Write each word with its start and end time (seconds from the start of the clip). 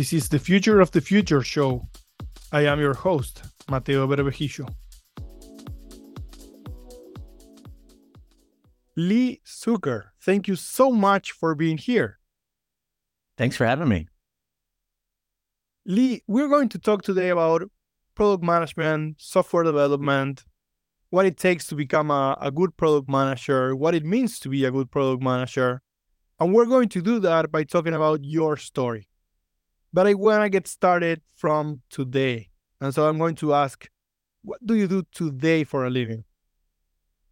This 0.00 0.14
is 0.14 0.30
the 0.30 0.38
Future 0.38 0.80
of 0.80 0.92
the 0.92 1.02
Future 1.02 1.42
show. 1.42 1.86
I 2.50 2.64
am 2.64 2.80
your 2.80 2.94
host, 2.94 3.42
Mateo 3.68 4.06
Berbejicho. 4.06 4.66
Lee 8.96 9.42
Zukor, 9.44 10.04
thank 10.22 10.48
you 10.48 10.56
so 10.56 10.90
much 10.90 11.32
for 11.32 11.54
being 11.54 11.76
here. 11.76 12.18
Thanks 13.36 13.56
for 13.56 13.66
having 13.66 13.88
me. 13.88 14.08
Lee, 15.84 16.22
we're 16.26 16.48
going 16.48 16.70
to 16.70 16.78
talk 16.78 17.02
today 17.02 17.28
about 17.28 17.70
product 18.14 18.42
management, 18.42 19.16
software 19.20 19.64
development, 19.64 20.44
what 21.10 21.26
it 21.26 21.36
takes 21.36 21.66
to 21.66 21.74
become 21.74 22.10
a, 22.10 22.38
a 22.40 22.50
good 22.50 22.74
product 22.78 23.10
manager, 23.10 23.76
what 23.76 23.94
it 23.94 24.06
means 24.06 24.38
to 24.38 24.48
be 24.48 24.64
a 24.64 24.70
good 24.70 24.90
product 24.90 25.22
manager. 25.22 25.82
And 26.38 26.54
we're 26.54 26.64
going 26.64 26.88
to 26.88 27.02
do 27.02 27.20
that 27.20 27.52
by 27.52 27.64
talking 27.64 27.92
about 27.92 28.20
your 28.24 28.56
story. 28.56 29.09
But 29.92 30.06
I 30.06 30.14
want 30.14 30.42
to 30.42 30.48
get 30.48 30.68
started 30.68 31.20
from 31.36 31.82
today. 31.90 32.50
And 32.80 32.94
so 32.94 33.08
I'm 33.08 33.18
going 33.18 33.34
to 33.36 33.54
ask, 33.54 33.88
what 34.42 34.64
do 34.64 34.74
you 34.74 34.86
do 34.86 35.02
today 35.12 35.64
for 35.64 35.84
a 35.84 35.90
living? 35.90 36.24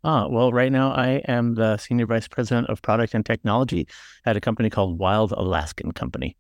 Ah, 0.05 0.29
well, 0.29 0.53
right 0.53 0.71
now 0.71 0.93
I 0.93 1.23
am 1.29 1.55
the 1.55 1.77
Senior 1.77 2.07
Vice 2.07 2.29
President 2.29 2.69
of 2.69 2.83
Product 2.83 3.15
and 3.15 3.25
Technology 3.25 3.89
at 4.25 4.37
a 4.37 4.41
company 4.41 4.71
called 4.71 4.99
Wild 4.99 5.33
Alaskan 5.33 5.93
Company. 5.93 6.37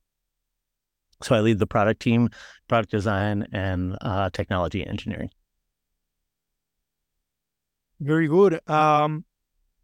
So 1.22 1.34
I 1.34 1.40
lead 1.40 1.58
the 1.58 1.66
product 1.66 2.00
team, 2.00 2.28
product 2.68 2.92
design, 2.92 3.46
and 3.52 3.96
uh, 4.00 4.30
technology 4.30 4.86
engineering. 4.86 5.30
Very 8.00 8.28
good. 8.28 8.60
Um, 8.70 9.24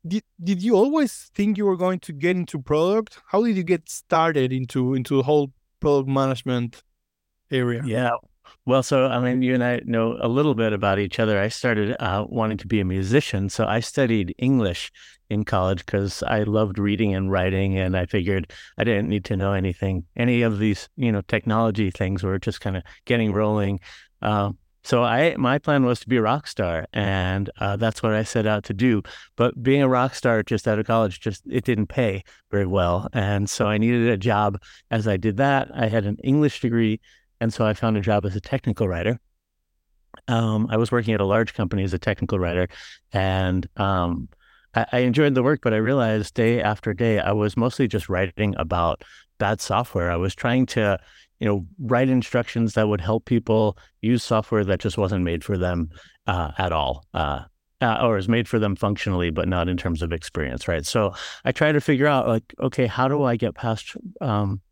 did 0.06 0.22
did 0.42 0.62
you 0.62 0.76
always 0.76 1.30
think 1.34 1.58
you 1.58 1.66
were 1.66 1.76
going 1.76 1.98
to 2.00 2.12
get 2.12 2.36
into 2.36 2.60
product? 2.62 3.20
How 3.26 3.42
did 3.42 3.56
you 3.56 3.64
get 3.64 3.88
started 3.88 4.52
into 4.52 4.94
into 4.94 5.16
the 5.16 5.22
whole 5.24 5.52
product 5.84 6.08
management 6.08 6.82
area? 7.50 7.82
Yeah. 7.84 8.10
Well, 8.66 8.82
so 8.82 9.06
I 9.06 9.20
mean, 9.20 9.42
you 9.42 9.54
and 9.54 9.62
I 9.62 9.80
know 9.84 10.16
a 10.20 10.28
little 10.28 10.54
bit 10.54 10.72
about 10.72 10.98
each 10.98 11.20
other. 11.20 11.38
I 11.38 11.48
started 11.48 11.96
uh, 12.00 12.24
wanting 12.28 12.56
to 12.58 12.66
be 12.66 12.80
a 12.80 12.84
musician, 12.84 13.48
so 13.50 13.66
I 13.66 13.80
studied 13.80 14.34
English 14.38 14.90
in 15.28 15.44
college 15.44 15.84
because 15.84 16.22
I 16.22 16.44
loved 16.44 16.78
reading 16.78 17.14
and 17.14 17.30
writing, 17.30 17.78
and 17.78 17.96
I 17.96 18.06
figured 18.06 18.52
I 18.78 18.84
didn't 18.84 19.08
need 19.08 19.24
to 19.26 19.36
know 19.36 19.52
anything, 19.52 20.04
any 20.16 20.42
of 20.42 20.58
these, 20.58 20.88
you 20.96 21.12
know, 21.12 21.22
technology 21.22 21.90
things 21.90 22.22
were 22.22 22.38
just 22.38 22.60
kind 22.60 22.76
of 22.76 22.82
getting 23.04 23.32
rolling. 23.32 23.80
Uh, 24.22 24.52
so 24.84 25.02
I, 25.02 25.34
my 25.36 25.58
plan 25.58 25.84
was 25.84 26.00
to 26.00 26.08
be 26.08 26.18
a 26.18 26.22
rock 26.22 26.46
star, 26.46 26.86
and 26.92 27.48
uh, 27.58 27.76
that's 27.76 28.02
what 28.02 28.12
I 28.12 28.22
set 28.22 28.46
out 28.46 28.64
to 28.64 28.74
do. 28.74 29.02
But 29.34 29.62
being 29.62 29.82
a 29.82 29.88
rock 29.88 30.14
star 30.14 30.42
just 30.42 30.68
out 30.68 30.78
of 30.78 30.86
college, 30.86 31.20
just 31.20 31.42
it 31.50 31.64
didn't 31.64 31.86
pay 31.86 32.22
very 32.50 32.66
well, 32.66 33.08
and 33.14 33.48
so 33.48 33.66
I 33.66 33.78
needed 33.78 34.08
a 34.08 34.18
job. 34.18 34.60
As 34.90 35.08
I 35.08 35.16
did 35.16 35.38
that, 35.38 35.70
I 35.74 35.86
had 35.86 36.04
an 36.04 36.18
English 36.22 36.60
degree, 36.60 37.00
and 37.40 37.52
so 37.52 37.64
I 37.64 37.72
found 37.72 37.96
a 37.96 38.02
job 38.02 38.26
as 38.26 38.36
a 38.36 38.40
technical 38.40 38.86
writer. 38.86 39.18
Um, 40.28 40.68
I 40.70 40.76
was 40.76 40.92
working 40.92 41.14
at 41.14 41.20
a 41.20 41.26
large 41.26 41.54
company 41.54 41.82
as 41.82 41.94
a 41.94 41.98
technical 41.98 42.38
writer, 42.38 42.68
and 43.12 43.66
um, 43.76 44.28
I, 44.74 44.86
I 44.92 44.98
enjoyed 44.98 45.34
the 45.34 45.42
work, 45.42 45.60
but 45.62 45.72
I 45.72 45.78
realized 45.78 46.34
day 46.34 46.60
after 46.60 46.92
day 46.92 47.18
I 47.20 47.32
was 47.32 47.56
mostly 47.56 47.88
just 47.88 48.10
writing 48.10 48.54
about 48.58 49.02
bad 49.38 49.60
software. 49.60 50.10
I 50.10 50.16
was 50.16 50.34
trying 50.34 50.66
to 50.66 50.98
you 51.40 51.48
know, 51.48 51.66
write 51.78 52.08
instructions 52.08 52.74
that 52.74 52.88
would 52.88 53.00
help 53.00 53.24
people 53.24 53.76
use 54.00 54.22
software 54.22 54.64
that 54.64 54.80
just 54.80 54.98
wasn't 54.98 55.24
made 55.24 55.44
for 55.44 55.58
them 55.58 55.88
uh, 56.26 56.52
at 56.58 56.72
all. 56.72 57.04
Uh, 57.12 57.40
uh, 57.80 57.98
or 58.02 58.16
is 58.16 58.28
made 58.28 58.48
for 58.48 58.58
them 58.58 58.76
functionally, 58.76 59.30
but 59.30 59.46
not 59.46 59.68
in 59.68 59.76
terms 59.76 60.00
of 60.00 60.12
experience, 60.12 60.66
right? 60.68 60.86
So 60.86 61.12
I 61.44 61.52
try 61.52 61.72
to 61.72 61.80
figure 61.80 62.06
out, 62.06 62.26
like, 62.26 62.54
okay, 62.60 62.86
how 62.86 63.08
do 63.08 63.24
I 63.24 63.36
get 63.36 63.54
past 63.54 63.96
um, 64.22 64.62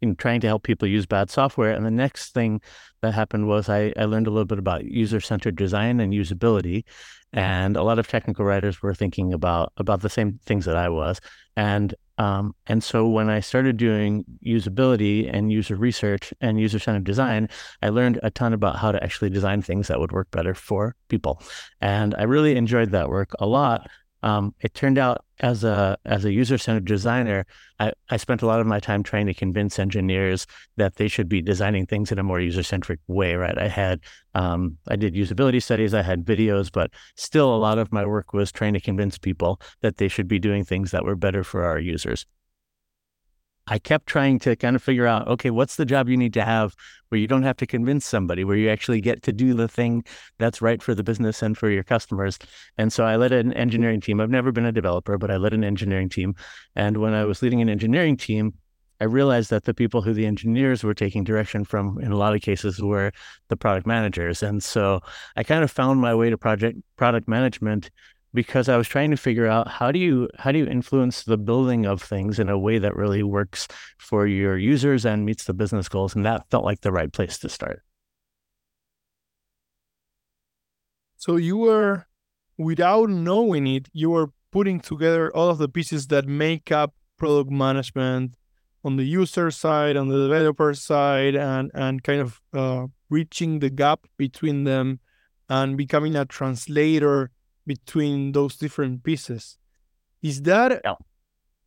in 0.00 0.16
trying 0.16 0.40
to 0.40 0.48
help 0.48 0.64
people 0.64 0.88
use 0.88 1.06
bad 1.06 1.30
software? 1.30 1.72
And 1.72 1.86
the 1.86 1.90
next 1.90 2.34
thing 2.34 2.60
that 3.02 3.14
happened 3.14 3.46
was 3.46 3.68
I, 3.68 3.92
I 3.96 4.06
learned 4.06 4.26
a 4.26 4.30
little 4.30 4.46
bit 4.46 4.58
about 4.58 4.84
user-centered 4.84 5.54
design 5.54 6.00
and 6.00 6.12
usability, 6.12 6.84
and 7.32 7.76
a 7.76 7.82
lot 7.82 7.98
of 7.98 8.08
technical 8.08 8.44
writers 8.44 8.82
were 8.82 8.94
thinking 8.94 9.32
about 9.32 9.72
about 9.76 10.00
the 10.00 10.08
same 10.08 10.40
things 10.44 10.64
that 10.64 10.76
I 10.76 10.88
was, 10.88 11.20
and 11.54 11.94
um, 12.18 12.54
and 12.66 12.82
so 12.82 13.08
when 13.08 13.30
I 13.30 13.40
started 13.40 13.76
doing 13.76 14.24
usability 14.44 15.30
and 15.32 15.52
user 15.52 15.76
research 15.76 16.34
and 16.40 16.60
user 16.60 16.78
centered 16.78 17.04
design, 17.04 17.48
I 17.80 17.88
learned 17.90 18.18
a 18.22 18.30
ton 18.30 18.52
about 18.52 18.76
how 18.76 18.92
to 18.92 19.02
actually 19.02 19.30
design 19.30 19.62
things 19.62 19.88
that 19.88 20.00
would 20.00 20.12
work 20.12 20.30
better 20.32 20.54
for 20.54 20.96
people. 21.08 21.40
And 21.80 22.14
I 22.18 22.24
really 22.24 22.56
enjoyed 22.56 22.90
that 22.90 23.08
work 23.08 23.30
a 23.38 23.46
lot 23.46 23.88
um, 24.22 24.54
it 24.60 24.74
turned 24.74 24.98
out 24.98 25.24
as 25.40 25.62
a 25.62 25.96
as 26.04 26.24
a 26.24 26.32
user 26.32 26.58
centered 26.58 26.84
designer, 26.84 27.46
I, 27.78 27.92
I 28.10 28.16
spent 28.16 28.42
a 28.42 28.46
lot 28.46 28.60
of 28.60 28.66
my 28.66 28.80
time 28.80 29.02
trying 29.02 29.26
to 29.26 29.34
convince 29.34 29.78
engineers 29.78 30.46
that 30.76 30.96
they 30.96 31.06
should 31.06 31.28
be 31.28 31.40
designing 31.40 31.86
things 31.86 32.10
in 32.10 32.18
a 32.18 32.24
more 32.24 32.40
user 32.40 32.62
centric 32.62 32.98
way. 33.06 33.34
Right? 33.34 33.56
I 33.56 33.68
had 33.68 34.00
um, 34.34 34.78
I 34.88 34.96
did 34.96 35.14
usability 35.14 35.62
studies, 35.62 35.94
I 35.94 36.02
had 36.02 36.24
videos, 36.24 36.70
but 36.72 36.90
still 37.16 37.54
a 37.54 37.58
lot 37.58 37.78
of 37.78 37.92
my 37.92 38.04
work 38.04 38.32
was 38.32 38.50
trying 38.50 38.74
to 38.74 38.80
convince 38.80 39.18
people 39.18 39.60
that 39.82 39.98
they 39.98 40.08
should 40.08 40.28
be 40.28 40.38
doing 40.38 40.64
things 40.64 40.90
that 40.90 41.04
were 41.04 41.16
better 41.16 41.44
for 41.44 41.64
our 41.64 41.78
users. 41.78 42.26
I 43.70 43.78
kept 43.78 44.06
trying 44.06 44.38
to 44.40 44.56
kind 44.56 44.76
of 44.76 44.82
figure 44.82 45.06
out, 45.06 45.28
okay, 45.28 45.50
what's 45.50 45.76
the 45.76 45.84
job 45.84 46.08
you 46.08 46.16
need 46.16 46.34
to 46.34 46.44
have 46.44 46.74
where 47.08 47.18
you 47.18 47.26
don't 47.26 47.42
have 47.42 47.56
to 47.58 47.66
convince 47.66 48.04
somebody, 48.04 48.44
where 48.44 48.56
you 48.56 48.68
actually 48.68 49.00
get 49.00 49.22
to 49.22 49.32
do 49.32 49.54
the 49.54 49.68
thing 49.68 50.04
that's 50.38 50.60
right 50.60 50.82
for 50.82 50.94
the 50.94 51.02
business 51.02 51.42
and 51.42 51.56
for 51.56 51.70
your 51.70 51.82
customers. 51.82 52.38
And 52.76 52.92
so 52.92 53.04
I 53.04 53.16
led 53.16 53.32
an 53.32 53.52
engineering 53.54 54.00
team. 54.00 54.20
I've 54.20 54.30
never 54.30 54.52
been 54.52 54.66
a 54.66 54.72
developer, 54.72 55.16
but 55.18 55.30
I 55.30 55.36
led 55.36 55.54
an 55.54 55.64
engineering 55.64 56.08
team. 56.08 56.34
And 56.76 56.98
when 56.98 57.14
I 57.14 57.24
was 57.24 57.42
leading 57.42 57.62
an 57.62 57.68
engineering 57.68 58.16
team, 58.16 58.54
I 59.00 59.04
realized 59.04 59.50
that 59.50 59.64
the 59.64 59.74
people 59.74 60.02
who 60.02 60.12
the 60.12 60.26
engineers 60.26 60.82
were 60.82 60.94
taking 60.94 61.22
direction 61.22 61.64
from, 61.64 62.00
in 62.00 62.10
a 62.10 62.16
lot 62.16 62.34
of 62.34 62.42
cases, 62.42 62.82
were 62.82 63.12
the 63.48 63.56
product 63.56 63.86
managers. 63.86 64.42
And 64.42 64.62
so 64.62 65.00
I 65.36 65.44
kind 65.44 65.62
of 65.62 65.70
found 65.70 66.00
my 66.00 66.14
way 66.14 66.30
to 66.30 66.38
project 66.38 66.78
product 66.96 67.28
management 67.28 67.90
because 68.38 68.68
I 68.68 68.76
was 68.76 68.86
trying 68.86 69.10
to 69.10 69.16
figure 69.16 69.48
out 69.48 69.66
how 69.66 69.90
do 69.90 69.98
you 69.98 70.28
how 70.38 70.52
do 70.52 70.58
you 70.60 70.66
influence 70.66 71.24
the 71.24 71.36
building 71.36 71.86
of 71.86 72.00
things 72.00 72.38
in 72.38 72.48
a 72.48 72.56
way 72.56 72.78
that 72.78 72.94
really 72.94 73.24
works 73.24 73.66
for 73.98 74.28
your 74.28 74.56
users 74.56 75.04
and 75.04 75.26
meets 75.26 75.42
the 75.42 75.52
business 75.52 75.88
goals, 75.88 76.14
and 76.14 76.24
that 76.24 76.48
felt 76.48 76.64
like 76.64 76.82
the 76.82 76.92
right 76.92 77.12
place 77.12 77.36
to 77.38 77.48
start. 77.48 77.82
So 81.16 81.34
you 81.34 81.56
were, 81.56 82.06
without 82.56 83.10
knowing 83.10 83.66
it, 83.66 83.88
you 83.92 84.10
were 84.10 84.30
putting 84.52 84.78
together 84.78 85.34
all 85.34 85.50
of 85.50 85.58
the 85.58 85.68
pieces 85.68 86.06
that 86.06 86.28
make 86.28 86.70
up 86.70 86.94
product 87.16 87.50
management 87.50 88.36
on 88.84 88.94
the 88.94 89.04
user 89.20 89.50
side, 89.50 89.96
on 89.96 90.06
the 90.06 90.28
developer 90.28 90.74
side, 90.74 91.34
and 91.34 91.72
and 91.74 92.04
kind 92.04 92.20
of 92.20 92.40
uh, 92.54 92.86
reaching 93.10 93.58
the 93.58 93.70
gap 93.70 94.06
between 94.16 94.62
them 94.62 95.00
and 95.48 95.76
becoming 95.76 96.14
a 96.14 96.24
translator 96.24 97.32
between 97.68 98.32
those 98.32 98.56
different 98.56 99.04
pieces. 99.04 99.58
Is 100.22 100.42
that 100.42 100.80
yeah. 100.84 100.94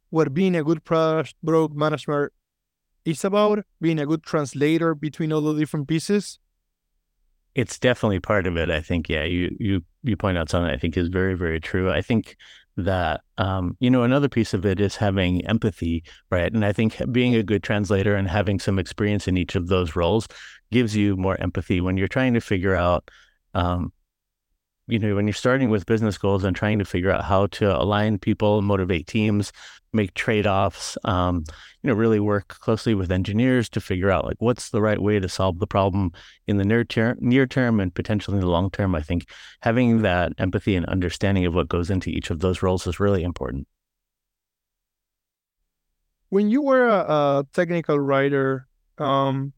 what 0.10 0.34
being 0.34 0.58
a 0.58 0.64
good 0.64 0.84
product 0.84 1.36
manager 1.42 2.32
is 3.06 3.24
about? 3.24 3.64
Being 3.80 4.00
a 4.00 4.06
good 4.06 4.24
translator 4.24 4.94
between 4.94 5.32
all 5.32 5.42
the 5.42 5.54
different 5.54 5.88
pieces? 5.88 6.40
It's 7.56 7.80
definitely 7.80 8.20
part 8.20 8.48
of 8.48 8.58
it. 8.58 8.70
I 8.70 8.82
think, 8.82 9.08
yeah, 9.08 9.24
you 9.24 9.56
you 9.60 9.84
you 10.04 10.18
point 10.18 10.38
out 10.38 10.50
something 10.50 10.72
I 10.72 10.78
think 10.78 10.98
is 10.98 11.08
very, 11.08 11.36
very 11.36 11.60
true. 11.60 11.92
I 11.92 12.02
think 12.02 12.36
that 12.78 13.22
um, 13.38 13.78
you 13.80 13.90
know 13.90 14.04
another 14.04 14.30
piece 14.30 14.54
of 14.54 14.66
it 14.66 14.80
is 14.80 14.96
having 14.96 15.46
empathy 15.46 16.04
right 16.30 16.54
and 16.54 16.64
i 16.64 16.72
think 16.72 16.96
being 17.12 17.36
a 17.36 17.44
good 17.44 17.64
translator 17.64 18.16
and 18.16 18.30
having 18.30 18.60
some 18.60 18.80
experience 18.80 19.28
in 19.28 19.38
each 19.38 19.56
of 19.56 19.68
those 19.68 19.94
roles 19.96 20.26
gives 20.72 20.96
you 20.96 21.18
more 21.18 21.40
empathy 21.42 21.82
when 21.82 21.98
you're 21.98 22.08
trying 22.08 22.34
to 22.34 22.40
figure 22.40 22.76
out 22.76 23.12
um, 23.54 23.92
you 24.92 25.00
know, 25.00 25.16
when 25.16 25.26
you're 25.26 25.34
starting 25.34 25.70
with 25.70 25.86
business 25.86 26.18
goals 26.18 26.44
and 26.44 26.54
trying 26.54 26.78
to 26.78 26.86
figure 26.86 27.10
out 27.10 27.24
how 27.24 27.48
to 27.48 27.82
align 27.82 28.18
people, 28.18 28.62
motivate 28.62 29.08
teams, 29.08 29.54
make 29.94 30.14
trade-offs, 30.14 30.98
um, 31.06 31.46
you 31.82 31.88
know, 31.88 31.94
really 31.94 32.20
work 32.20 32.50
closely 32.50 32.94
with 32.94 33.10
engineers 33.10 33.70
to 33.70 33.80
figure 33.80 34.12
out 34.12 34.26
like 34.26 34.36
what's 34.40 34.70
the 34.70 34.82
right 34.82 35.02
way 35.02 35.18
to 35.18 35.30
solve 35.30 35.60
the 35.60 35.68
problem 35.68 36.12
in 36.46 36.58
the 36.58 36.66
near 36.66 36.84
term, 36.84 37.18
near 37.22 37.48
term, 37.48 37.80
and 37.80 37.94
potentially 37.94 38.36
in 38.36 38.42
the 38.42 38.50
long 38.50 38.70
term. 38.70 38.94
I 38.94 39.02
think 39.02 39.28
having 39.62 40.02
that 40.02 40.34
empathy 40.38 40.76
and 40.76 40.86
understanding 40.88 41.46
of 41.46 41.54
what 41.54 41.70
goes 41.70 41.90
into 41.90 42.10
each 42.10 42.30
of 42.30 42.40
those 42.40 42.62
roles 42.62 42.86
is 42.86 43.00
really 43.00 43.24
important. 43.24 43.68
When 46.28 46.50
you 46.50 46.62
were 46.62 46.88
a, 46.90 47.00
a 47.00 47.48
technical 47.54 47.98
writer, 47.98 48.68
um, 48.98 49.54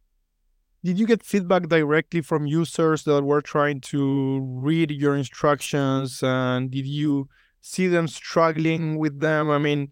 did 0.84 1.00
you 1.00 1.08
get 1.08 1.24
feedback 1.24 1.70
directly 1.70 2.22
from 2.22 2.46
users 2.46 3.04
that 3.04 3.24
were 3.24 3.42
trying 3.42 3.80
to 3.82 4.40
read 4.42 4.92
your 4.92 5.16
instructions? 5.16 6.22
And 6.22 6.70
did 6.70 6.86
you 6.86 7.30
see 7.62 7.88
them 7.88 8.08
struggling 8.08 8.98
with 8.98 9.20
them? 9.20 9.50
I 9.50 9.58
mean 9.58 9.92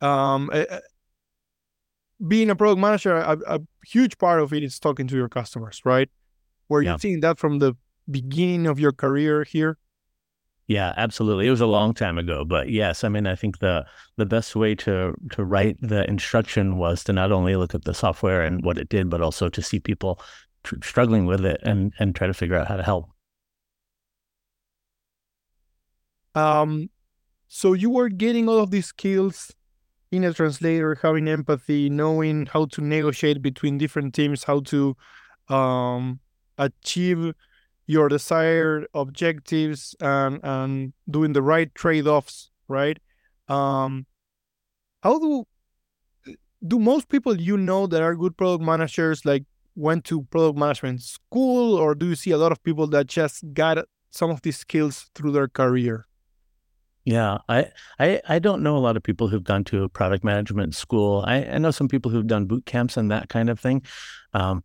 um, 0.00 0.50
uh, 0.52 0.64
being 2.26 2.50
a 2.50 2.56
product 2.56 2.80
manager 2.80 3.16
a, 3.16 3.38
a, 3.46 3.60
huge 3.86 4.16
part 4.18 4.40
of 4.40 4.52
it 4.52 4.62
is 4.62 4.78
talking 4.78 5.06
to 5.08 5.16
your 5.16 5.28
customers 5.28 5.80
right? 5.84 6.10
Were 6.68 6.82
yeah. 6.82 6.92
you 6.92 6.98
seeing 6.98 7.20
that 7.20 7.38
from 7.38 7.58
the 7.58 7.74
beginning 8.10 8.66
of 8.66 8.80
your 8.80 8.92
career 8.92 9.44
here 9.44 9.78
Yeah, 10.72 10.94
absolutely. 10.96 11.46
It 11.46 11.50
was 11.50 11.60
a 11.60 11.66
long 11.66 11.92
time 11.92 12.16
ago, 12.16 12.44
but 12.46 12.70
yes, 12.70 13.04
I 13.04 13.08
mean, 13.10 13.26
I 13.26 13.34
think 13.36 13.58
the 13.58 13.84
the 14.16 14.24
best 14.24 14.56
way 14.56 14.74
to 14.76 15.12
to 15.32 15.44
write 15.44 15.76
the 15.82 16.08
instruction 16.08 16.78
was 16.78 17.04
to 17.04 17.12
not 17.12 17.30
only 17.30 17.56
look 17.56 17.74
at 17.74 17.84
the 17.84 17.92
software 17.92 18.40
and 18.42 18.64
what 18.64 18.78
it 18.78 18.88
did, 18.88 19.10
but 19.10 19.20
also 19.20 19.48
to 19.50 19.60
see 19.62 19.80
people 19.80 20.18
tr- 20.64 20.76
struggling 20.82 21.26
with 21.26 21.44
it 21.44 21.60
and 21.62 21.92
and 21.98 22.14
try 22.14 22.26
to 22.26 22.32
figure 22.34 22.56
out 22.56 22.68
how 22.68 22.76
to 22.76 22.82
help. 22.82 23.10
Um, 26.34 26.90
so 27.48 27.72
you 27.74 27.90
were 27.90 28.08
getting 28.10 28.48
all 28.48 28.60
of 28.60 28.70
these 28.70 28.86
skills 28.86 29.52
in 30.12 30.24
a 30.24 30.32
translator, 30.34 30.96
having 31.02 31.28
empathy, 31.28 31.90
knowing 31.90 32.46
how 32.46 32.66
to 32.66 32.82
negotiate 32.82 33.42
between 33.42 33.78
different 33.78 34.14
teams, 34.14 34.44
how 34.44 34.60
to 34.60 34.96
um, 35.48 36.20
achieve 36.58 37.34
your 37.86 38.08
desired 38.08 38.86
objectives 38.94 39.94
and 40.00 40.40
and 40.42 40.92
doing 41.10 41.32
the 41.32 41.42
right 41.42 41.74
trade-offs 41.74 42.50
right 42.68 42.98
um 43.48 44.06
how 45.02 45.18
do 45.18 45.44
do 46.66 46.78
most 46.78 47.08
people 47.08 47.40
you 47.40 47.56
know 47.56 47.86
that 47.86 48.02
are 48.02 48.14
good 48.14 48.36
product 48.36 48.64
managers 48.64 49.24
like 49.24 49.44
went 49.74 50.04
to 50.04 50.22
product 50.24 50.58
management 50.58 51.02
school 51.02 51.74
or 51.76 51.94
do 51.94 52.06
you 52.06 52.14
see 52.14 52.30
a 52.30 52.38
lot 52.38 52.52
of 52.52 52.62
people 52.62 52.86
that 52.86 53.06
just 53.06 53.44
got 53.52 53.78
some 54.10 54.30
of 54.30 54.42
these 54.42 54.58
skills 54.58 55.10
through 55.14 55.32
their 55.32 55.48
career 55.48 56.06
yeah, 57.04 57.38
I, 57.48 57.66
I 57.98 58.20
I 58.28 58.38
don't 58.38 58.62
know 58.62 58.76
a 58.76 58.78
lot 58.78 58.96
of 58.96 59.02
people 59.02 59.26
who've 59.26 59.42
gone 59.42 59.64
to 59.64 59.82
a 59.82 59.88
product 59.88 60.22
management 60.22 60.74
school. 60.74 61.24
I, 61.26 61.44
I 61.44 61.58
know 61.58 61.72
some 61.72 61.88
people 61.88 62.12
who've 62.12 62.26
done 62.26 62.46
boot 62.46 62.64
camps 62.64 62.96
and 62.96 63.10
that 63.10 63.28
kind 63.28 63.50
of 63.50 63.58
thing. 63.58 63.82
Um, 64.34 64.62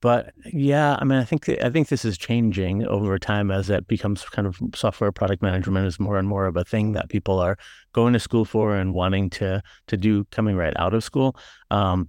but 0.00 0.32
yeah, 0.52 0.96
I 1.00 1.04
mean, 1.04 1.18
I 1.18 1.24
think 1.24 1.48
I 1.48 1.70
think 1.70 1.88
this 1.88 2.04
is 2.04 2.16
changing 2.16 2.86
over 2.86 3.18
time 3.18 3.50
as 3.50 3.68
it 3.68 3.88
becomes 3.88 4.24
kind 4.24 4.46
of 4.46 4.58
software 4.74 5.10
product 5.10 5.42
management 5.42 5.86
is 5.86 5.98
more 5.98 6.18
and 6.18 6.28
more 6.28 6.46
of 6.46 6.56
a 6.56 6.64
thing 6.64 6.92
that 6.92 7.08
people 7.08 7.40
are 7.40 7.56
going 7.92 8.12
to 8.12 8.20
school 8.20 8.44
for 8.44 8.76
and 8.76 8.94
wanting 8.94 9.28
to 9.30 9.62
to 9.88 9.96
do 9.96 10.24
coming 10.26 10.56
right 10.56 10.74
out 10.76 10.94
of 10.94 11.02
school. 11.02 11.36
Um, 11.70 12.08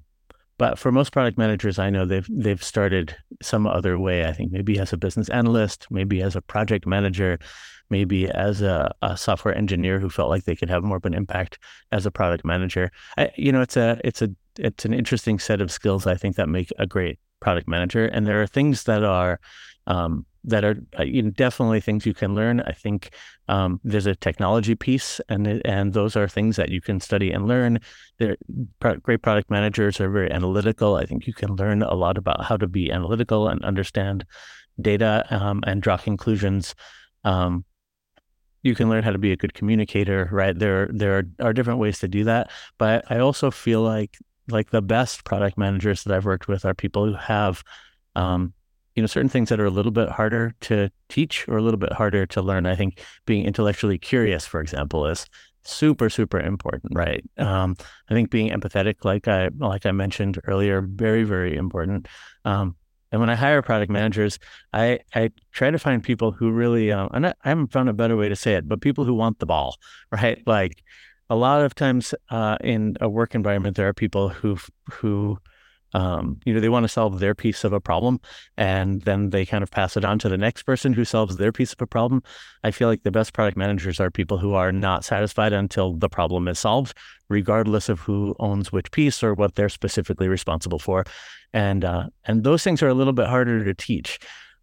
but 0.59 0.77
for 0.77 0.91
most 0.91 1.11
product 1.11 1.37
managers, 1.37 1.79
I 1.79 1.89
know 1.89 2.05
they've 2.05 2.27
they've 2.29 2.63
started 2.63 3.15
some 3.41 3.65
other 3.65 3.97
way. 3.97 4.25
I 4.25 4.33
think 4.33 4.51
maybe 4.51 4.77
as 4.77 4.93
a 4.93 4.97
business 4.97 5.29
analyst, 5.29 5.87
maybe 5.89 6.21
as 6.21 6.35
a 6.35 6.41
project 6.41 6.85
manager, 6.85 7.39
maybe 7.89 8.29
as 8.29 8.61
a, 8.61 8.93
a 9.01 9.17
software 9.17 9.55
engineer 9.55 9.99
who 9.99 10.09
felt 10.09 10.29
like 10.29 10.43
they 10.43 10.55
could 10.55 10.69
have 10.69 10.83
more 10.83 10.97
of 10.97 11.05
an 11.05 11.15
impact 11.15 11.57
as 11.91 12.05
a 12.05 12.11
product 12.11 12.45
manager. 12.45 12.91
I, 13.17 13.31
you 13.35 13.51
know, 13.51 13.61
it's 13.61 13.77
a 13.77 13.99
it's 14.03 14.21
a 14.21 14.29
it's 14.59 14.85
an 14.85 14.93
interesting 14.93 15.39
set 15.39 15.61
of 15.61 15.71
skills. 15.71 16.05
I 16.05 16.15
think 16.15 16.35
that 16.35 16.49
make 16.49 16.71
a 16.77 16.85
great 16.85 17.17
product 17.39 17.67
manager. 17.67 18.05
And 18.05 18.25
there 18.25 18.41
are 18.41 18.47
things 18.47 18.83
that 18.83 19.03
are 19.03 19.39
um, 19.87 20.25
that 20.43 20.63
are 20.63 20.75
uh, 20.97 21.03
you 21.03 21.21
know, 21.21 21.29
definitely 21.31 21.81
things 21.81 22.05
you 22.05 22.13
can 22.13 22.33
learn. 22.33 22.61
I 22.61 22.71
think 22.71 23.11
um, 23.47 23.79
there's 23.83 24.05
a 24.05 24.15
technology 24.15 24.75
piece, 24.75 25.19
and 25.27 25.61
and 25.65 25.93
those 25.93 26.15
are 26.15 26.27
things 26.27 26.55
that 26.55 26.69
you 26.69 26.81
can 26.81 26.99
study 26.99 27.31
and 27.31 27.47
learn. 27.47 27.79
They're, 28.19 28.37
great 29.01 29.21
product 29.21 29.49
managers 29.49 29.99
are 29.99 30.09
very 30.09 30.31
analytical. 30.31 30.95
I 30.95 31.05
think 31.05 31.27
you 31.27 31.33
can 31.33 31.55
learn 31.55 31.83
a 31.83 31.93
lot 31.93 32.17
about 32.17 32.45
how 32.45 32.57
to 32.57 32.67
be 32.67 32.91
analytical 32.91 33.47
and 33.47 33.63
understand 33.65 34.25
data 34.79 35.25
um, 35.29 35.61
and 35.65 35.81
draw 35.81 35.97
conclusions. 35.97 36.73
Um, 37.23 37.65
you 38.61 38.75
can 38.75 38.89
learn 38.89 39.03
how 39.03 39.11
to 39.11 39.17
be 39.17 39.31
a 39.31 39.37
good 39.37 39.53
communicator, 39.53 40.27
right? 40.31 40.57
There, 40.57 40.89
there 40.91 41.17
are, 41.17 41.47
are 41.47 41.53
different 41.53 41.79
ways 41.79 41.99
to 41.99 42.07
do 42.07 42.25
that. 42.25 42.51
But 42.77 43.09
I 43.09 43.19
also 43.19 43.51
feel 43.51 43.81
like 43.81 44.17
like 44.51 44.71
the 44.71 44.81
best 44.81 45.23
product 45.23 45.57
managers 45.57 46.03
that 46.03 46.15
I've 46.15 46.25
worked 46.25 46.47
with 46.47 46.65
are 46.65 46.73
people 46.73 47.05
who 47.05 47.13
have, 47.13 47.63
um, 48.15 48.53
you 48.95 49.03
know, 49.03 49.07
certain 49.07 49.29
things 49.29 49.49
that 49.49 49.59
are 49.59 49.65
a 49.65 49.69
little 49.71 49.91
bit 49.91 50.09
harder 50.09 50.55
to 50.61 50.89
teach 51.09 51.47
or 51.47 51.57
a 51.57 51.61
little 51.61 51.77
bit 51.77 51.93
harder 51.93 52.25
to 52.27 52.41
learn. 52.41 52.65
I 52.65 52.75
think 52.75 53.01
being 53.25 53.45
intellectually 53.45 53.97
curious, 53.97 54.45
for 54.45 54.61
example, 54.61 55.05
is 55.07 55.25
super 55.63 56.09
super 56.09 56.39
important, 56.39 56.93
right? 56.95 57.23
Um, 57.37 57.75
I 58.09 58.13
think 58.13 58.29
being 58.29 58.49
empathetic, 58.51 59.05
like 59.05 59.27
I 59.27 59.49
like 59.57 59.85
I 59.85 59.91
mentioned 59.91 60.39
earlier, 60.45 60.81
very 60.81 61.23
very 61.23 61.55
important. 61.55 62.07
Um, 62.45 62.75
and 63.11 63.19
when 63.19 63.29
I 63.29 63.35
hire 63.35 63.61
product 63.61 63.91
managers, 63.91 64.39
I 64.73 64.99
I 65.15 65.31
try 65.51 65.71
to 65.71 65.79
find 65.79 66.03
people 66.03 66.31
who 66.31 66.51
really, 66.51 66.91
um, 66.91 67.09
and 67.13 67.27
I, 67.27 67.33
I 67.43 67.49
haven't 67.49 67.71
found 67.71 67.89
a 67.89 67.93
better 67.93 68.15
way 68.15 68.29
to 68.29 68.35
say 68.35 68.53
it, 68.55 68.67
but 68.67 68.81
people 68.81 69.05
who 69.05 69.13
want 69.13 69.39
the 69.39 69.45
ball, 69.45 69.77
right? 70.11 70.41
Like 70.45 70.83
a 71.29 71.35
lot 71.35 71.61
of 71.61 71.75
times 71.75 72.13
uh, 72.29 72.57
in 72.61 72.97
a 73.01 73.09
work 73.09 73.35
environment, 73.35 73.75
there 73.75 73.87
are 73.87 73.93
people 73.93 74.29
who 74.29 74.57
who 74.91 75.37
um, 75.93 76.39
you 76.45 76.53
know 76.53 76.59
they 76.59 76.69
want 76.69 76.83
to 76.83 76.89
solve 76.89 77.19
their 77.19 77.35
piece 77.35 77.63
of 77.63 77.73
a 77.73 77.79
problem, 77.79 78.19
and 78.57 79.01
then 79.03 79.29
they 79.29 79.45
kind 79.45 79.63
of 79.63 79.71
pass 79.71 79.97
it 79.97 80.05
on 80.05 80.19
to 80.19 80.29
the 80.29 80.37
next 80.37 80.63
person 80.63 80.93
who 80.93 81.05
solves 81.05 81.37
their 81.37 81.51
piece 81.51 81.73
of 81.73 81.81
a 81.81 81.87
problem. 81.87 82.23
I 82.63 82.71
feel 82.71 82.87
like 82.87 83.03
the 83.03 83.11
best 83.11 83.33
product 83.33 83.57
managers 83.57 83.99
are 83.99 84.11
people 84.11 84.37
who 84.37 84.53
are 84.53 84.71
not 84.71 85.05
satisfied 85.05 85.53
until 85.53 85.93
the 85.93 86.09
problem 86.09 86.47
is 86.47 86.59
solved, 86.59 86.95
regardless 87.29 87.89
of 87.89 87.99
who 88.01 88.35
owns 88.39 88.71
which 88.71 88.91
piece 88.91 89.23
or 89.23 89.33
what 89.33 89.55
they're 89.55 89.69
specifically 89.69 90.27
responsible 90.27 90.79
for, 90.79 91.05
and 91.53 91.85
uh, 91.85 92.07
and 92.25 92.43
those 92.43 92.63
things 92.63 92.81
are 92.81 92.89
a 92.89 92.93
little 92.93 93.13
bit 93.13 93.27
harder 93.27 93.63
to 93.63 93.73
teach, 93.73 94.19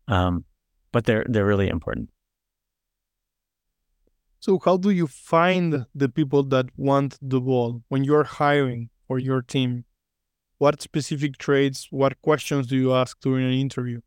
um, 0.08 0.44
but 0.92 1.04
they're 1.04 1.24
they're 1.28 1.46
really 1.46 1.68
important. 1.68 2.08
So, 4.40 4.58
how 4.64 4.76
do 4.76 4.90
you 4.90 5.06
find 5.06 5.86
the 5.94 6.08
people 6.08 6.42
that 6.44 6.66
want 6.76 7.18
the 7.22 7.40
ball 7.40 7.82
when 7.88 8.04
you're 8.04 8.24
hiring 8.24 8.90
for 9.08 9.18
your 9.18 9.42
team? 9.42 9.84
What 10.58 10.80
specific 10.80 11.38
traits, 11.38 11.88
what 11.90 12.20
questions 12.22 12.66
do 12.66 12.76
you 12.76 12.94
ask 12.94 13.20
during 13.20 13.46
an 13.46 13.52
interview? 13.52 14.00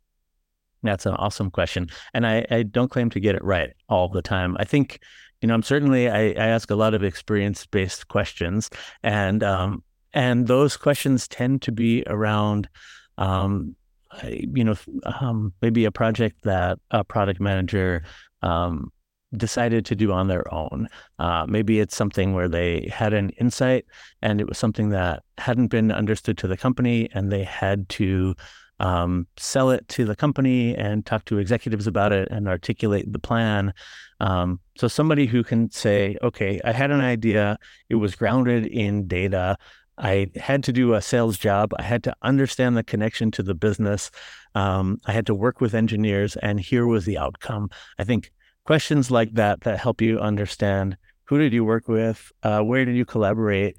That's 0.82 1.06
an 1.06 1.14
awesome 1.16 1.52
question. 1.52 1.90
And 2.14 2.26
I, 2.26 2.46
I 2.50 2.64
don't 2.64 2.90
claim 2.90 3.10
to 3.12 3.20
get 3.20 3.36
it 3.36 3.44
right 3.44 3.72
all 3.88 4.10
the 4.10 4.22
time. 4.22 4.56
I 4.60 4.64
think, 4.64 5.00
you 5.42 5.48
know, 5.48 5.54
I'm 5.54 5.64
certainly, 5.64 6.10
I, 6.10 6.30
I 6.30 6.48
ask 6.48 6.72
a 6.72 6.76
lot 6.76 6.94
of 6.94 7.04
experience 7.04 7.66
based 7.66 8.08
questions. 8.08 8.70
And, 9.04 9.44
um, 9.44 9.84
and 10.14 10.48
those 10.48 10.78
questions 10.78 11.28
tend 11.28 11.62
to 11.64 11.72
be 11.72 12.04
around, 12.08 12.70
um, 13.18 13.76
you 14.24 14.64
know, 14.64 14.76
um, 15.20 15.54
maybe 15.62 15.86
a 15.86 15.92
project 15.92 16.44
that 16.44 16.80
a 16.90 17.04
product 17.04 17.40
manager 17.40 18.04
um, 18.42 18.92
decided 19.36 19.86
to 19.86 19.96
do 19.96 20.12
on 20.12 20.28
their 20.28 20.52
own. 20.54 20.88
Uh, 21.20 21.46
maybe 21.48 21.80
it's 21.80 21.96
something 21.96 22.34
where 22.34 22.50
they 22.50 22.90
had 22.92 23.14
an 23.14 23.30
insight 23.32 23.86
and 24.22 24.42
it 24.42 24.48
was 24.48 24.58
something 24.58 24.90
that 24.90 25.24
hadn't 25.38 25.68
been 25.68 25.92
understood 25.92 26.38
to 26.40 26.48
the 26.48 26.58
company 26.58 27.10
and 27.14 27.32
they 27.32 27.44
had 27.44 27.88
to 27.90 28.36
um, 28.80 29.28
sell 29.38 29.72
it 29.72 29.88
to 29.90 30.06
the 30.06 30.16
company 30.16 30.76
and 30.76 31.06
talk 31.06 31.26
to 31.26 31.38
executives 31.38 31.86
about 31.86 32.14
it 32.14 32.30
and 32.32 32.48
articulate 32.48 33.12
the 33.12 33.20
plan. 33.20 33.74
Um, 34.20 34.60
so 34.78 34.88
somebody 34.88 35.26
who 35.26 35.44
can 35.44 35.70
say, 35.72 36.18
okay, 36.22 36.60
I 36.64 36.72
had 36.72 36.92
an 36.92 37.02
idea, 37.02 37.58
it 37.90 37.96
was 37.96 38.16
grounded 38.16 38.66
in 38.66 39.08
data. 39.08 39.58
I 39.98 40.32
had 40.38 40.64
to 40.64 40.74
do 40.74 40.94
a 40.94 41.02
sales 41.02 41.38
job. 41.38 41.74
I 41.78 41.84
had 41.84 42.04
to 42.06 42.16
understand 42.22 42.78
the 42.78 42.84
connection 42.84 43.32
to 43.32 43.44
the 43.44 43.54
business. 43.54 44.12
Um, 44.56 45.00
I 45.06 45.12
had 45.12 45.26
to 45.28 45.36
work 45.36 45.60
with 45.60 45.76
engineers, 45.76 46.38
and 46.38 46.60
here 46.60 46.88
was 46.88 47.04
the 47.04 47.18
outcome. 47.18 47.70
I 47.98 48.06
think 48.06 48.32
questions 48.70 49.10
like 49.10 49.34
that 49.34 49.62
that 49.62 49.80
help 49.80 50.00
you 50.00 50.20
understand 50.20 50.96
who 51.24 51.40
did 51.40 51.52
you 51.52 51.66
work 51.66 51.88
with, 51.88 52.32
uh, 52.44 52.62
where 52.62 52.86
did 52.86 52.96
you 52.96 53.04
collaborate, 53.04 53.76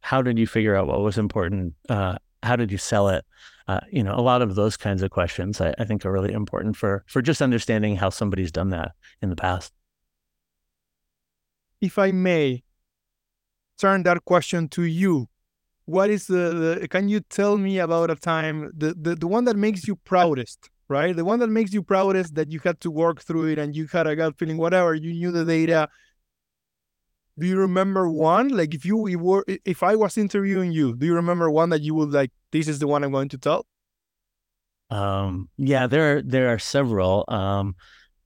how 0.00 0.20
did 0.20 0.38
you 0.38 0.46
figure 0.46 0.76
out 0.76 0.86
what 0.86 1.00
was 1.00 1.16
important, 1.16 1.72
uh, 1.88 2.16
how 2.42 2.54
did 2.54 2.70
you 2.70 2.76
sell 2.76 3.08
it. 3.08 3.24
Uh, 3.68 3.80
you 3.90 4.04
know, 4.04 4.14
a 4.14 4.20
lot 4.20 4.42
of 4.42 4.54
those 4.54 4.76
kinds 4.76 5.00
of 5.02 5.10
questions 5.10 5.62
I, 5.62 5.72
I 5.78 5.84
think 5.86 6.04
are 6.04 6.12
really 6.12 6.34
important 6.34 6.76
for 6.76 7.04
for 7.06 7.22
just 7.22 7.40
understanding 7.40 7.96
how 7.96 8.10
somebody's 8.10 8.52
done 8.52 8.68
that 8.68 8.92
in 9.22 9.30
the 9.30 9.36
past. 9.46 9.72
If 11.80 11.98
I 11.98 12.12
may 12.12 12.64
turn 13.78 14.02
that 14.02 14.26
question 14.26 14.68
to 14.76 14.82
you, 14.82 15.30
what 15.86 16.10
is 16.10 16.26
the, 16.26 16.78
the 16.80 16.88
can 16.88 17.08
you 17.08 17.20
tell 17.20 17.56
me 17.56 17.78
about 17.78 18.10
a 18.10 18.16
time 18.16 18.70
the, 18.76 18.92
the 18.92 19.14
the 19.14 19.26
one 19.26 19.46
that 19.46 19.56
makes 19.56 19.88
you 19.88 19.96
proudest 19.96 20.68
right? 20.94 21.14
The 21.14 21.24
one 21.24 21.40
that 21.40 21.50
makes 21.58 21.72
you 21.74 21.82
proudest 21.82 22.36
that 22.36 22.50
you 22.52 22.60
had 22.62 22.78
to 22.80 22.90
work 22.90 23.20
through 23.20 23.46
it 23.52 23.58
and 23.58 23.74
you 23.74 23.86
had 23.88 24.06
a 24.06 24.14
gut 24.14 24.38
feeling, 24.38 24.56
whatever, 24.56 24.94
you 24.94 25.12
knew 25.12 25.32
the 25.32 25.44
data. 25.44 25.88
Do 27.36 27.46
you 27.46 27.58
remember 27.58 28.08
one? 28.08 28.48
Like 28.48 28.74
if 28.74 28.84
you, 28.84 28.96
were, 28.96 29.44
if 29.74 29.82
I 29.82 29.96
was 29.96 30.16
interviewing 30.16 30.70
you, 30.70 30.96
do 30.96 31.04
you 31.06 31.14
remember 31.14 31.50
one 31.50 31.70
that 31.70 31.82
you 31.82 31.94
would 31.96 32.12
like, 32.12 32.30
this 32.52 32.68
is 32.68 32.78
the 32.78 32.86
one 32.86 33.02
I'm 33.02 33.10
going 33.10 33.28
to 33.30 33.38
tell? 33.38 33.66
Um, 34.90 35.48
yeah, 35.58 35.88
there 35.88 36.04
are, 36.18 36.22
there 36.22 36.48
are 36.52 36.60
several. 36.60 37.24
Um, 37.26 37.74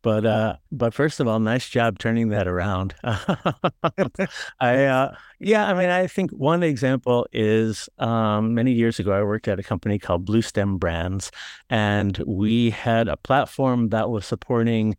but 0.09 0.25
uh, 0.25 0.57
but 0.73 0.95
first 0.95 1.21
of 1.21 1.29
all, 1.29 1.39
nice 1.39 1.69
job 1.69 1.99
turning 1.99 2.31
that 2.31 2.49
around. 2.49 2.95
I 3.05 4.87
uh, 4.87 5.15
yeah, 5.39 5.67
I 5.67 5.75
mean, 5.75 5.91
I 5.91 6.07
think 6.07 6.31
one 6.31 6.63
example 6.63 7.27
is 7.31 7.91
um, 7.99 8.55
many 8.55 8.73
years 8.73 8.99
ago, 8.99 9.13
I 9.13 9.23
worked 9.23 9.49
at 9.49 9.59
a 9.59 9.63
company 9.63 9.99
called 9.99 10.27
Bluestem 10.27 10.79
Brands, 10.79 11.31
and 11.69 12.17
we 12.27 12.71
had 12.71 13.07
a 13.07 13.19
platform 13.19 13.91
that 13.91 14.09
was 14.09 14.25
supporting 14.25 14.97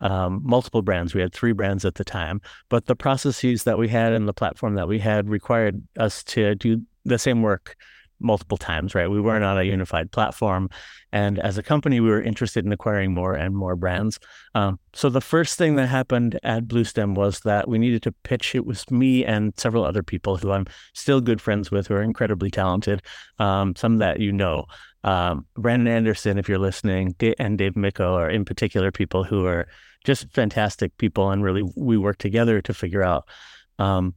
um, 0.00 0.40
multiple 0.44 0.82
brands. 0.82 1.12
We 1.12 1.22
had 1.22 1.32
three 1.32 1.52
brands 1.52 1.84
at 1.84 1.96
the 1.96 2.04
time, 2.04 2.40
but 2.68 2.86
the 2.86 2.94
processes 2.94 3.64
that 3.64 3.78
we 3.78 3.88
had 3.88 4.12
and 4.12 4.28
the 4.28 4.32
platform 4.32 4.76
that 4.76 4.86
we 4.86 5.00
had 5.00 5.28
required 5.28 5.82
us 5.98 6.22
to 6.24 6.54
do 6.54 6.82
the 7.04 7.18
same 7.18 7.42
work 7.42 7.74
multiple 8.22 8.56
times, 8.56 8.94
right? 8.94 9.10
We 9.10 9.20
weren't 9.20 9.44
on 9.44 9.58
a 9.58 9.62
unified 9.62 10.10
platform. 10.10 10.68
And 11.12 11.38
as 11.38 11.58
a 11.58 11.62
company, 11.62 12.00
we 12.00 12.08
were 12.08 12.22
interested 12.22 12.64
in 12.64 12.72
acquiring 12.72 13.12
more 13.12 13.34
and 13.34 13.54
more 13.54 13.76
brands. 13.76 14.18
Um, 14.54 14.78
so 14.94 15.10
the 15.10 15.20
first 15.20 15.58
thing 15.58 15.76
that 15.76 15.88
happened 15.88 16.38
at 16.42 16.66
Bluestem 16.66 17.14
was 17.14 17.40
that 17.40 17.68
we 17.68 17.78
needed 17.78 18.02
to 18.04 18.12
pitch. 18.24 18.54
It 18.54 18.64
was 18.64 18.90
me 18.90 19.24
and 19.24 19.52
several 19.58 19.84
other 19.84 20.02
people 20.02 20.36
who 20.36 20.52
I'm 20.52 20.66
still 20.94 21.20
good 21.20 21.40
friends 21.40 21.70
with, 21.70 21.88
who 21.88 21.94
are 21.94 22.02
incredibly 22.02 22.50
talented, 22.50 23.02
um, 23.38 23.76
some 23.76 23.98
that 23.98 24.20
you 24.20 24.32
know. 24.32 24.64
Um, 25.04 25.46
Brandon 25.56 25.88
Anderson, 25.88 26.38
if 26.38 26.48
you're 26.48 26.58
listening, 26.58 27.14
and 27.38 27.58
Dave 27.58 27.76
Micco 27.76 28.14
are 28.14 28.30
in 28.30 28.44
particular 28.44 28.90
people 28.90 29.24
who 29.24 29.46
are 29.46 29.66
just 30.04 30.30
fantastic 30.32 30.96
people. 30.96 31.30
And 31.30 31.42
really, 31.42 31.62
we 31.76 31.98
work 31.98 32.18
together 32.18 32.62
to 32.62 32.72
figure 32.72 33.02
out 33.02 33.28
um, 33.78 34.14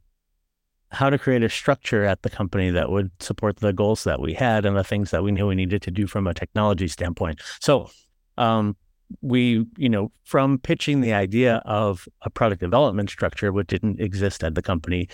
how 0.95 1.09
to 1.09 1.17
create 1.17 1.43
a 1.43 1.49
structure 1.49 2.05
at 2.05 2.21
the 2.21 2.29
company 2.29 2.69
that 2.71 2.89
would 2.89 3.11
support 3.19 3.57
the 3.57 3.73
goals 3.73 4.05
that 4.05 4.21
we 4.21 4.33
had 4.33 4.65
and 4.65 4.77
the 4.77 4.83
things 4.83 5.11
that 5.11 5.23
we 5.23 5.31
knew 5.31 5.47
we 5.47 5.55
needed 5.55 5.81
to 5.81 5.91
do 5.91 6.07
from 6.07 6.25
a 6.25 6.33
technology 6.33 6.87
standpoint. 6.87 7.41
So, 7.59 7.89
um, 8.37 8.77
we, 9.21 9.65
you 9.77 9.89
know, 9.89 10.11
from 10.23 10.57
pitching 10.57 11.01
the 11.01 11.13
idea 11.13 11.61
of 11.65 12.07
a 12.21 12.29
product 12.29 12.61
development 12.61 13.09
structure, 13.09 13.51
which 13.51 13.67
didn't 13.67 13.99
exist 13.99 14.43
at 14.43 14.55
the 14.55 14.61
company, 14.61 15.07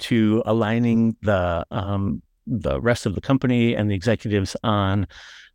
to 0.00 0.42
aligning 0.44 1.16
the 1.22 1.64
um, 1.70 2.20
the 2.46 2.80
rest 2.80 3.06
of 3.06 3.14
the 3.14 3.20
company 3.20 3.74
and 3.74 3.90
the 3.90 3.94
executives 3.94 4.56
on 4.64 5.06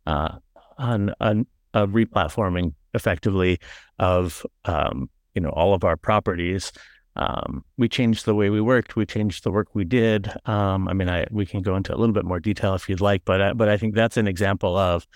uh, 0.06 0.36
on, 0.78 1.14
on 1.20 1.46
a 1.74 1.86
replatforming 1.86 2.72
effectively 2.94 3.58
of 3.98 4.44
um, 4.64 5.08
you 5.34 5.40
know 5.40 5.50
all 5.50 5.74
of 5.74 5.84
our 5.84 5.96
properties 5.96 6.72
um, 7.16 7.64
we 7.76 7.88
changed 7.88 8.24
the 8.24 8.34
way 8.34 8.50
we 8.50 8.60
worked. 8.60 8.96
We 8.96 9.06
changed 9.06 9.44
the 9.44 9.50
work 9.52 9.68
we 9.74 9.84
did. 9.84 10.30
Um, 10.46 10.88
I 10.88 10.92
mean, 10.92 11.08
I 11.08 11.26
we 11.30 11.46
can 11.46 11.62
go 11.62 11.76
into 11.76 11.94
a 11.94 11.98
little 11.98 12.12
bit 12.12 12.24
more 12.24 12.40
detail 12.40 12.74
if 12.74 12.88
you'd 12.88 13.00
like, 13.00 13.24
but 13.24 13.40
I, 13.40 13.52
but 13.52 13.68
I 13.68 13.76
think 13.76 13.94
that's 13.94 14.16
an 14.16 14.26
example 14.26 14.76
of 14.76 15.06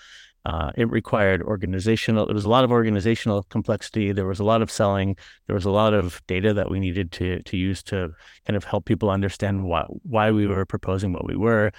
uh, 0.45 0.71
it 0.75 0.89
required 0.89 1.43
organizational. 1.43 2.25
There 2.25 2.35
was 2.35 2.45
a 2.45 2.49
lot 2.49 2.63
of 2.63 2.71
organizational 2.71 3.43
complexity. 3.43 4.13
There 4.13 4.25
was 4.25 4.39
a 4.39 4.45
lot 4.45 4.61
of 4.61 4.71
selling. 4.71 5.17
There 5.47 5.53
was 5.53 5.65
a 5.65 5.71
lot 5.71 5.93
of 5.93 6.21
data 6.27 6.53
that 6.53 6.71
we 6.71 6.79
needed 6.79 7.11
to 7.13 7.43
to 7.43 7.57
use 7.57 7.83
to 7.83 8.13
kind 8.45 8.55
of 8.55 8.63
help 8.63 8.85
people 8.85 9.09
understand 9.09 9.65
why 9.65 9.83
why 10.03 10.31
we 10.31 10.47
were 10.47 10.65
proposing 10.65 11.11
what 11.11 11.25
we 11.25 11.35
were. 11.35 11.71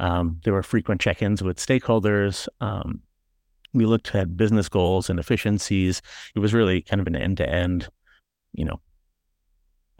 Um, 0.00 0.40
there 0.44 0.54
were 0.54 0.62
frequent 0.62 1.00
check-ins 1.00 1.42
with 1.42 1.58
stakeholders. 1.58 2.48
Um, 2.60 3.02
we 3.72 3.84
looked 3.84 4.14
at 4.14 4.36
business 4.36 4.68
goals 4.68 5.10
and 5.10 5.20
efficiencies. 5.20 6.02
It 6.34 6.40
was 6.40 6.54
really 6.54 6.80
kind 6.80 7.00
of 7.00 7.06
an 7.06 7.14
end-to-end, 7.14 7.88
you 8.52 8.64
know, 8.64 8.80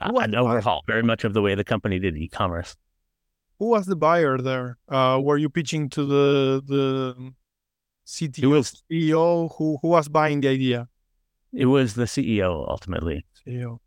an 0.00 0.34
overhaul 0.34 0.82
very 0.86 1.02
much 1.02 1.24
of 1.24 1.34
the 1.34 1.42
way 1.42 1.54
the 1.54 1.64
company 1.64 1.98
did 1.98 2.16
e-commerce. 2.16 2.76
Who 3.58 3.68
was 3.68 3.86
the 3.86 3.96
buyer 3.96 4.38
there? 4.38 4.78
Uh, 4.88 5.20
were 5.22 5.36
you 5.36 5.50
pitching 5.50 5.90
to 5.90 6.04
the 6.04 6.62
the 6.66 7.32
CTO, 8.06 8.50
was, 8.50 8.82
CEO? 8.90 9.54
Who 9.56 9.78
who 9.82 9.88
was 9.88 10.08
buying 10.08 10.40
the 10.40 10.48
idea? 10.48 10.88
It 11.52 11.66
was 11.66 11.94
the 11.94 12.04
CEO 12.04 12.66
ultimately. 12.68 13.26
CEO. 13.46 13.78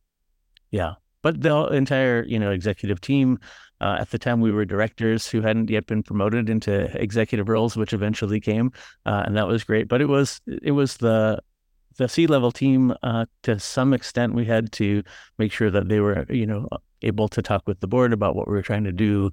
Yeah, 0.70 0.94
but 1.22 1.42
the 1.42 1.68
entire 1.68 2.24
you 2.24 2.40
know 2.40 2.52
executive 2.52 3.02
team. 3.02 3.40
Uh, 3.82 3.98
at 4.00 4.12
the 4.12 4.20
time, 4.20 4.40
we 4.40 4.52
were 4.52 4.64
directors 4.64 5.28
who 5.28 5.42
hadn't 5.42 5.70
yet 5.70 5.86
been 5.88 6.04
promoted 6.04 6.50
into 6.50 6.84
executive 7.02 7.50
roles, 7.50 7.76
which 7.76 7.92
eventually 7.92 8.40
came, 8.40 8.72
uh, 9.06 9.24
and 9.26 9.36
that 9.36 9.46
was 9.46 9.66
great. 9.66 9.90
But 9.90 10.00
it 10.00 10.06
was 10.06 10.40
it 10.48 10.72
was 10.72 10.98
the 10.98 11.42
the 11.98 12.08
C 12.08 12.28
level 12.28 12.52
team, 12.52 12.94
uh, 13.04 13.26
to 13.44 13.60
some 13.60 13.94
extent, 13.94 14.34
we 14.34 14.46
had 14.46 14.72
to 14.74 15.04
make 15.38 15.52
sure 15.52 15.72
that 15.72 15.90
they 15.90 16.00
were, 16.00 16.26
you 16.30 16.46
know, 16.46 16.68
able 17.02 17.28
to 17.30 17.42
talk 17.42 17.64
with 17.68 17.80
the 17.80 17.88
board 17.88 18.14
about 18.14 18.36
what 18.36 18.48
we 18.48 18.54
were 18.54 18.62
trying 18.62 18.84
to 18.86 18.92
do. 18.92 19.32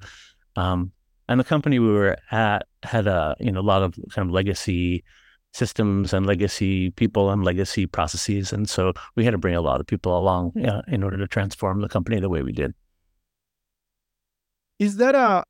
Um, 0.56 0.92
and 1.28 1.38
the 1.38 1.44
company 1.44 1.78
we 1.78 1.92
were 1.92 2.16
at 2.30 2.66
had 2.82 3.06
a, 3.06 3.36
you 3.38 3.52
know, 3.52 3.60
a 3.60 3.62
lot 3.62 3.82
of 3.82 3.94
kind 4.10 4.28
of 4.28 4.34
legacy 4.34 5.04
systems 5.52 6.12
and 6.12 6.26
legacy 6.26 6.90
people 6.90 7.30
and 7.30 7.44
legacy 7.44 7.86
processes, 7.86 8.52
and 8.52 8.68
so 8.68 8.92
we 9.16 9.24
had 9.24 9.32
to 9.32 9.38
bring 9.38 9.54
a 9.54 9.60
lot 9.60 9.80
of 9.80 9.86
people 9.86 10.16
along 10.16 10.52
uh, 10.64 10.82
in 10.88 11.02
order 11.02 11.16
to 11.16 11.26
transform 11.26 11.80
the 11.80 11.88
company 11.88 12.20
the 12.20 12.28
way 12.28 12.42
we 12.42 12.52
did. 12.52 12.74
Is 14.78 14.96
that 14.96 15.14
a 15.14 15.44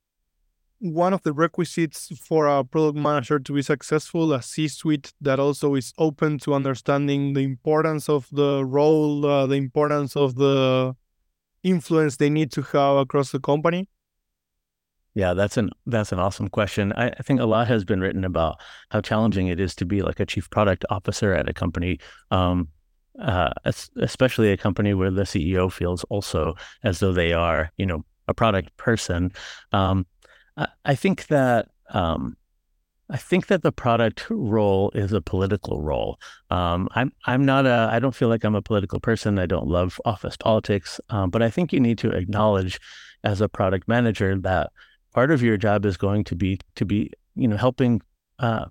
one 0.81 1.13
of 1.13 1.23
the 1.23 1.33
requisites 1.33 2.09
for 2.19 2.47
a 2.47 2.65
product 2.65 2.97
manager 2.99 3.39
to 3.39 3.53
be 3.53 3.63
successful, 3.63 4.33
a 4.33 4.43
C 4.43 4.67
suite 4.67 5.13
that 5.21 5.39
also 5.39 5.75
is 5.75 5.93
open 5.99 6.39
to 6.41 6.55
understanding 6.55 7.35
the 7.35 7.41
importance 7.41 8.09
of 8.09 8.27
the 8.33 8.65
role, 8.65 9.25
uh, 9.27 9.47
the 9.47 9.57
importance 9.57 10.17
of 10.17 10.37
the 10.37 10.97
influence 11.63 12.17
they 12.17 12.31
need 12.31 12.51
to 12.53 12.63
have 12.63 12.97
across 12.97 13.31
the 13.31 13.41
company? 13.41 13.89
Yeah, 15.15 15.35
that's 15.35 15.57
an 15.57 15.71
that's 15.87 16.13
an 16.13 16.19
awesome 16.19 16.49
question. 16.49 16.93
I, 16.95 17.09
I, 17.09 17.23
think 17.23 17.41
a 17.41 17.45
lot 17.45 17.67
has 17.67 17.85
been 17.85 18.01
written 18.01 18.25
about 18.25 18.61
how 18.91 19.01
challenging 19.01 19.49
it 19.49 19.59
is 19.59 19.75
to 19.77 19.85
be 19.85 20.03
like 20.03 20.21
a 20.21 20.27
chief 20.27 20.49
product 20.51 20.85
officer 20.89 21.35
at 21.35 21.49
a 21.49 21.53
company, 21.53 21.99
um, 22.31 22.69
uh, 23.21 23.51
especially 23.97 24.53
a 24.53 24.57
company 24.57 24.95
where 24.95 25.11
the 25.11 25.25
CEO 25.25 25.71
feels 25.71 26.05
also 26.05 26.55
as 26.85 27.01
though 27.01 27.13
they 27.13 27.33
are, 27.33 27.71
you 27.77 27.87
know, 27.87 28.05
a 28.29 28.35
product 28.35 28.75
person. 28.77 29.33
Um, 29.73 30.07
I, 30.85 30.95
think 30.95 31.27
that 31.29 31.69
um, 31.91 32.37
I 33.09 33.17
think 33.17 33.49
that 33.49 33.63
the 33.63 33.73
product 33.73 34.27
role 34.31 34.91
is 34.95 35.13
a 35.13 35.21
political 35.21 35.81
role. 35.81 36.19
Um, 36.51 36.89
I'm 36.95 37.13
I'm 37.27 37.45
not 37.45 37.67
a 37.67 37.89
I 37.91 37.99
don't 37.99 38.15
feel 38.15 38.29
like 38.29 38.45
I'm 38.45 38.55
a 38.55 38.63
political 38.63 39.01
person. 39.01 39.39
I 39.39 39.47
don't 39.47 39.67
love 39.67 40.01
office 40.05 40.37
politics, 40.37 41.01
um, 41.11 41.31
but 41.31 41.43
I 41.43 41.51
think 41.51 41.73
you 41.73 41.81
need 41.81 41.99
to 41.99 42.11
acknowledge 42.11 42.79
as 43.25 43.41
a 43.41 43.49
product 43.49 43.89
manager 43.89 44.39
that 44.39 44.71
part 45.13 45.31
of 45.31 45.43
your 45.43 45.57
job 45.57 45.85
is 45.85 45.97
going 45.97 46.25
to 46.25 46.37
be 46.37 46.61
to 46.77 46.85
be 46.85 47.11
you 47.35 47.49
know 47.49 47.57
helping 47.57 48.01
uh, 48.39 48.67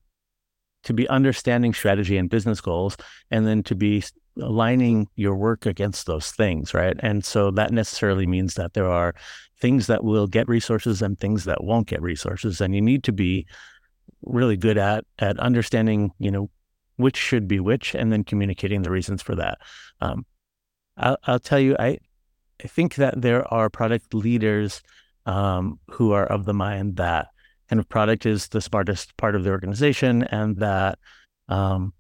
to 0.84 0.94
be 0.94 1.08
understanding 1.10 1.74
strategy 1.74 2.18
and 2.18 2.30
business 2.30 2.62
goals, 2.62 2.96
and 3.32 3.46
then 3.46 3.64
to 3.64 3.76
be 3.76 4.04
aligning 4.42 5.08
your 5.16 5.36
work 5.36 5.66
against 5.66 6.06
those 6.06 6.32
things, 6.32 6.74
right? 6.74 6.96
And 7.00 7.26
so 7.26 7.52
that 7.52 7.72
necessarily 7.72 8.26
means 8.26 8.54
that 8.54 8.74
there 8.74 8.90
are 8.90 9.14
things 9.60 9.88
that 9.88 10.04
will 10.04 10.28
get 10.28 10.48
resources 10.48 11.02
and 11.02 11.20
things 11.20 11.46
that 11.46 11.64
won't 11.64 11.88
get 11.88 12.02
resources, 12.02 12.62
and 12.62 12.74
you 12.74 12.82
need 12.82 13.04
to 13.04 13.12
be 13.12 13.46
really 14.24 14.58
good 14.58 14.78
at 14.78 15.06
at 15.20 15.40
understanding, 15.40 16.12
you 16.20 16.32
know, 16.32 16.50
which 16.98 17.18
should 17.18 17.48
be 17.48 17.60
which, 17.60 17.96
and 17.96 18.12
then 18.12 18.24
communicating 18.24 18.82
the 18.82 18.92
reasons 18.92 19.22
for 19.22 19.36
that. 19.36 19.58
Um, 20.02 20.26
I'll, 20.98 21.18
I'll 21.26 21.40
tell 21.40 21.60
you, 21.60 21.76
I 21.80 22.00
I 22.64 22.68
think 22.68 22.96
that 22.96 23.22
there 23.22 23.52
are 23.54 23.70
product 23.70 24.14
leaders 24.14 24.82
um, 25.26 25.80
who 25.92 26.12
are 26.12 26.26
of 26.26 26.46
the 26.46 26.54
mind 26.54 26.98
that 26.98 27.28
kind 27.70 27.80
of 27.80 27.88
product 27.88 28.26
is 28.26 28.48
the 28.48 28.62
smartest 28.62 29.16
part 29.18 29.36
of 29.36 29.44
the 29.44 29.52
organization, 29.52 30.24
and 30.24 30.58
that 30.58 31.00
um, 31.48 31.94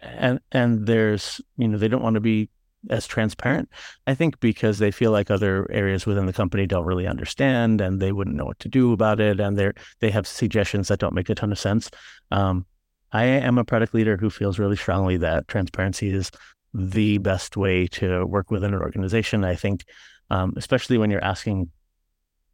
and 0.00 0.40
and 0.52 0.86
there's 0.86 1.40
you 1.56 1.68
know 1.68 1.78
they 1.78 1.88
don't 1.88 2.02
want 2.02 2.14
to 2.14 2.20
be 2.20 2.48
as 2.88 3.06
transparent 3.06 3.68
i 4.06 4.14
think 4.14 4.40
because 4.40 4.78
they 4.78 4.90
feel 4.90 5.10
like 5.10 5.30
other 5.30 5.70
areas 5.70 6.06
within 6.06 6.26
the 6.26 6.32
company 6.32 6.66
don't 6.66 6.86
really 6.86 7.06
understand 7.06 7.80
and 7.80 8.00
they 8.00 8.12
wouldn't 8.12 8.36
know 8.36 8.46
what 8.46 8.58
to 8.58 8.68
do 8.68 8.92
about 8.92 9.20
it 9.20 9.38
and 9.38 9.58
they're 9.58 9.74
they 10.00 10.10
have 10.10 10.26
suggestions 10.26 10.88
that 10.88 10.98
don't 10.98 11.14
make 11.14 11.28
a 11.28 11.34
ton 11.34 11.52
of 11.52 11.58
sense. 11.58 11.90
Um, 12.30 12.64
i 13.12 13.24
am 13.24 13.58
a 13.58 13.64
product 13.64 13.92
leader 13.92 14.16
who 14.16 14.30
feels 14.30 14.58
really 14.58 14.76
strongly 14.76 15.16
that 15.18 15.46
transparency 15.48 16.10
is 16.10 16.30
the 16.72 17.18
best 17.18 17.56
way 17.56 17.86
to 17.86 18.24
work 18.26 18.50
within 18.50 18.74
an 18.74 18.80
organization. 18.80 19.44
I 19.44 19.56
think 19.56 19.84
um, 20.30 20.54
especially 20.56 20.98
when 20.98 21.10
you're 21.10 21.24
asking 21.24 21.70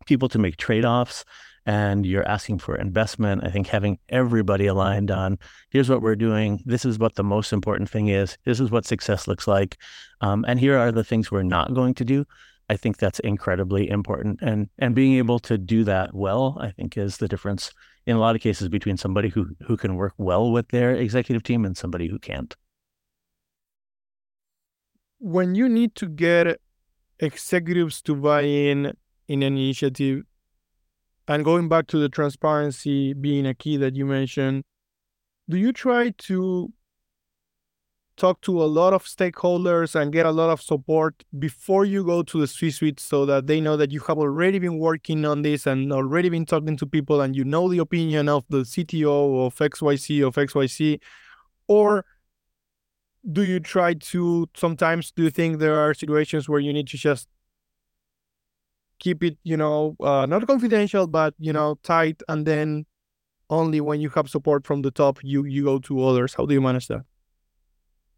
people 0.06 0.28
to 0.30 0.38
make 0.38 0.56
trade-offs 0.56 1.24
and 1.66 2.06
you're 2.06 2.26
asking 2.28 2.58
for 2.58 2.76
investment, 2.76 3.44
I 3.44 3.50
think 3.50 3.66
having 3.66 3.98
everybody 4.08 4.66
aligned 4.66 5.10
on 5.10 5.38
here's 5.70 5.90
what 5.90 6.00
we're 6.00 6.16
doing, 6.16 6.62
this 6.64 6.84
is 6.84 6.98
what 6.98 7.16
the 7.16 7.24
most 7.24 7.52
important 7.52 7.90
thing 7.90 8.08
is, 8.08 8.38
this 8.44 8.60
is 8.60 8.70
what 8.70 8.86
success 8.86 9.26
looks 9.26 9.48
like, 9.48 9.76
um, 10.20 10.44
and 10.48 10.60
here 10.60 10.78
are 10.78 10.92
the 10.92 11.04
things 11.04 11.30
we're 11.30 11.42
not 11.42 11.74
going 11.74 11.94
to 11.94 12.04
do. 12.04 12.24
I 12.68 12.76
think 12.76 12.96
that's 12.96 13.20
incredibly 13.20 13.88
important, 13.88 14.40
and 14.42 14.68
and 14.78 14.94
being 14.94 15.14
able 15.14 15.38
to 15.40 15.58
do 15.58 15.84
that 15.84 16.14
well, 16.14 16.56
I 16.60 16.70
think, 16.70 16.96
is 16.96 17.18
the 17.18 17.28
difference 17.28 17.72
in 18.06 18.16
a 18.16 18.20
lot 18.20 18.36
of 18.36 18.42
cases 18.42 18.68
between 18.68 18.96
somebody 18.96 19.28
who 19.28 19.48
who 19.66 19.76
can 19.76 19.96
work 19.96 20.14
well 20.18 20.50
with 20.50 20.68
their 20.68 20.94
executive 20.94 21.42
team 21.42 21.64
and 21.64 21.76
somebody 21.76 22.08
who 22.08 22.18
can't. 22.18 22.54
When 25.18 25.54
you 25.54 25.68
need 25.68 25.94
to 25.96 26.06
get 26.06 26.60
executives 27.18 28.02
to 28.02 28.14
buy 28.14 28.42
in 28.42 28.96
in 29.28 29.42
an 29.42 29.56
initiative, 29.56 30.24
and 31.28 31.44
going 31.44 31.68
back 31.68 31.86
to 31.88 31.98
the 31.98 32.08
transparency 32.08 33.12
being 33.12 33.46
a 33.46 33.54
key 33.54 33.76
that 33.76 33.96
you 33.96 34.06
mentioned, 34.06 34.62
do 35.48 35.56
you 35.56 35.72
try 35.72 36.10
to 36.10 36.72
talk 38.16 38.40
to 38.40 38.62
a 38.62 38.64
lot 38.64 38.94
of 38.94 39.04
stakeholders 39.04 39.94
and 39.94 40.12
get 40.12 40.24
a 40.24 40.30
lot 40.30 40.50
of 40.50 40.62
support 40.62 41.22
before 41.38 41.84
you 41.84 42.02
go 42.02 42.22
to 42.22 42.40
the 42.40 42.46
C 42.46 42.70
suite 42.70 42.98
so 42.98 43.26
that 43.26 43.46
they 43.46 43.60
know 43.60 43.76
that 43.76 43.90
you 43.90 44.00
have 44.00 44.18
already 44.18 44.58
been 44.58 44.78
working 44.78 45.24
on 45.24 45.42
this 45.42 45.66
and 45.66 45.92
already 45.92 46.28
been 46.30 46.46
talking 46.46 46.76
to 46.78 46.86
people 46.86 47.20
and 47.20 47.36
you 47.36 47.44
know 47.44 47.68
the 47.68 47.78
opinion 47.78 48.28
of 48.28 48.44
the 48.48 48.58
CTO 48.58 49.46
of 49.46 49.54
XYZ 49.56 50.26
of 50.26 50.34
XYZ? 50.34 51.00
Or 51.68 52.04
do 53.30 53.42
you 53.42 53.60
try 53.60 53.94
to 53.94 54.48
sometimes 54.56 55.10
do 55.10 55.24
you 55.24 55.30
think 55.30 55.58
there 55.58 55.78
are 55.78 55.92
situations 55.92 56.48
where 56.48 56.60
you 56.60 56.72
need 56.72 56.86
to 56.88 56.96
just 56.96 57.28
keep 58.98 59.22
it, 59.22 59.38
you 59.42 59.56
know, 59.56 59.96
uh, 60.00 60.26
not 60.26 60.46
confidential, 60.46 61.06
but 61.06 61.34
you 61.38 61.52
know, 61.52 61.78
tight, 61.82 62.22
and 62.28 62.46
then 62.46 62.86
only 63.50 63.80
when 63.80 64.00
you 64.00 64.08
have 64.10 64.28
support 64.28 64.66
from 64.66 64.82
the 64.82 64.90
top, 64.90 65.18
you 65.22 65.44
you 65.44 65.64
go 65.64 65.78
to 65.80 66.04
others. 66.04 66.34
How 66.34 66.46
do 66.46 66.54
you 66.54 66.60
manage 66.60 66.88
that? 66.88 67.02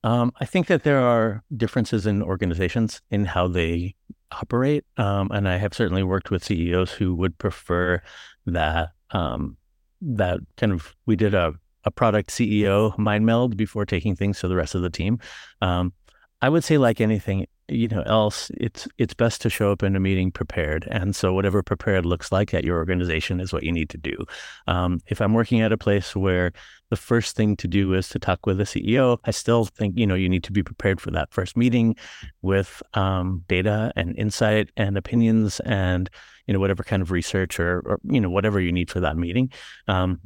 Um, 0.04 0.32
I 0.40 0.44
think 0.44 0.68
that 0.68 0.84
there 0.84 1.00
are 1.00 1.42
differences 1.56 2.06
in 2.06 2.22
organizations 2.22 3.02
in 3.10 3.24
how 3.24 3.48
they 3.48 3.94
operate, 4.30 4.84
um, 4.96 5.30
and 5.32 5.48
I 5.48 5.56
have 5.56 5.74
certainly 5.74 6.02
worked 6.02 6.30
with 6.30 6.44
CEOs 6.44 6.92
who 6.92 7.14
would 7.14 7.36
prefer 7.38 8.00
that 8.46 8.90
um, 9.10 9.56
that 10.00 10.40
kind 10.56 10.72
of 10.72 10.94
we 11.06 11.16
did 11.16 11.34
a 11.34 11.54
a 11.84 11.90
product 11.90 12.30
CEO 12.30 12.96
mind 12.98 13.24
meld 13.24 13.56
before 13.56 13.86
taking 13.86 14.14
things 14.14 14.40
to 14.40 14.48
the 14.48 14.56
rest 14.56 14.74
of 14.74 14.82
the 14.82 14.90
team. 14.90 15.18
Um, 15.62 15.92
I 16.40 16.48
would 16.48 16.62
say, 16.62 16.78
like 16.78 17.00
anything, 17.00 17.46
you 17.66 17.88
know, 17.88 18.02
else, 18.02 18.50
it's 18.56 18.86
it's 18.96 19.12
best 19.14 19.42
to 19.42 19.50
show 19.50 19.72
up 19.72 19.82
in 19.82 19.96
a 19.96 20.00
meeting 20.00 20.30
prepared, 20.30 20.86
and 20.88 21.14
so 21.16 21.32
whatever 21.32 21.62
prepared 21.64 22.06
looks 22.06 22.30
like 22.30 22.54
at 22.54 22.64
your 22.64 22.76
organization 22.76 23.40
is 23.40 23.52
what 23.52 23.64
you 23.64 23.72
need 23.72 23.90
to 23.90 23.98
do. 23.98 24.16
Um, 24.68 25.00
if 25.08 25.20
I'm 25.20 25.34
working 25.34 25.60
at 25.62 25.72
a 25.72 25.78
place 25.78 26.14
where 26.14 26.52
the 26.90 26.96
first 26.96 27.34
thing 27.34 27.56
to 27.56 27.68
do 27.68 27.92
is 27.94 28.08
to 28.10 28.20
talk 28.20 28.46
with 28.46 28.58
the 28.58 28.64
CEO, 28.64 29.18
I 29.24 29.32
still 29.32 29.64
think 29.64 29.98
you 29.98 30.06
know 30.06 30.14
you 30.14 30.28
need 30.28 30.44
to 30.44 30.52
be 30.52 30.62
prepared 30.62 31.00
for 31.00 31.10
that 31.10 31.32
first 31.32 31.56
meeting 31.56 31.96
with 32.40 32.82
um, 32.94 33.44
data 33.48 33.92
and 33.96 34.16
insight 34.16 34.70
and 34.76 34.96
opinions 34.96 35.58
and 35.60 36.08
you 36.46 36.54
know 36.54 36.60
whatever 36.60 36.84
kind 36.84 37.02
of 37.02 37.10
research 37.10 37.58
or, 37.58 37.80
or 37.80 37.98
you 38.04 38.20
know 38.20 38.30
whatever 38.30 38.60
you 38.60 38.70
need 38.70 38.90
for 38.90 39.00
that 39.00 39.16
meeting. 39.16 39.50
Um, 39.88 40.20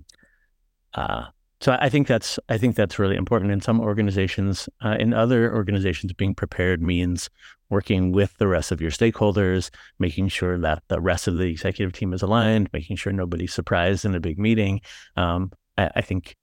uh, 0.94 1.26
so 1.62 1.78
I 1.80 1.88
think 1.88 2.08
that's 2.08 2.40
I 2.48 2.58
think 2.58 2.74
that's 2.74 2.98
really 2.98 3.14
important 3.14 3.52
in 3.52 3.60
some 3.60 3.80
organizations. 3.80 4.68
Uh, 4.84 4.96
in 4.98 5.14
other 5.14 5.54
organizations, 5.54 6.12
being 6.12 6.34
prepared 6.34 6.82
means 6.82 7.30
working 7.70 8.10
with 8.10 8.36
the 8.38 8.48
rest 8.48 8.72
of 8.72 8.80
your 8.80 8.90
stakeholders, 8.90 9.70
making 10.00 10.26
sure 10.26 10.58
that 10.58 10.82
the 10.88 11.00
rest 11.00 11.28
of 11.28 11.38
the 11.38 11.44
executive 11.44 11.92
team 11.92 12.12
is 12.12 12.20
aligned, 12.20 12.68
making 12.72 12.96
sure 12.96 13.12
nobody's 13.12 13.54
surprised 13.54 14.04
in 14.04 14.12
a 14.16 14.20
big 14.20 14.40
meeting. 14.40 14.80
Um, 15.16 15.52
I, 15.78 15.88
I, 15.94 16.00
think 16.00 16.34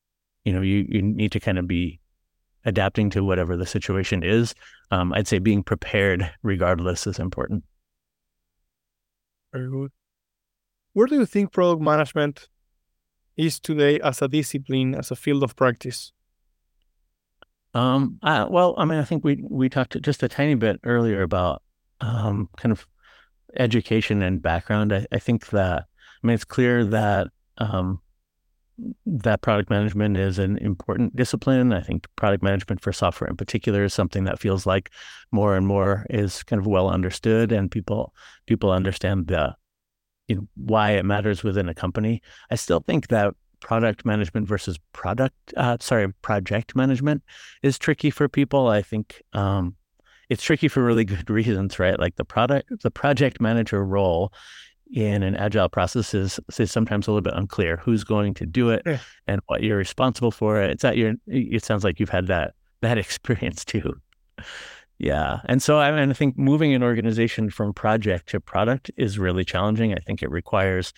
you 0.45 0.53
know 0.53 0.61
you 0.61 0.85
you 0.87 1.01
need 1.01 1.33
to 1.33 1.41
kind 1.41 1.59
of 1.59 1.67
be 1.67 1.99
adapting 2.63 3.09
to 3.09 3.21
whatever 3.21 3.57
the 3.57 3.65
situation 3.65 4.23
is. 4.23 4.55
Um, 4.89 5.11
I'd 5.11 5.27
say 5.27 5.39
being 5.39 5.63
prepared 5.63 6.31
regardless 6.43 7.05
is 7.07 7.19
important. 7.19 7.65
Very 9.51 9.69
good. 9.69 9.91
Where 10.93 11.07
do 11.07 11.15
you 11.15 11.25
think 11.25 11.51
product 11.51 11.81
management 11.81 12.47
is 13.39 13.59
today 13.59 13.99
as 14.01 14.21
a 14.21 14.27
discipline, 14.27 14.93
as 14.93 15.11
a 15.11 15.15
field 15.15 15.43
of 15.43 15.55
practice? 15.55 16.11
Um, 17.73 18.19
uh, 18.21 18.47
well, 18.49 18.75
I 18.77 18.83
mean, 18.83 18.99
I 18.99 19.05
think 19.05 19.23
we 19.23 19.43
we 19.49 19.69
talked 19.69 19.99
just 20.01 20.23
a 20.23 20.27
tiny 20.27 20.55
bit 20.55 20.79
earlier 20.83 21.21
about 21.21 21.61
um, 22.01 22.49
kind 22.57 22.71
of 22.71 22.85
education 23.55 24.21
and 24.21 24.41
background. 24.41 24.91
I, 24.91 25.05
I, 25.11 25.19
think 25.19 25.47
that 25.49 25.85
I 26.23 26.27
mean 26.27 26.33
it's 26.33 26.43
clear 26.43 26.83
that 26.85 27.27
um, 27.59 28.01
that 29.05 29.41
product 29.41 29.69
management 29.69 30.17
is 30.17 30.39
an 30.39 30.57
important 30.57 31.15
discipline. 31.15 31.71
I 31.71 31.81
think 31.81 32.07
product 32.17 32.43
management 32.43 32.81
for 32.81 32.91
software 32.91 33.29
in 33.29 33.37
particular 33.37 33.85
is 33.85 33.93
something 33.93 34.25
that 34.25 34.39
feels 34.39 34.65
like 34.65 34.91
more 35.31 35.55
and 35.55 35.65
more 35.65 36.05
is 36.09 36.43
kind 36.43 36.59
of 36.59 36.67
well 36.67 36.89
understood, 36.89 37.53
and 37.53 37.71
people 37.71 38.13
people 38.47 38.71
understand 38.71 39.27
the 39.27 39.55
you 40.29 40.35
know 40.35 40.47
why 40.55 40.91
it 40.91 41.03
matters 41.03 41.43
within 41.43 41.67
a 41.67 41.73
company. 41.73 42.21
I 42.49 42.55
still 42.55 42.79
think 42.79 43.07
that 43.07 43.33
product 43.59 44.05
management 44.05 44.47
versus 44.47 44.79
product 44.93 45.35
uh, 45.57 45.75
sorry 45.81 46.13
project 46.21 46.75
management 46.75 47.23
is 47.63 47.77
tricky 47.77 48.09
for 48.09 48.29
people. 48.29 48.67
I 48.67 48.81
think 48.81 49.21
um, 49.33 49.75
it's 50.29 50.43
tricky 50.43 50.69
for 50.69 50.83
really 50.83 51.03
good 51.15 51.29
reasons, 51.29 51.79
right? 51.79 51.99
Like 51.99 52.15
the 52.15 52.25
product 52.25 52.71
the 52.81 52.91
project 52.91 53.41
manager 53.41 53.83
role 53.83 54.31
in 54.91 55.21
an 55.21 55.35
agile 55.35 55.69
process 55.69 56.13
is, 56.15 56.39
is 56.57 56.71
sometimes 56.71 57.07
a 57.07 57.11
little 57.11 57.21
bit 57.21 57.35
unclear 57.35 57.77
who's 57.77 58.03
going 58.03 58.33
to 58.33 58.45
do 58.45 58.69
it 58.69 58.81
yeah. 58.85 58.97
and 59.27 59.39
what 59.45 59.61
you're 59.61 59.77
responsible 59.77 60.31
for. 60.31 60.61
It's 60.61 60.81
that 60.81 60.97
your 60.97 61.13
it 61.27 61.63
sounds 61.63 61.83
like 61.83 61.99
you've 61.99 62.09
had 62.09 62.27
that 62.27 62.53
that 62.81 62.97
experience 63.05 63.65
too. 63.65 63.99
Yeah. 64.99 65.39
And 65.45 65.63
so 65.63 65.79
I, 65.79 65.91
mean, 65.91 66.09
I 66.09 66.13
think 66.13 66.37
moving 66.37 66.73
an 66.73 66.83
organization 66.83 67.49
from 67.49 67.73
project 67.73 68.29
to 68.29 68.41
product 68.41 68.91
is 68.97 69.17
really 69.17 69.45
challenging. 69.45 69.93
I 69.93 69.99
think 70.05 70.21
it 70.21 70.29
requires 70.29 70.93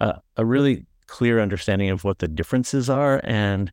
a, 0.00 0.16
a 0.36 0.44
really 0.44 0.86
clear 1.06 1.40
understanding 1.40 1.88
of 1.88 2.04
what 2.04 2.18
the 2.18 2.28
differences 2.28 2.90
are 2.90 3.20
and 3.24 3.72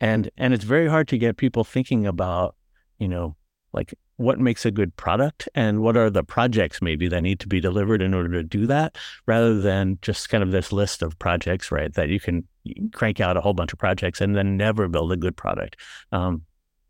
and 0.00 0.30
and 0.36 0.52
it's 0.52 0.64
very 0.64 0.86
hard 0.86 1.08
to 1.08 1.16
get 1.16 1.38
people 1.38 1.64
thinking 1.64 2.06
about, 2.06 2.56
you 2.98 3.08
know, 3.08 3.36
like 3.72 3.94
what 4.16 4.38
makes 4.38 4.66
a 4.66 4.70
good 4.70 4.94
product 4.96 5.48
and 5.54 5.80
what 5.80 5.96
are 5.96 6.10
the 6.10 6.22
projects 6.22 6.82
maybe 6.82 7.08
that 7.08 7.22
need 7.22 7.40
to 7.40 7.48
be 7.48 7.60
delivered 7.60 8.02
in 8.02 8.12
order 8.14 8.30
to 8.30 8.42
do 8.42 8.66
that 8.66 8.96
rather 9.26 9.60
than 9.60 9.98
just 10.02 10.28
kind 10.28 10.42
of 10.42 10.50
this 10.50 10.72
list 10.72 11.02
of 11.02 11.18
projects, 11.18 11.72
right? 11.72 11.94
That 11.94 12.08
you 12.08 12.20
can 12.20 12.46
crank 12.92 13.20
out 13.20 13.36
a 13.36 13.40
whole 13.40 13.54
bunch 13.54 13.72
of 13.72 13.78
projects 13.78 14.20
and 14.20 14.36
then 14.36 14.56
never 14.56 14.88
build 14.88 15.12
a 15.12 15.16
good 15.16 15.36
product. 15.36 15.80
Um, 16.12 16.42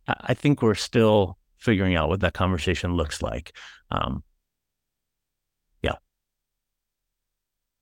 I 0.07 0.35
think 0.35 0.61
we're 0.61 0.75
still 0.75 1.39
figuring 1.65 1.97
out 1.97 2.09
what 2.09 2.21
that 2.21 2.35
conversation 2.35 2.95
looks 2.95 3.23
like. 3.23 3.57
Um, 3.91 4.23
yeah. 5.83 5.97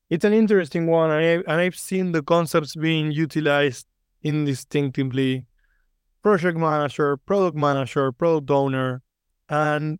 It's 0.09 0.25
an 0.25 0.33
interesting 0.33 0.87
one. 0.87 1.11
And, 1.11 1.43
I, 1.47 1.63
I've 1.63 1.75
seen 1.75 2.13
the 2.13 2.23
concepts 2.23 2.75
being 2.75 3.11
utilized 3.11 3.85
indistinctively 4.21 5.45
project 6.23 6.57
manager, 6.57 7.17
product 7.17 7.57
manager, 7.57 8.11
product 8.13 8.49
owner, 8.49 9.01
and 9.49 9.99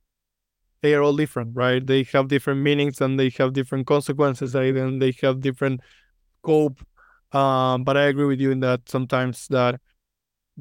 they 0.81 0.93
are 0.95 1.01
all 1.01 1.15
different, 1.15 1.55
right? 1.55 1.85
They 1.85 2.03
have 2.13 2.29
different 2.29 2.61
meanings 2.61 3.01
and 3.01 3.19
they 3.19 3.29
have 3.37 3.51
different 3.53 3.85
consequences, 3.87 4.55
and 4.55 5.01
they 5.01 5.13
have 5.21 5.41
different 5.41 5.81
scope. 6.39 6.79
Um, 7.33 7.83
but 7.83 7.97
I 7.97 8.03
agree 8.03 8.25
with 8.25 8.39
you 8.39 8.51
in 8.51 8.61
that 8.61 8.87
sometimes 8.87 9.47
that 9.49 9.81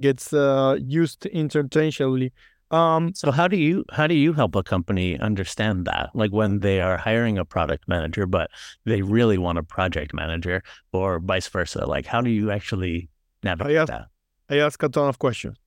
gets 0.00 0.32
uh, 0.32 0.78
used 0.80 1.26
interchangeably. 1.26 2.32
Um, 2.72 3.14
so 3.14 3.30
how 3.30 3.48
do 3.48 3.58
you 3.58 3.84
how 3.92 4.06
do 4.06 4.14
you 4.14 4.32
help 4.32 4.56
a 4.56 4.62
company 4.62 5.18
understand 5.18 5.84
that? 5.84 6.08
Like 6.14 6.32
when 6.32 6.60
they 6.60 6.80
are 6.80 6.96
hiring 6.96 7.36
a 7.36 7.44
product 7.44 7.86
manager, 7.86 8.26
but 8.26 8.50
they 8.86 9.02
really 9.02 9.36
want 9.36 9.58
a 9.58 9.62
project 9.62 10.14
manager, 10.14 10.62
or 10.90 11.20
vice 11.20 11.46
versa. 11.48 11.84
Like 11.86 12.06
how 12.06 12.22
do 12.22 12.30
you 12.30 12.50
actually 12.50 13.10
navigate 13.44 13.76
I 13.76 13.80
ask, 13.80 13.92
that? 13.92 14.06
I 14.48 14.58
ask 14.58 14.82
a 14.82 14.88
ton 14.88 15.08
of 15.08 15.18
questions. 15.18 15.58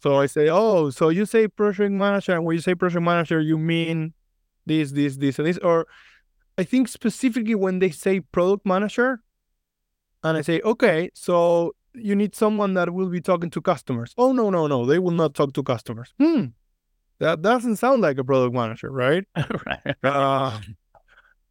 So 0.00 0.16
I 0.16 0.26
say, 0.26 0.48
oh, 0.48 0.90
so 0.90 1.08
you 1.10 1.26
say 1.26 1.46
project 1.46 1.92
manager, 1.92 2.34
and 2.34 2.44
when 2.44 2.54
you 2.54 2.60
say 2.60 2.74
project 2.74 3.02
manager, 3.02 3.40
you 3.40 3.56
mean 3.56 4.14
this, 4.66 4.92
this, 4.92 5.16
this, 5.16 5.38
and 5.38 5.46
this, 5.46 5.58
or 5.58 5.86
I 6.56 6.64
think 6.64 6.88
specifically 6.88 7.54
when 7.54 7.78
they 7.78 7.90
say 7.90 8.20
product 8.20 8.66
manager, 8.66 9.22
and 10.24 10.36
I 10.36 10.42
say, 10.42 10.60
okay, 10.64 11.10
so 11.14 11.74
you 12.00 12.14
need 12.14 12.34
someone 12.34 12.74
that 12.74 12.92
will 12.92 13.08
be 13.08 13.20
talking 13.20 13.50
to 13.50 13.60
customers. 13.60 14.14
Oh 14.16 14.32
no, 14.32 14.50
no, 14.50 14.66
no, 14.66 14.86
they 14.86 14.98
will 14.98 15.12
not 15.12 15.34
talk 15.34 15.52
to 15.54 15.62
customers. 15.62 16.12
Hmm, 16.18 16.46
that 17.18 17.42
doesn't 17.42 17.76
sound 17.76 18.02
like 18.02 18.18
a 18.18 18.24
product 18.24 18.54
manager, 18.54 18.90
right? 18.90 19.24
right. 19.66 19.96
Uh, 20.02 20.58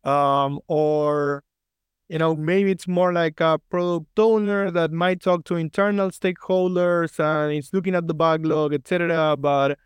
um, 0.04 0.60
or 0.68 1.44
you 2.10 2.18
know, 2.18 2.36
maybe 2.36 2.72
it's 2.72 2.88
more 2.88 3.12
like 3.12 3.42
a 3.42 3.60
product 3.70 4.18
owner 4.18 4.72
that 4.72 4.92
might 4.92 5.22
talk 5.22 5.44
to 5.46 5.56
internal 5.56 6.10
stakeholders 6.10 7.20
and 7.20 7.54
it's 7.54 7.74
looking 7.74 7.96
at 7.96 8.08
the 8.08 8.14
backlog, 8.14 8.74
etc. 8.74 9.36
But 9.36 9.78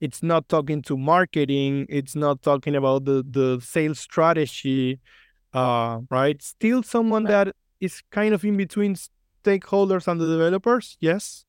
it's 0.00 0.22
not 0.22 0.48
talking 0.48 0.82
to 0.82 0.96
marketing. 0.96 1.86
It's 1.88 2.14
not 2.14 2.42
talking 2.42 2.76
about 2.76 3.04
the 3.04 3.24
the 3.28 3.60
sales 3.60 3.98
strategy, 3.98 5.00
uh, 5.52 6.00
right? 6.10 6.40
Still 6.40 6.82
someone 6.82 7.24
that 7.24 7.54
is 7.80 8.02
kind 8.10 8.34
of 8.34 8.44
in 8.44 8.56
between 8.56 8.96
stakeholders 9.44 10.08
and 10.08 10.20
the 10.20 10.26
developers, 10.26 10.96
yes, 11.00 11.44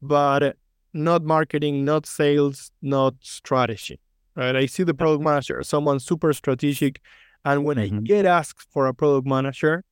but 0.00 0.56
not 0.92 1.24
marketing, 1.24 1.84
not 1.84 2.06
sales, 2.06 2.70
not 2.80 3.14
strategy, 3.20 4.00
right? 4.36 4.54
I 4.54 4.66
see 4.66 4.84
the 4.84 4.94
product 4.94 5.22
manager, 5.22 5.62
someone 5.62 6.00
super 6.00 6.32
strategic. 6.32 7.00
And 7.44 7.64
when 7.64 7.76
mm-hmm. 7.76 7.98
I 7.98 8.00
get 8.00 8.26
asked 8.26 8.66
for 8.72 8.86
a 8.86 8.94
product 8.94 9.26
manager, 9.26 9.84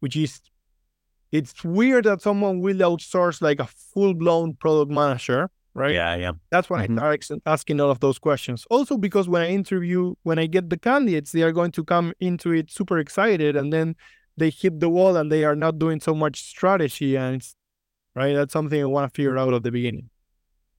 which 0.00 0.16
is, 0.16 0.40
it's 1.30 1.62
weird 1.62 2.04
that 2.04 2.22
someone 2.22 2.60
will 2.60 2.78
outsource 2.78 3.42
like 3.42 3.60
a 3.60 3.66
full 3.66 4.14
blown 4.14 4.54
product 4.54 4.90
manager, 4.90 5.50
right? 5.74 5.94
Yeah, 5.94 6.16
yeah. 6.16 6.32
That's 6.50 6.70
when 6.70 6.80
mm-hmm. 6.80 7.04
I 7.04 7.18
start 7.20 7.42
asking 7.46 7.80
all 7.80 7.90
of 7.90 8.00
those 8.00 8.18
questions. 8.18 8.64
Also, 8.70 8.96
because 8.96 9.28
when 9.28 9.42
I 9.42 9.48
interview, 9.48 10.14
when 10.22 10.38
I 10.38 10.46
get 10.46 10.70
the 10.70 10.78
candidates, 10.78 11.32
they 11.32 11.42
are 11.42 11.52
going 11.52 11.72
to 11.72 11.84
come 11.84 12.14
into 12.18 12.52
it 12.52 12.70
super 12.70 12.98
excited 12.98 13.54
and 13.54 13.72
then 13.72 13.94
they 14.38 14.50
hit 14.50 14.80
the 14.80 14.88
wall 14.88 15.16
and 15.16 15.30
they 15.30 15.44
are 15.44 15.56
not 15.56 15.78
doing 15.78 16.00
so 16.00 16.14
much 16.14 16.40
strategy 16.42 17.16
and 17.16 17.36
it's 17.36 17.56
right 18.14 18.34
that's 18.34 18.52
something 18.52 18.80
i 18.80 18.84
want 18.84 19.10
to 19.10 19.14
figure 19.14 19.36
out 19.38 19.52
at 19.54 19.62
the 19.62 19.70
beginning. 19.70 20.10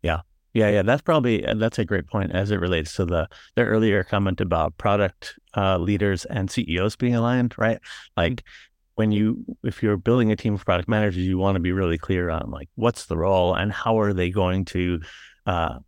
Yeah. 0.01 0.21
Yeah 0.53 0.69
yeah 0.69 0.81
that's 0.81 1.01
probably 1.01 1.45
uh, 1.45 1.53
that's 1.55 1.79
a 1.79 1.85
great 1.85 2.07
point 2.07 2.31
as 2.31 2.51
it 2.51 2.59
relates 2.59 2.95
to 2.95 3.05
the 3.05 3.27
the 3.55 3.63
earlier 3.63 4.03
comment 4.03 4.41
about 4.41 4.77
product 4.77 5.35
uh, 5.55 5.77
leaders 5.77 6.25
and 6.25 6.49
ceos 6.49 6.95
being 6.95 7.15
aligned 7.15 7.53
right? 7.57 7.79
Like 8.17 8.33
mm-hmm. 8.33 8.95
when 8.95 9.11
you 9.11 9.45
if 9.63 9.83
you're 9.83 9.97
building 9.97 10.31
a 10.31 10.35
team 10.35 10.55
of 10.55 10.65
product 10.65 10.89
managers 10.89 11.17
you 11.17 11.37
want 11.37 11.55
to 11.55 11.59
be 11.59 11.71
really 11.71 11.97
clear 11.97 12.29
on 12.29 12.49
like 12.49 12.69
what's 12.75 13.05
the 13.05 13.17
role 13.17 13.53
and 13.53 13.71
how 13.71 13.99
are 13.99 14.13
they 14.13 14.29
going 14.31 14.65
to 14.65 15.01
uh, 15.45 15.79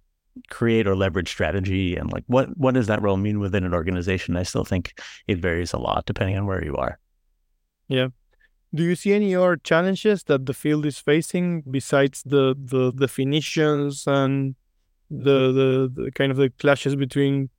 create 0.50 0.88
or 0.88 0.96
leverage 0.96 1.30
strategy 1.30 1.96
and 1.96 2.12
like 2.12 2.24
what 2.28 2.56
what 2.58 2.74
does 2.74 2.88
that 2.88 3.02
role 3.02 3.18
mean 3.18 3.40
within 3.40 3.64
an 3.64 3.74
organization? 3.74 4.38
I 4.38 4.44
still 4.44 4.66
think 4.66 4.94
it 5.28 5.40
varies 5.40 5.74
a 5.74 5.80
lot 5.80 6.06
depending 6.06 6.38
on 6.38 6.46
where 6.46 6.64
you 6.64 6.76
are 6.76 7.00
yeah. 7.92 8.08
Do 8.74 8.84
you 8.84 8.96
see 8.96 9.14
any 9.14 9.36
other 9.36 9.58
challenges 9.58 10.24
that 10.24 10.46
the 10.46 10.54
field 10.54 10.86
is 10.86 10.98
facing 10.98 11.62
besides 11.70 12.24
the 12.26 12.56
the 12.58 12.92
definitions 12.92 14.08
and 14.08 14.56
the 15.10 15.52
the, 15.52 15.92
the 15.94 16.12
kind 16.12 16.32
of 16.32 16.38
the 16.38 16.50
clashes 16.50 16.96
between 16.96 17.50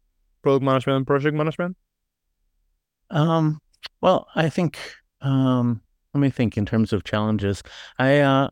product 0.42 0.64
management 0.64 0.96
and 0.96 1.06
project 1.06 1.36
management? 1.36 1.76
Um 3.10 3.60
well 4.00 4.26
i 4.34 4.48
think 4.48 4.78
um 5.20 5.82
let 6.14 6.20
me 6.20 6.30
think 6.30 6.56
in 6.56 6.66
terms 6.66 6.92
of 6.92 7.04
challenges. 7.04 7.62
I 7.98 8.20
uh 8.20 8.48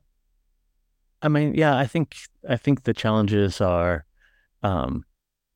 I 1.23 1.29
mean, 1.29 1.55
yeah, 1.55 1.77
I 1.77 1.87
think 1.87 2.16
I 2.49 2.57
think 2.57 2.85
the 2.85 2.95
challenges 2.95 3.61
are 3.61 4.07
um, 4.62 5.05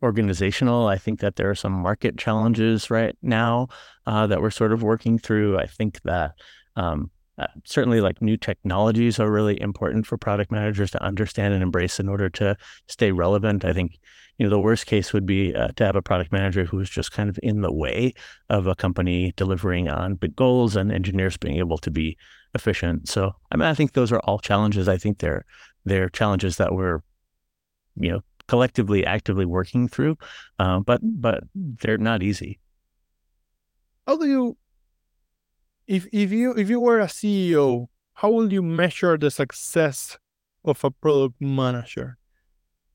organizational. 0.04 0.86
I 0.86 0.98
think 0.98 1.20
that 1.20 1.36
there 1.36 1.50
are 1.50 1.54
some 1.54 1.72
market 1.72 2.16
challenges 2.18 2.90
right 2.90 3.16
now 3.22 3.68
uh, 4.06 4.26
that 4.28 4.40
we're 4.40 4.50
sort 4.50 4.72
of 4.72 4.82
working 4.82 5.18
through. 5.18 5.58
I 5.58 5.66
think 5.66 6.02
that 6.02 6.32
um, 6.76 7.10
uh, 7.38 7.46
certainly 7.64 8.00
like 8.00 8.22
new 8.22 8.36
technologies 8.36 9.18
are 9.18 9.30
really 9.30 9.60
important 9.60 10.06
for 10.06 10.16
product 10.16 10.52
managers 10.52 10.90
to 10.92 11.02
understand 11.02 11.54
and 11.54 11.62
embrace 11.62 11.98
in 11.98 12.08
order 12.08 12.28
to 12.30 12.56
stay 12.86 13.10
relevant. 13.10 13.64
I 13.64 13.72
think 13.72 13.98
you 14.38 14.44
know 14.44 14.50
the 14.50 14.60
worst 14.60 14.86
case 14.86 15.12
would 15.12 15.26
be 15.26 15.54
uh, 15.54 15.68
to 15.76 15.86
have 15.86 15.96
a 15.96 16.02
product 16.02 16.30
manager 16.30 16.64
who 16.64 16.78
is 16.80 16.90
just 16.90 17.10
kind 17.10 17.28
of 17.28 17.38
in 17.42 17.62
the 17.62 17.72
way 17.72 18.12
of 18.50 18.66
a 18.66 18.74
company 18.74 19.32
delivering 19.36 19.88
on 19.88 20.14
big 20.14 20.36
goals 20.36 20.76
and 20.76 20.92
engineers 20.92 21.36
being 21.36 21.56
able 21.56 21.78
to 21.78 21.90
be 21.90 22.16
efficient. 22.54 23.08
So 23.08 23.32
I 23.50 23.56
mean, 23.56 23.66
I 23.66 23.74
think 23.74 23.92
those 23.92 24.12
are 24.12 24.20
all 24.20 24.38
challenges. 24.38 24.88
I 24.88 24.98
think 24.98 25.18
they're 25.18 25.44
they're 25.84 26.08
challenges 26.08 26.56
that 26.56 26.72
we're, 26.72 27.00
you 27.96 28.10
know, 28.10 28.20
collectively 28.48 29.04
actively 29.04 29.44
working 29.44 29.88
through, 29.88 30.16
uh, 30.58 30.80
but 30.80 31.00
but 31.02 31.44
they're 31.54 31.98
not 31.98 32.22
easy. 32.22 32.60
How 34.06 34.16
do 34.16 34.26
you, 34.26 34.56
if 35.86 36.06
if 36.12 36.32
you 36.32 36.52
if 36.52 36.68
you 36.68 36.80
were 36.80 37.00
a 37.00 37.06
CEO, 37.06 37.86
how 38.14 38.30
will 38.30 38.52
you 38.52 38.62
measure 38.62 39.16
the 39.16 39.30
success 39.30 40.18
of 40.64 40.84
a 40.84 40.90
product 40.90 41.40
manager? 41.40 42.18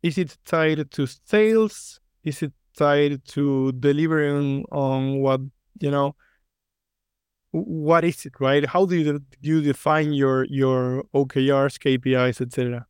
Is 0.01 0.17
it 0.17 0.37
tied 0.45 0.91
to 0.91 1.07
sales? 1.25 1.99
Is 2.23 2.41
it 2.41 2.53
tied 2.77 3.25
to 3.29 3.71
delivering 3.73 4.65
on 4.71 5.19
what 5.19 5.41
you 5.79 5.91
know? 5.91 6.15
what 7.51 8.03
is 8.03 8.25
it, 8.25 8.39
right? 8.39 8.65
How 8.65 8.85
do 8.85 8.95
you, 8.95 9.21
you 9.41 9.61
define 9.61 10.13
your 10.13 10.45
your 10.45 11.03
OKRs, 11.13 11.77
KPIs, 11.79 12.41
etc.? 12.41 12.85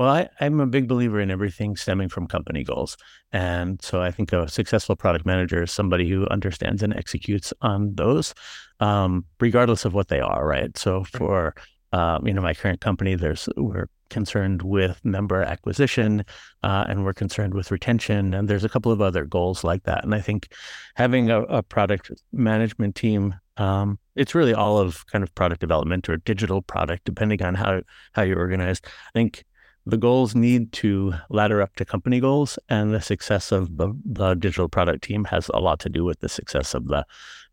Well, 0.00 0.08
I, 0.08 0.30
I'm 0.40 0.60
a 0.60 0.66
big 0.66 0.88
believer 0.88 1.20
in 1.20 1.30
everything 1.30 1.76
stemming 1.76 2.08
from 2.08 2.26
company 2.26 2.64
goals. 2.64 2.96
And 3.32 3.82
so 3.82 4.00
I 4.00 4.10
think 4.10 4.32
a 4.32 4.48
successful 4.48 4.96
product 4.96 5.26
manager 5.26 5.62
is 5.64 5.72
somebody 5.72 6.08
who 6.08 6.26
understands 6.28 6.82
and 6.82 6.94
executes 6.94 7.52
on 7.60 7.94
those, 7.96 8.32
um, 8.80 9.26
regardless 9.40 9.84
of 9.84 9.92
what 9.92 10.08
they 10.08 10.20
are, 10.20 10.46
right? 10.46 10.74
So 10.78 11.04
for 11.04 11.54
um, 11.92 12.26
you 12.26 12.32
know, 12.32 12.40
my 12.40 12.54
current 12.54 12.80
company, 12.80 13.14
there's 13.14 13.46
we're 13.58 13.88
concerned 14.08 14.62
with 14.62 15.04
member 15.04 15.42
acquisition 15.42 16.24
uh, 16.62 16.86
and 16.88 17.04
we're 17.04 17.12
concerned 17.12 17.52
with 17.52 17.70
retention. 17.70 18.32
And 18.32 18.48
there's 18.48 18.64
a 18.64 18.70
couple 18.70 18.92
of 18.92 19.02
other 19.02 19.26
goals 19.26 19.64
like 19.64 19.82
that. 19.82 20.02
And 20.02 20.14
I 20.14 20.22
think 20.22 20.48
having 20.94 21.30
a, 21.30 21.42
a 21.42 21.62
product 21.62 22.10
management 22.32 22.94
team, 22.94 23.34
um, 23.58 23.98
it's 24.16 24.34
really 24.34 24.54
all 24.54 24.78
of 24.78 25.04
kind 25.08 25.22
of 25.22 25.34
product 25.34 25.60
development 25.60 26.08
or 26.08 26.16
digital 26.16 26.62
product, 26.62 27.04
depending 27.04 27.42
on 27.42 27.54
how, 27.54 27.82
how 28.14 28.22
you're 28.22 28.38
organized. 28.38 28.86
I 28.86 29.12
think 29.12 29.44
the 29.86 29.96
goals 29.96 30.34
need 30.34 30.72
to 30.72 31.14
ladder 31.30 31.62
up 31.62 31.74
to 31.76 31.84
company 31.84 32.20
goals 32.20 32.58
and 32.68 32.92
the 32.92 33.00
success 33.00 33.50
of 33.50 33.76
the, 33.76 33.92
the 34.04 34.34
digital 34.34 34.68
product 34.68 35.02
team 35.02 35.24
has 35.24 35.50
a 35.54 35.60
lot 35.60 35.80
to 35.80 35.88
do 35.88 36.04
with 36.04 36.20
the 36.20 36.28
success 36.28 36.74
of 36.74 36.86
the, 36.88 37.04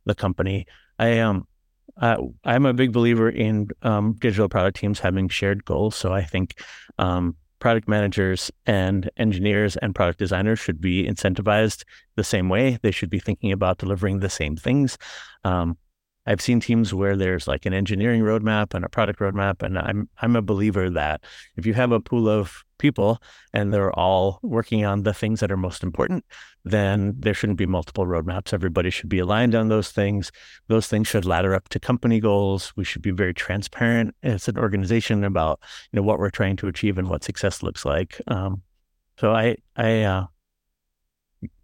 the 0.05 0.15
company. 0.15 0.65
I 0.99 1.19
um 1.19 1.47
uh, 1.99 2.17
I'm 2.43 2.65
a 2.65 2.73
big 2.73 2.91
believer 2.91 3.29
in 3.29 3.69
um, 3.81 4.13
digital 4.19 4.49
product 4.49 4.77
teams 4.77 4.99
having 4.99 5.29
shared 5.29 5.65
goals. 5.65 5.95
So 5.95 6.13
I 6.13 6.23
think 6.23 6.61
um, 6.99 7.35
product 7.59 7.87
managers 7.87 8.51
and 8.65 9.09
engineers 9.17 9.77
and 9.77 9.95
product 9.95 10.19
designers 10.19 10.59
should 10.59 10.79
be 10.79 11.07
incentivized 11.07 11.83
the 12.15 12.23
same 12.23 12.49
way. 12.49 12.77
They 12.81 12.91
should 12.91 13.09
be 13.09 13.19
thinking 13.19 13.51
about 13.51 13.79
delivering 13.79 14.19
the 14.19 14.29
same 14.29 14.55
things. 14.55 14.97
Um, 15.43 15.77
I've 16.27 16.41
seen 16.41 16.59
teams 16.59 16.93
where 16.93 17.15
there's 17.15 17.47
like 17.47 17.65
an 17.65 17.73
engineering 17.73 18.21
roadmap 18.21 18.73
and 18.73 18.83
a 18.83 18.89
product 18.89 19.19
roadmap, 19.19 19.63
and 19.63 19.79
I'm 19.79 20.09
I'm 20.21 20.35
a 20.35 20.41
believer 20.41 20.89
that 20.89 21.23
if 21.55 21.65
you 21.65 21.73
have 21.73 21.93
a 21.93 22.01
pool 22.01 22.27
of 22.27 22.63
people 22.77 23.19
and 23.53 23.73
they're 23.73 23.97
all 23.97 24.39
working 24.43 24.85
on 24.85 25.03
the 25.03 25.13
things 25.13 25.39
that 25.39 25.51
are 25.51 25.57
most 25.57 25.83
important, 25.83 26.25
then 26.65 27.15
there 27.17 27.33
shouldn't 27.33 27.57
be 27.57 27.65
multiple 27.65 28.05
roadmaps. 28.05 28.53
Everybody 28.53 28.89
should 28.89 29.09
be 29.09 29.19
aligned 29.19 29.55
on 29.55 29.69
those 29.69 29.91
things. 29.91 30.31
Those 30.67 30.87
things 30.87 31.07
should 31.07 31.25
ladder 31.25 31.55
up 31.55 31.69
to 31.69 31.79
company 31.79 32.19
goals. 32.19 32.73
We 32.75 32.83
should 32.83 33.01
be 33.01 33.11
very 33.11 33.33
transparent 33.33 34.13
as 34.21 34.49
an 34.49 34.57
organization 34.57 35.23
about 35.23 35.61
you 35.91 35.97
know 35.97 36.03
what 36.03 36.19
we're 36.19 36.29
trying 36.29 36.57
to 36.57 36.67
achieve 36.67 36.97
and 36.97 37.09
what 37.09 37.23
success 37.23 37.63
looks 37.63 37.85
like. 37.85 38.21
Um, 38.27 38.63
so 39.17 39.31
I 39.31 39.55
I 39.77 40.01
uh, 40.01 40.25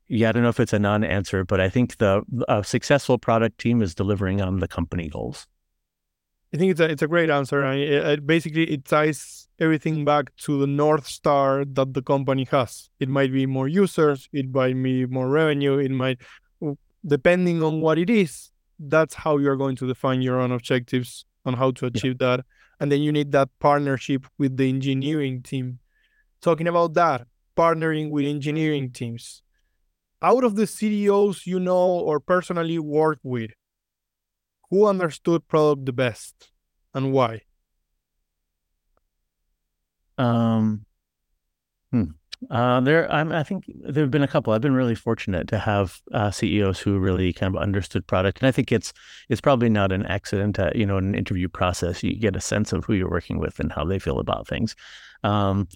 yeah, 0.07 0.29
I 0.29 0.31
don't 0.31 0.43
know 0.43 0.49
if 0.49 0.59
it's 0.59 0.73
a 0.73 0.79
non-answer, 0.79 1.45
but 1.45 1.59
I 1.59 1.69
think 1.69 1.97
the 1.97 2.23
a 2.47 2.63
successful 2.63 3.17
product 3.17 3.59
team 3.59 3.81
is 3.81 3.95
delivering 3.95 4.41
on 4.41 4.59
the 4.59 4.67
company 4.67 5.09
goals. 5.09 5.47
I 6.53 6.57
think 6.57 6.71
it's 6.71 6.79
a 6.79 6.89
it's 6.89 7.01
a 7.01 7.07
great 7.07 7.29
answer. 7.29 7.63
I, 7.63 7.75
it, 7.75 8.27
basically, 8.27 8.65
it 8.65 8.85
ties 8.85 9.47
everything 9.59 10.03
back 10.05 10.35
to 10.37 10.59
the 10.59 10.67
north 10.67 11.07
star 11.07 11.63
that 11.65 11.93
the 11.93 12.01
company 12.01 12.47
has. 12.51 12.89
It 12.99 13.09
might 13.09 13.31
be 13.31 13.45
more 13.45 13.67
users, 13.67 14.27
it 14.33 14.53
might 14.53 14.81
be 14.81 15.05
more 15.05 15.29
revenue, 15.29 15.77
it 15.77 15.91
might, 15.91 16.19
depending 17.05 17.63
on 17.63 17.81
what 17.81 17.97
it 17.97 18.09
is. 18.09 18.51
That's 18.79 19.13
how 19.13 19.37
you're 19.37 19.55
going 19.55 19.77
to 19.77 19.87
define 19.87 20.21
your 20.21 20.39
own 20.41 20.51
objectives 20.51 21.25
on 21.45 21.53
how 21.53 21.71
to 21.71 21.85
achieve 21.85 22.17
yeah. 22.19 22.37
that, 22.37 22.45
and 22.79 22.91
then 22.91 23.01
you 23.01 23.11
need 23.11 23.31
that 23.31 23.49
partnership 23.59 24.25
with 24.37 24.57
the 24.57 24.67
engineering 24.67 25.41
team. 25.41 25.79
Talking 26.41 26.67
about 26.67 26.93
that, 26.95 27.25
partnering 27.55 28.09
with 28.09 28.25
engineering 28.25 28.91
teams 28.91 29.42
out 30.23 30.43
of 30.43 30.55
the 30.55 30.63
CDOs 30.63 31.45
you 31.45 31.59
know 31.59 31.77
or 31.77 32.19
personally 32.19 32.79
work 32.79 33.19
with, 33.23 33.51
who 34.69 34.87
understood 34.87 35.47
product 35.47 35.85
the 35.85 35.93
best 35.93 36.51
and 36.93 37.11
why? 37.11 37.41
Um, 40.17 40.85
hmm. 41.91 42.03
Uh, 42.49 42.81
there, 42.81 43.11
I'm, 43.11 43.31
I 43.31 43.43
think 43.43 43.65
there 43.67 44.03
have 44.03 44.11
been 44.11 44.23
a 44.23 44.27
couple. 44.27 44.53
I've 44.53 44.61
been 44.61 44.73
really 44.73 44.95
fortunate 44.95 45.47
to 45.49 45.59
have 45.59 46.01
uh, 46.13 46.31
CEOs 46.31 46.79
who 46.79 46.99
really 46.99 47.31
kind 47.31 47.55
of 47.55 47.61
understood 47.61 48.05
product, 48.05 48.39
and 48.41 48.47
I 48.47 48.51
think 48.51 48.71
it's 48.71 48.93
it's 49.29 49.41
probably 49.41 49.69
not 49.69 49.91
an 49.91 50.05
accident. 50.05 50.59
Uh, 50.59 50.71
you 50.75 50.85
know, 50.85 50.97
in 50.97 51.05
an 51.05 51.15
interview 51.15 51.47
process, 51.47 52.03
you 52.03 52.15
get 52.15 52.35
a 52.35 52.41
sense 52.41 52.73
of 52.73 52.83
who 52.83 52.93
you're 52.93 53.09
working 53.09 53.39
with 53.39 53.59
and 53.59 53.71
how 53.71 53.85
they 53.85 53.99
feel 53.99 54.19
about 54.19 54.47
things. 54.47 54.75
Um, 55.23 55.67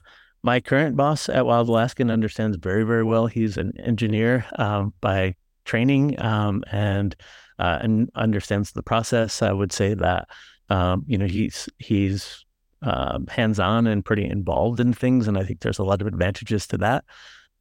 my 0.47 0.62
current 0.62 0.95
boss 0.95 1.27
at 1.27 1.45
Wild 1.45 1.67
Alaskan 1.67 2.10
understands 2.10 2.55
very, 2.55 2.83
very 2.83 3.03
well. 3.03 3.27
He's 3.27 3.57
an 3.57 3.73
engineer 3.81 4.45
um, 4.57 4.93
by 5.01 5.36
training 5.65 6.17
um, 6.21 6.63
and 6.71 7.13
uh, 7.60 7.79
and 7.81 8.10
understands 8.15 8.71
the 8.71 8.81
process. 8.81 9.41
I 9.41 9.51
would 9.51 9.73
say 9.73 9.93
that 9.95 10.29
um, 10.69 11.03
you 11.05 11.17
know 11.17 11.25
he's 11.25 11.67
he's 11.79 12.45
uh, 12.81 13.19
hands 13.27 13.60
on 13.60 13.88
and 13.88 14.05
pretty 14.05 14.23
involved 14.23 14.79
in 14.79 14.93
things, 14.93 15.27
and 15.27 15.38
I 15.38 15.43
think 15.43 15.60
there's 15.60 15.79
a 15.79 15.83
lot 15.83 15.99
of 15.99 16.07
advantages 16.07 16.65
to 16.67 16.77
that. 16.77 17.03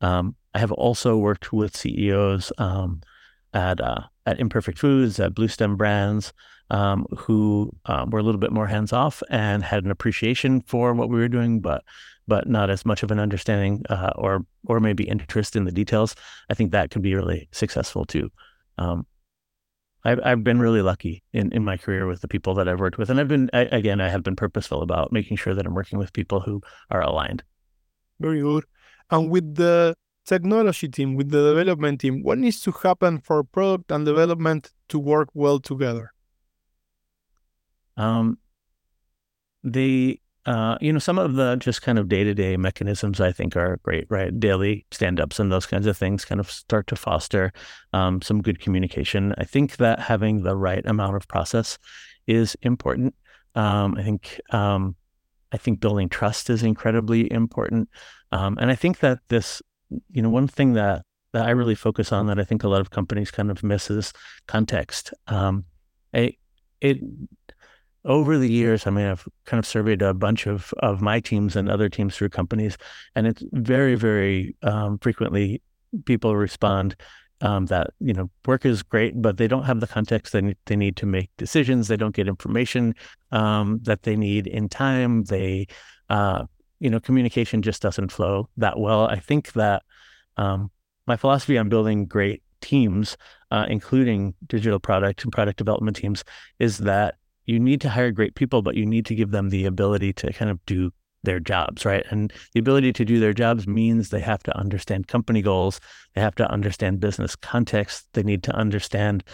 Um, 0.01 0.37
I 0.55 0.61
have 0.61 0.71
also 0.71 1.17
worked 1.17 1.53
with 1.53 1.77
CEOs 1.77 2.53
um, 2.59 3.01
at 3.53 3.81
uh, 3.81 4.03
at 4.27 4.39
Imperfect 4.39 4.79
Foods, 4.79 5.19
at 5.19 5.35
Bluestem 5.35 5.77
Brands, 5.77 6.33
um, 6.71 7.05
who 7.19 7.73
um, 7.87 8.11
were 8.11 8.21
a 8.21 8.23
little 8.23 8.41
bit 8.41 8.53
more 8.53 8.69
hands 8.69 8.93
off 8.93 9.25
and 9.29 9.65
had 9.65 9.85
an 9.85 9.91
appreciation 9.91 10.61
for 10.61 10.95
what 10.95 11.09
we 11.09 11.17
were 11.17 11.27
doing, 11.27 11.59
but 11.59 11.83
but 12.29 12.49
not 12.49 12.71
as 12.71 12.85
much 12.85 13.03
of 13.03 13.11
an 13.11 13.21
understanding 13.21 13.83
uh, 13.89 14.13
or 14.17 14.45
or 14.67 14.81
maybe 14.81 15.05
interest 15.05 15.57
in 15.57 15.65
the 15.65 15.73
details. 15.73 16.15
I 16.51 16.55
think 16.55 16.73
that 16.73 16.91
could 16.91 17.03
be 17.03 17.15
really 17.15 17.49
successful 17.53 18.05
too. 18.05 18.31
Um, 18.79 19.07
I've 20.05 20.21
I've 20.25 20.45
been 20.45 20.61
really 20.61 20.83
lucky 20.83 21.23
in, 21.33 21.53
in 21.53 21.65
my 21.65 21.77
career 21.77 22.07
with 22.07 22.21
the 22.21 22.29
people 22.29 22.55
that 22.55 22.69
I've 22.69 22.81
worked 22.81 22.99
with, 22.99 23.11
and 23.11 23.19
I've 23.19 23.29
been 23.29 23.51
I, 23.53 23.63
again 23.63 24.01
I 24.01 24.09
have 24.09 24.23
been 24.23 24.37
purposeful 24.37 24.83
about 24.83 25.13
making 25.13 25.37
sure 25.37 25.55
that 25.55 25.67
I'm 25.67 25.75
working 25.75 25.99
with 25.99 26.13
people 26.13 26.41
who 26.41 26.63
are 26.91 27.03
aligned. 27.03 27.43
Very 28.21 28.41
good. 28.41 28.65
And 29.11 29.31
with 29.31 29.55
the 29.55 29.95
technology 30.25 30.89
team, 30.89 31.15
with 31.15 31.31
the 31.31 31.55
development 31.55 32.01
team, 32.01 32.23
what 32.23 32.39
needs 32.39 32.61
to 32.61 32.73
happen 32.73 33.21
for 33.21 33.45
product 33.45 33.91
and 33.91 34.05
development 34.05 34.73
to 34.89 34.99
work 34.99 35.29
well 35.35 35.61
together? 35.61 36.13
Um, 37.97 38.39
the 39.63 40.21
uh, 40.47 40.79
you 40.81 40.93
know, 40.93 41.01
some 41.01 41.19
of 41.19 41.35
the 41.35 41.57
just 41.57 41.83
kind 41.83 41.99
of 41.99 42.09
day 42.09 42.23
to 42.23 42.33
day 42.33 42.57
mechanisms 42.57 43.21
I 43.21 43.33
think 43.33 43.57
are 43.57 43.79
great, 43.83 44.07
right? 44.09 44.39
Daily 44.39 44.87
stand 44.93 45.21
ups 45.21 45.41
and 45.41 45.51
those 45.51 45.67
kinds 45.67 45.87
of 45.87 45.97
things 45.97 46.25
kind 46.25 46.41
of 46.41 46.51
start 46.51 46.87
to 46.89 46.97
foster 46.97 47.53
um, 47.93 48.23
some 48.23 48.43
good 48.43 48.61
communication. 48.61 49.35
I 49.39 49.45
think 49.45 49.79
that 49.79 49.99
having 49.99 50.43
the 50.43 50.57
right 50.57 50.87
amount 50.87 51.17
of 51.17 51.27
process 51.27 51.79
is 52.29 52.57
important. 52.63 53.15
Um, 53.57 53.97
I 53.99 54.05
think 54.05 54.41
um, 54.51 54.95
I 55.51 55.57
think 55.57 55.81
building 55.81 56.09
trust 56.09 56.49
is 56.49 56.63
incredibly 56.63 57.31
important. 57.33 57.89
Um, 58.31 58.57
and 58.61 58.71
I 58.71 58.77
think 58.77 59.01
that 59.01 59.19
this, 59.29 59.61
you 60.11 60.23
know, 60.23 60.31
one 60.31 60.47
thing 60.47 60.75
that 60.75 61.03
that 61.33 61.47
I 61.47 61.51
really 61.51 61.75
focus 61.75 62.13
on 62.13 62.27
that 62.27 62.39
I 62.39 62.45
think 62.45 62.63
a 62.63 62.69
lot 62.69 62.81
of 62.81 62.91
companies 62.91 63.33
kind 63.33 63.51
of 63.51 63.65
miss 63.65 63.91
is 63.91 64.13
context. 64.47 65.13
Um, 65.27 65.65
I, 66.15 66.35
it 66.81 66.99
over 68.07 68.39
the 68.39 68.51
years, 68.51 68.87
I 68.87 68.91
mean, 68.91 69.07
I've 69.07 69.27
kind 69.45 69.59
of 69.59 69.67
surveyed 69.67 70.01
a 70.03 70.15
bunch 70.15 70.47
of 70.47 70.73
of 70.79 71.01
my 71.01 71.21
teams 71.21 71.57
and 71.57 71.69
other 71.69 71.89
teams 71.89 72.17
through 72.17 72.31
companies, 72.31 72.77
and 73.15 73.27
it's 73.27 73.43
very, 73.53 73.97
very 73.97 74.57
um, 74.63 74.99
frequently 74.99 75.61
people 76.05 76.37
respond 76.37 76.97
um, 77.41 77.67
that 77.67 77.89
you 78.01 78.15
know 78.15 78.31
work 78.47 78.65
is 78.65 78.83
great, 78.83 79.21
but 79.21 79.37
they 79.37 79.49
don't 79.49 79.65
have 79.65 79.81
the 79.81 79.87
context 79.87 80.33
they 80.33 80.41
need, 80.41 80.57
they 80.67 80.77
need 80.77 80.97
to 80.97 81.07
make 81.07 81.31
decisions. 81.37 81.89
They 81.89 81.97
don't 81.97 82.15
get 82.15 82.29
information 82.29 82.95
um, 83.33 83.81
that 83.83 84.03
they 84.03 84.17
need 84.17 84.47
in 84.47 84.69
time. 84.69 85.25
They, 85.25 85.67
uh, 86.09 86.45
you 86.79 86.91
know, 86.91 87.01
communication 87.01 87.63
just 87.63 87.83
doesn't 87.83 88.13
flow 88.13 88.49
that 88.57 88.79
well. 88.79 89.07
I 89.07 89.19
think 89.19 89.53
that 89.53 89.83
um, 90.37 90.71
my 91.07 91.17
philosophy 91.17 91.59
on 91.59 91.69
building 91.69 92.07
great 92.07 92.43
teams, 92.61 93.17
uh, 93.51 93.67
including 93.69 94.35
digital 94.47 94.79
product 94.79 95.25
and 95.25 95.33
product 95.33 95.59
development 95.59 95.97
teams, 95.97 96.25
is 96.59 96.79
that 96.79 97.17
you 97.47 97.59
need 97.59 97.81
to 97.81 97.89
hire 97.89 98.11
great 98.11 98.35
people, 98.35 98.63
but 98.63 98.75
you 98.75 98.85
need 98.85 99.07
to 99.07 99.15
give 99.15 99.31
them 99.31 99.49
the 99.51 99.65
ability 99.65 100.13
to 100.15 100.33
kind 100.33 100.51
of 100.51 100.65
do 100.67 100.91
their 101.23 101.41
jobs, 101.41 101.85
right? 101.85 102.05
And 102.11 102.33
the 102.53 102.61
ability 102.61 102.93
to 102.95 103.05
do 103.05 103.21
their 103.21 103.33
jobs 103.33 103.67
means 103.67 104.09
they 104.09 104.21
have 104.21 104.43
to 104.45 104.57
understand 104.57 105.09
company 105.09 105.43
goals, 105.43 105.81
they 106.15 106.21
have 106.21 106.35
to 106.37 106.51
understand 106.51 107.01
business 107.01 107.37
context, 107.37 108.07
they 108.13 108.23
need 108.23 108.43
to 108.45 108.53
understand 108.53 109.25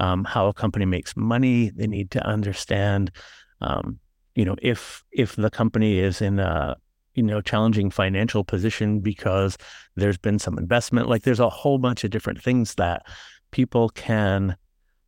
um, 0.00 0.24
how 0.24 0.48
a 0.48 0.52
company 0.52 0.84
makes 0.84 1.16
money, 1.16 1.70
they 1.70 1.86
need 1.86 2.10
to 2.12 2.26
understand, 2.26 3.10
um, 3.60 3.98
you 4.34 4.44
know, 4.44 4.56
if 4.62 5.04
if 5.12 5.36
the 5.36 5.50
company 5.50 5.98
is 5.98 6.20
in 6.20 6.38
a 6.38 6.76
you 7.14 7.22
know 7.22 7.42
challenging 7.42 7.90
financial 7.90 8.42
position 8.42 9.00
because 9.00 9.58
there's 9.94 10.18
been 10.18 10.38
some 10.38 10.58
investment, 10.58 11.08
like 11.08 11.22
there's 11.22 11.40
a 11.40 11.50
whole 11.50 11.78
bunch 11.78 12.02
of 12.04 12.10
different 12.10 12.42
things 12.42 12.74
that 12.76 13.02
people 13.50 13.90
can. 13.90 14.56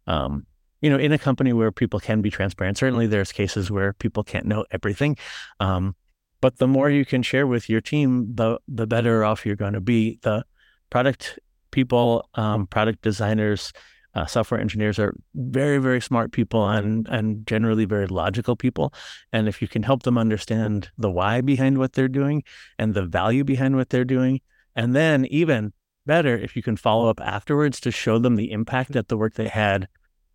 Um, 0.06 0.46
you 0.80 0.90
know, 0.90 0.98
in 0.98 1.12
a 1.12 1.18
company 1.18 1.52
where 1.52 1.72
people 1.72 2.00
can 2.00 2.20
be 2.20 2.30
transparent, 2.30 2.78
certainly 2.78 3.06
there's 3.06 3.32
cases 3.32 3.70
where 3.70 3.92
people 3.94 4.22
can't 4.22 4.46
know 4.46 4.64
everything. 4.70 5.16
Um, 5.60 5.96
but 6.40 6.58
the 6.58 6.68
more 6.68 6.90
you 6.90 7.06
can 7.06 7.22
share 7.22 7.46
with 7.46 7.70
your 7.70 7.80
team, 7.80 8.34
the 8.34 8.58
the 8.68 8.86
better 8.86 9.24
off 9.24 9.46
you're 9.46 9.56
going 9.56 9.72
to 9.72 9.80
be. 9.80 10.18
The 10.22 10.44
product 10.90 11.38
people, 11.70 12.28
um, 12.34 12.66
product 12.66 13.00
designers, 13.00 13.72
uh, 14.14 14.26
software 14.26 14.60
engineers 14.60 14.98
are 14.98 15.14
very 15.34 15.78
very 15.78 16.02
smart 16.02 16.32
people 16.32 16.68
and 16.68 17.08
and 17.08 17.46
generally 17.46 17.86
very 17.86 18.06
logical 18.06 18.56
people. 18.56 18.92
And 19.32 19.48
if 19.48 19.62
you 19.62 19.68
can 19.68 19.84
help 19.84 20.02
them 20.02 20.18
understand 20.18 20.90
the 20.98 21.10
why 21.10 21.40
behind 21.40 21.78
what 21.78 21.94
they're 21.94 22.08
doing 22.08 22.42
and 22.78 22.92
the 22.92 23.06
value 23.06 23.42
behind 23.42 23.76
what 23.76 23.88
they're 23.88 24.04
doing, 24.04 24.42
and 24.76 24.94
then 24.94 25.24
even 25.26 25.72
better 26.04 26.36
if 26.36 26.54
you 26.56 26.62
can 26.62 26.76
follow 26.76 27.08
up 27.08 27.20
afterwards 27.22 27.80
to 27.80 27.90
show 27.90 28.18
them 28.18 28.36
the 28.36 28.52
impact 28.52 28.92
that 28.92 29.08
the 29.08 29.16
work 29.16 29.34
they 29.34 29.48
had 29.48 29.88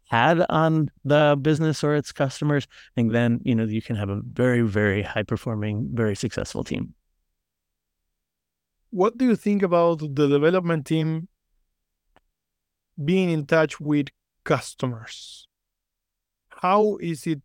had 0.09 0.43
on 0.49 0.89
the 1.05 1.37
business 1.39 1.83
or 1.83 1.95
its 1.95 2.11
customers, 2.11 2.67
I 2.69 2.91
think 2.95 3.11
then 3.11 3.41
you 3.43 3.55
know 3.55 3.65
you 3.65 3.81
can 3.81 3.95
have 3.95 4.09
a 4.09 4.21
very 4.21 4.61
very 4.61 5.03
high 5.03 5.23
performing, 5.23 5.89
very 5.93 6.15
successful 6.15 6.63
team. 6.63 6.95
What 8.89 9.17
do 9.17 9.25
you 9.25 9.35
think 9.35 9.61
about 9.61 9.99
the 9.99 10.27
development 10.27 10.87
team 10.87 11.27
being 13.03 13.29
in 13.29 13.45
touch 13.45 13.79
with 13.79 14.07
customers? 14.43 15.47
How 16.49 16.97
is 16.97 17.27
it? 17.27 17.41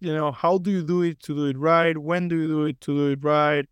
You 0.00 0.14
know, 0.14 0.32
how 0.32 0.58
do 0.58 0.70
you 0.70 0.82
do 0.82 1.02
it 1.02 1.20
to 1.24 1.34
do 1.34 1.44
it 1.46 1.58
right? 1.58 1.96
When 1.98 2.28
do 2.28 2.36
you 2.36 2.48
do 2.48 2.64
it 2.64 2.80
to 2.82 2.96
do 2.96 3.12
it 3.12 3.22
right? 3.22 3.66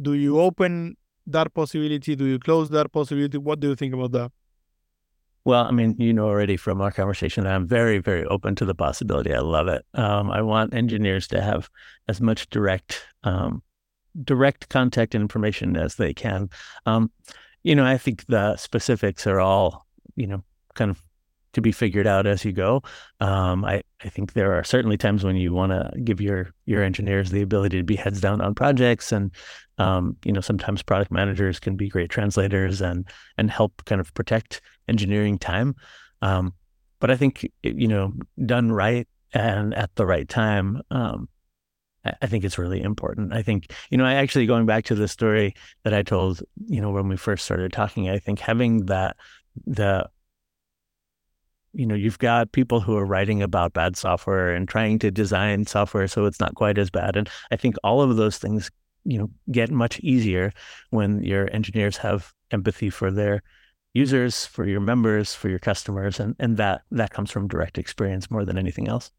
Do 0.00 0.12
you 0.12 0.38
open 0.38 0.96
that 1.26 1.52
possibility? 1.52 2.14
Do 2.14 2.26
you 2.26 2.38
close 2.38 2.68
that 2.70 2.92
possibility? 2.92 3.38
What 3.38 3.58
do 3.58 3.70
you 3.70 3.74
think 3.74 3.94
about 3.94 4.12
that? 4.12 4.30
Well, 5.46 5.64
I 5.64 5.70
mean, 5.70 5.94
you 6.00 6.12
know 6.12 6.26
already 6.26 6.56
from 6.56 6.80
our 6.80 6.90
conversation 6.90 7.44
that 7.44 7.54
I'm 7.54 7.68
very, 7.68 7.98
very 7.98 8.24
open 8.24 8.56
to 8.56 8.64
the 8.64 8.74
possibility. 8.74 9.32
I 9.32 9.38
love 9.38 9.68
it. 9.68 9.86
Um, 9.94 10.28
I 10.28 10.42
want 10.42 10.74
engineers 10.74 11.28
to 11.28 11.40
have 11.40 11.70
as 12.08 12.20
much 12.20 12.50
direct, 12.50 13.00
um, 13.22 13.62
direct 14.24 14.68
contact 14.70 15.14
and 15.14 15.22
information 15.22 15.76
as 15.76 15.94
they 15.94 16.12
can. 16.12 16.50
Um, 16.84 17.12
you 17.62 17.76
know, 17.76 17.86
I 17.86 17.96
think 17.96 18.26
the 18.26 18.56
specifics 18.56 19.24
are 19.24 19.38
all, 19.38 19.86
you 20.16 20.26
know, 20.26 20.42
kind 20.74 20.90
of 20.90 21.00
to 21.52 21.60
be 21.60 21.70
figured 21.70 22.08
out 22.08 22.26
as 22.26 22.44
you 22.44 22.50
go. 22.50 22.82
Um, 23.20 23.64
I, 23.64 23.84
I 24.04 24.08
think 24.08 24.34
there 24.34 24.52
are 24.52 24.62
certainly 24.62 24.96
times 24.96 25.24
when 25.24 25.36
you 25.36 25.52
want 25.54 25.72
to 25.72 25.90
give 26.02 26.20
your 26.20 26.52
your 26.66 26.82
engineers 26.82 27.30
the 27.30 27.42
ability 27.42 27.78
to 27.78 27.84
be 27.84 27.96
heads 27.96 28.20
down 28.20 28.40
on 28.40 28.54
projects, 28.54 29.10
and 29.10 29.30
um, 29.78 30.16
you 30.24 30.32
know 30.32 30.40
sometimes 30.40 30.82
product 30.82 31.10
managers 31.10 31.58
can 31.58 31.76
be 31.76 31.88
great 31.88 32.10
translators 32.10 32.80
and 32.80 33.08
and 33.38 33.50
help 33.50 33.84
kind 33.86 34.00
of 34.00 34.12
protect 34.14 34.60
engineering 34.88 35.38
time. 35.38 35.74
Um, 36.20 36.52
but 37.00 37.10
I 37.10 37.16
think 37.16 37.50
you 37.62 37.88
know 37.88 38.12
done 38.44 38.70
right 38.70 39.08
and 39.32 39.74
at 39.74 39.94
the 39.94 40.06
right 40.06 40.28
time. 40.28 40.82
Um, 40.90 41.28
I 42.22 42.26
think 42.26 42.44
it's 42.44 42.58
really 42.58 42.80
important. 42.80 43.32
I 43.32 43.42
think, 43.42 43.72
you 43.90 43.98
know, 43.98 44.04
I 44.04 44.14
actually 44.14 44.46
going 44.46 44.64
back 44.64 44.84
to 44.84 44.94
the 44.94 45.08
story 45.08 45.54
that 45.82 45.92
I 45.92 46.02
told, 46.02 46.40
you 46.68 46.80
know, 46.80 46.90
when 46.90 47.08
we 47.08 47.16
first 47.16 47.44
started 47.44 47.72
talking, 47.72 48.08
I 48.08 48.20
think 48.20 48.38
having 48.38 48.86
that 48.86 49.16
the 49.66 50.08
you 51.76 51.86
know 51.86 51.94
you've 51.94 52.18
got 52.18 52.52
people 52.52 52.80
who 52.80 52.96
are 52.96 53.04
writing 53.04 53.42
about 53.42 53.74
bad 53.74 53.96
software 53.96 54.54
and 54.54 54.66
trying 54.68 54.98
to 54.98 55.10
design 55.10 55.66
software 55.66 56.08
so 56.08 56.24
it's 56.24 56.40
not 56.40 56.54
quite 56.54 56.78
as 56.78 56.90
bad 56.90 57.16
and 57.16 57.28
i 57.50 57.56
think 57.56 57.76
all 57.84 58.00
of 58.00 58.16
those 58.16 58.38
things 58.38 58.70
you 59.04 59.18
know 59.18 59.30
get 59.52 59.70
much 59.70 60.00
easier 60.00 60.52
when 60.90 61.22
your 61.22 61.48
engineers 61.52 61.96
have 61.96 62.32
empathy 62.50 62.90
for 62.90 63.10
their 63.10 63.42
users 63.96 64.44
for 64.44 64.66
your 64.66 64.80
members 64.80 65.34
for 65.34 65.48
your 65.48 65.58
customers 65.58 66.20
and 66.20 66.34
and 66.38 66.56
that 66.56 66.82
that 66.90 67.10
comes 67.10 67.30
from 67.30 67.48
direct 67.48 67.78
experience 67.78 68.30
more 68.30 68.44
than 68.44 68.58
anything 68.58 68.88
else. 68.88 69.10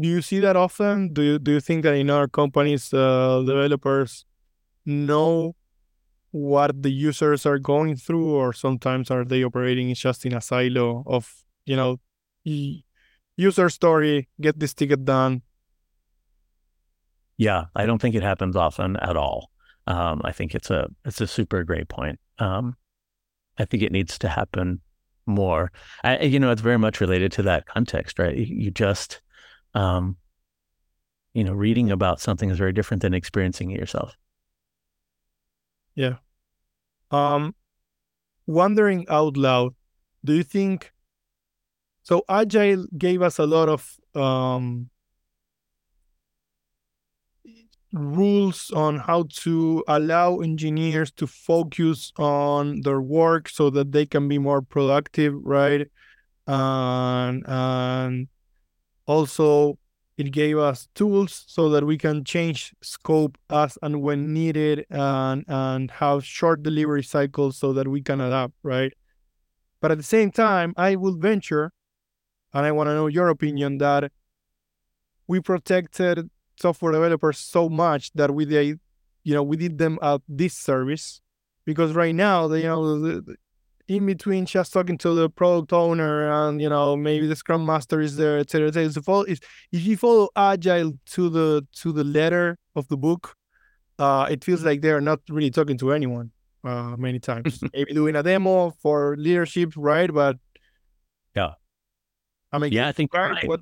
Do 0.00 0.08
you 0.08 0.22
see 0.22 0.40
that 0.40 0.56
often? 0.56 1.12
Do 1.12 1.22
you 1.22 1.38
do 1.38 1.52
you 1.52 1.60
think 1.60 1.82
that 1.84 1.94
in 1.94 2.10
our 2.10 2.26
companies 2.26 2.92
uh, 2.92 3.42
developers 3.46 4.24
know 4.86 5.54
what 6.34 6.82
the 6.82 6.90
users 6.90 7.46
are 7.46 7.60
going 7.60 7.94
through, 7.94 8.34
or 8.34 8.52
sometimes 8.52 9.08
are 9.08 9.24
they 9.24 9.44
operating 9.44 9.94
just 9.94 10.26
in 10.26 10.34
a 10.34 10.40
silo 10.40 11.04
of, 11.06 11.32
you 11.64 11.76
know, 11.76 12.00
user 13.36 13.68
story, 13.68 14.28
get 14.40 14.58
this 14.58 14.74
ticket 14.74 15.04
done? 15.04 15.42
Yeah, 17.36 17.66
I 17.76 17.86
don't 17.86 18.00
think 18.00 18.16
it 18.16 18.24
happens 18.24 18.56
often 18.56 18.96
at 18.96 19.16
all. 19.16 19.50
Um, 19.86 20.22
I 20.24 20.32
think 20.32 20.56
it's 20.56 20.70
a 20.70 20.88
it's 21.04 21.20
a 21.20 21.28
super 21.28 21.62
great 21.62 21.88
point. 21.88 22.18
Um, 22.40 22.74
I 23.56 23.64
think 23.64 23.84
it 23.84 23.92
needs 23.92 24.18
to 24.18 24.28
happen 24.28 24.80
more. 25.26 25.70
I, 26.02 26.22
you 26.22 26.40
know, 26.40 26.50
it's 26.50 26.62
very 26.62 26.78
much 26.78 27.00
related 27.00 27.30
to 27.32 27.42
that 27.42 27.66
context, 27.66 28.18
right? 28.18 28.36
You 28.36 28.72
just, 28.72 29.22
um, 29.74 30.16
you 31.32 31.44
know, 31.44 31.52
reading 31.52 31.92
about 31.92 32.20
something 32.20 32.50
is 32.50 32.58
very 32.58 32.72
different 32.72 33.02
than 33.02 33.14
experiencing 33.14 33.70
it 33.70 33.78
yourself. 33.78 34.16
Yeah. 35.94 36.16
Um, 37.10 37.54
wondering 38.46 39.06
out 39.08 39.36
loud, 39.36 39.74
do 40.24 40.34
you 40.34 40.42
think 40.42 40.92
so? 42.02 42.24
Agile 42.28 42.86
gave 42.96 43.22
us 43.22 43.38
a 43.38 43.46
lot 43.46 43.68
of 43.68 43.96
um, 44.14 44.90
rules 47.92 48.70
on 48.72 48.98
how 48.98 49.24
to 49.30 49.84
allow 49.86 50.38
engineers 50.40 51.12
to 51.12 51.26
focus 51.26 52.12
on 52.18 52.80
their 52.82 53.00
work 53.00 53.48
so 53.48 53.70
that 53.70 53.92
they 53.92 54.04
can 54.04 54.28
be 54.28 54.38
more 54.38 54.60
productive, 54.62 55.34
right? 55.42 55.86
And 56.46 57.44
and 57.46 58.28
also 59.06 59.78
it 60.16 60.30
gave 60.30 60.58
us 60.58 60.88
tools 60.94 61.44
so 61.46 61.68
that 61.70 61.84
we 61.84 61.98
can 61.98 62.24
change 62.24 62.72
scope 62.82 63.36
as 63.50 63.76
and 63.82 64.00
when 64.00 64.32
needed 64.32 64.86
and, 64.90 65.44
and 65.48 65.90
have 65.90 66.24
short 66.24 66.62
delivery 66.62 67.02
cycles 67.02 67.56
so 67.56 67.72
that 67.72 67.88
we 67.88 68.00
can 68.00 68.20
adapt, 68.20 68.54
right? 68.62 68.92
But 69.80 69.90
at 69.90 69.98
the 69.98 70.04
same 70.04 70.30
time, 70.30 70.72
I 70.76 70.96
will 70.96 71.16
venture, 71.16 71.72
and 72.52 72.64
I 72.64 72.72
want 72.72 72.88
to 72.88 72.94
know 72.94 73.08
your 73.08 73.28
opinion, 73.28 73.78
that 73.78 74.12
we 75.26 75.40
protected 75.40 76.30
software 76.60 76.92
developers 76.92 77.38
so 77.38 77.68
much 77.68 78.12
that 78.12 78.32
we 78.32 78.44
did, 78.44 78.78
you 79.24 79.34
know, 79.34 79.42
we 79.42 79.56
did 79.56 79.78
them 79.78 79.98
a 80.00 80.20
disservice 80.34 81.20
because 81.64 81.92
right 81.92 82.14
now, 82.14 82.52
you 82.52 82.62
know, 82.62 83.20
in 83.88 84.06
between 84.06 84.46
just 84.46 84.72
talking 84.72 84.96
to 84.96 85.14
the 85.14 85.28
product 85.28 85.72
owner 85.72 86.30
and 86.30 86.60
you 86.60 86.68
know 86.68 86.96
maybe 86.96 87.26
the 87.26 87.36
scrum 87.36 87.64
master 87.66 88.00
is 88.00 88.16
there 88.16 88.38
etc 88.38 88.68
etc 88.68 88.90
so 88.90 89.02
follow, 89.02 89.22
if, 89.22 89.38
if 89.72 89.84
you 89.84 89.96
follow 89.96 90.28
agile 90.36 90.92
to 91.06 91.28
the 91.28 91.66
to 91.72 91.92
the 91.92 92.04
letter 92.04 92.56
of 92.76 92.88
the 92.88 92.96
book 92.96 93.34
uh 93.98 94.26
it 94.30 94.42
feels 94.42 94.62
like 94.62 94.80
they're 94.80 95.00
not 95.00 95.20
really 95.28 95.50
talking 95.50 95.76
to 95.76 95.92
anyone 95.92 96.30
uh 96.64 96.96
many 96.96 97.18
times 97.18 97.60
maybe 97.74 97.92
doing 97.92 98.16
a 98.16 98.22
demo 98.22 98.70
for 98.82 99.16
leadership 99.18 99.72
right 99.76 100.12
but 100.12 100.36
yeah 101.36 101.52
i 102.52 102.58
mean 102.58 102.72
yeah 102.72 102.88
i 102.88 102.92
think 102.92 103.12
right. 103.12 103.46
What, 103.46 103.60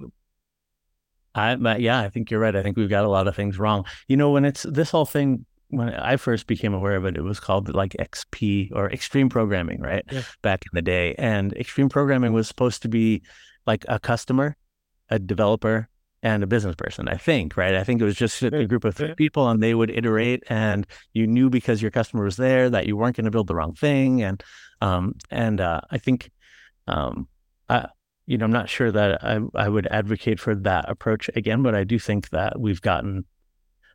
I, 1.34 1.56
yeah, 1.76 2.00
I 2.00 2.10
think 2.10 2.30
you're 2.30 2.40
right. 2.40 2.54
I 2.54 2.62
think 2.62 2.76
we've 2.76 2.90
got 2.90 3.04
a 3.04 3.08
lot 3.08 3.26
of 3.26 3.34
things 3.34 3.58
wrong. 3.58 3.86
You 4.06 4.18
know, 4.18 4.30
when 4.30 4.44
it's 4.44 4.64
this 4.64 4.90
whole 4.90 5.06
thing, 5.06 5.46
when 5.72 5.88
I 5.88 6.16
first 6.16 6.46
became 6.46 6.74
aware 6.74 6.96
of 6.96 7.06
it, 7.06 7.16
it 7.16 7.22
was 7.22 7.40
called 7.40 7.74
like 7.74 7.96
XP 7.98 8.70
or 8.74 8.90
extreme 8.90 9.30
programming, 9.30 9.80
right? 9.80 10.04
Yeah. 10.12 10.22
Back 10.42 10.64
in 10.64 10.76
the 10.76 10.82
day. 10.82 11.14
And 11.16 11.54
extreme 11.54 11.88
programming 11.88 12.34
was 12.34 12.46
supposed 12.46 12.82
to 12.82 12.88
be 12.88 13.22
like 13.66 13.86
a 13.88 13.98
customer, 13.98 14.54
a 15.08 15.18
developer, 15.18 15.88
and 16.22 16.42
a 16.42 16.46
business 16.46 16.76
person, 16.76 17.08
I 17.08 17.16
think, 17.16 17.56
right? 17.56 17.74
I 17.74 17.84
think 17.84 18.02
it 18.02 18.04
was 18.04 18.16
just 18.16 18.42
a 18.42 18.66
group 18.66 18.84
of 18.84 18.94
three 18.94 19.14
people 19.14 19.48
and 19.48 19.62
they 19.62 19.74
would 19.74 19.90
iterate 19.90 20.42
and 20.48 20.86
you 21.14 21.26
knew 21.26 21.48
because 21.48 21.80
your 21.80 21.90
customer 21.90 22.22
was 22.22 22.36
there 22.36 22.68
that 22.68 22.86
you 22.86 22.96
weren't 22.96 23.16
going 23.16 23.24
to 23.24 23.30
build 23.30 23.46
the 23.46 23.54
wrong 23.54 23.74
thing. 23.74 24.22
And, 24.22 24.44
um, 24.82 25.14
and, 25.30 25.60
uh, 25.60 25.80
I 25.90 25.96
think, 25.96 26.30
um, 26.86 27.28
I, 27.68 27.88
you 28.26 28.38
know, 28.38 28.44
I'm 28.44 28.52
not 28.52 28.68
sure 28.68 28.92
that 28.92 29.24
I, 29.24 29.40
I 29.54 29.68
would 29.68 29.86
advocate 29.88 30.38
for 30.38 30.54
that 30.54 30.88
approach 30.88 31.30
again, 31.34 31.62
but 31.62 31.74
I 31.74 31.82
do 31.84 31.98
think 31.98 32.28
that 32.28 32.60
we've 32.60 32.82
gotten, 32.82 33.24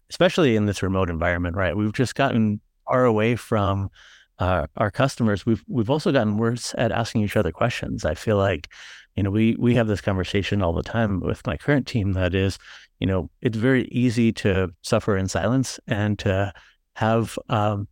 especially 0.09 0.55
in 0.55 0.65
this 0.65 0.83
remote 0.83 1.09
environment, 1.09 1.55
right? 1.55 1.75
We've 1.75 1.93
just 1.93 2.15
gotten 2.15 2.61
far 2.87 3.05
away 3.05 3.35
from 3.35 3.89
uh, 4.39 4.67
our 4.77 4.91
customers. 4.91 5.45
We've 5.45 5.63
we've 5.67 5.89
also 5.89 6.11
gotten 6.11 6.37
worse 6.37 6.75
at 6.77 6.91
asking 6.91 7.23
each 7.23 7.35
other 7.35 7.51
questions. 7.51 8.05
I 8.05 8.13
feel 8.13 8.37
like 8.37 8.69
you 9.17 9.23
know, 9.23 9.31
we 9.31 9.55
we 9.57 9.73
have 9.75 9.87
this 9.87 9.99
conversation 9.99 10.61
all 10.61 10.73
the 10.73 10.83
time 10.83 11.19
with 11.19 11.45
my 11.47 11.57
current 11.57 11.87
team 11.87 12.13
that 12.13 12.35
is, 12.35 12.59
you 12.99 13.07
know, 13.07 13.29
it's 13.41 13.57
very 13.57 13.85
easy 13.85 14.31
to 14.31 14.69
suffer 14.83 15.17
in 15.17 15.27
silence 15.27 15.79
and 15.87 16.19
to 16.19 16.53
have, 16.95 17.37
um, 17.49 17.87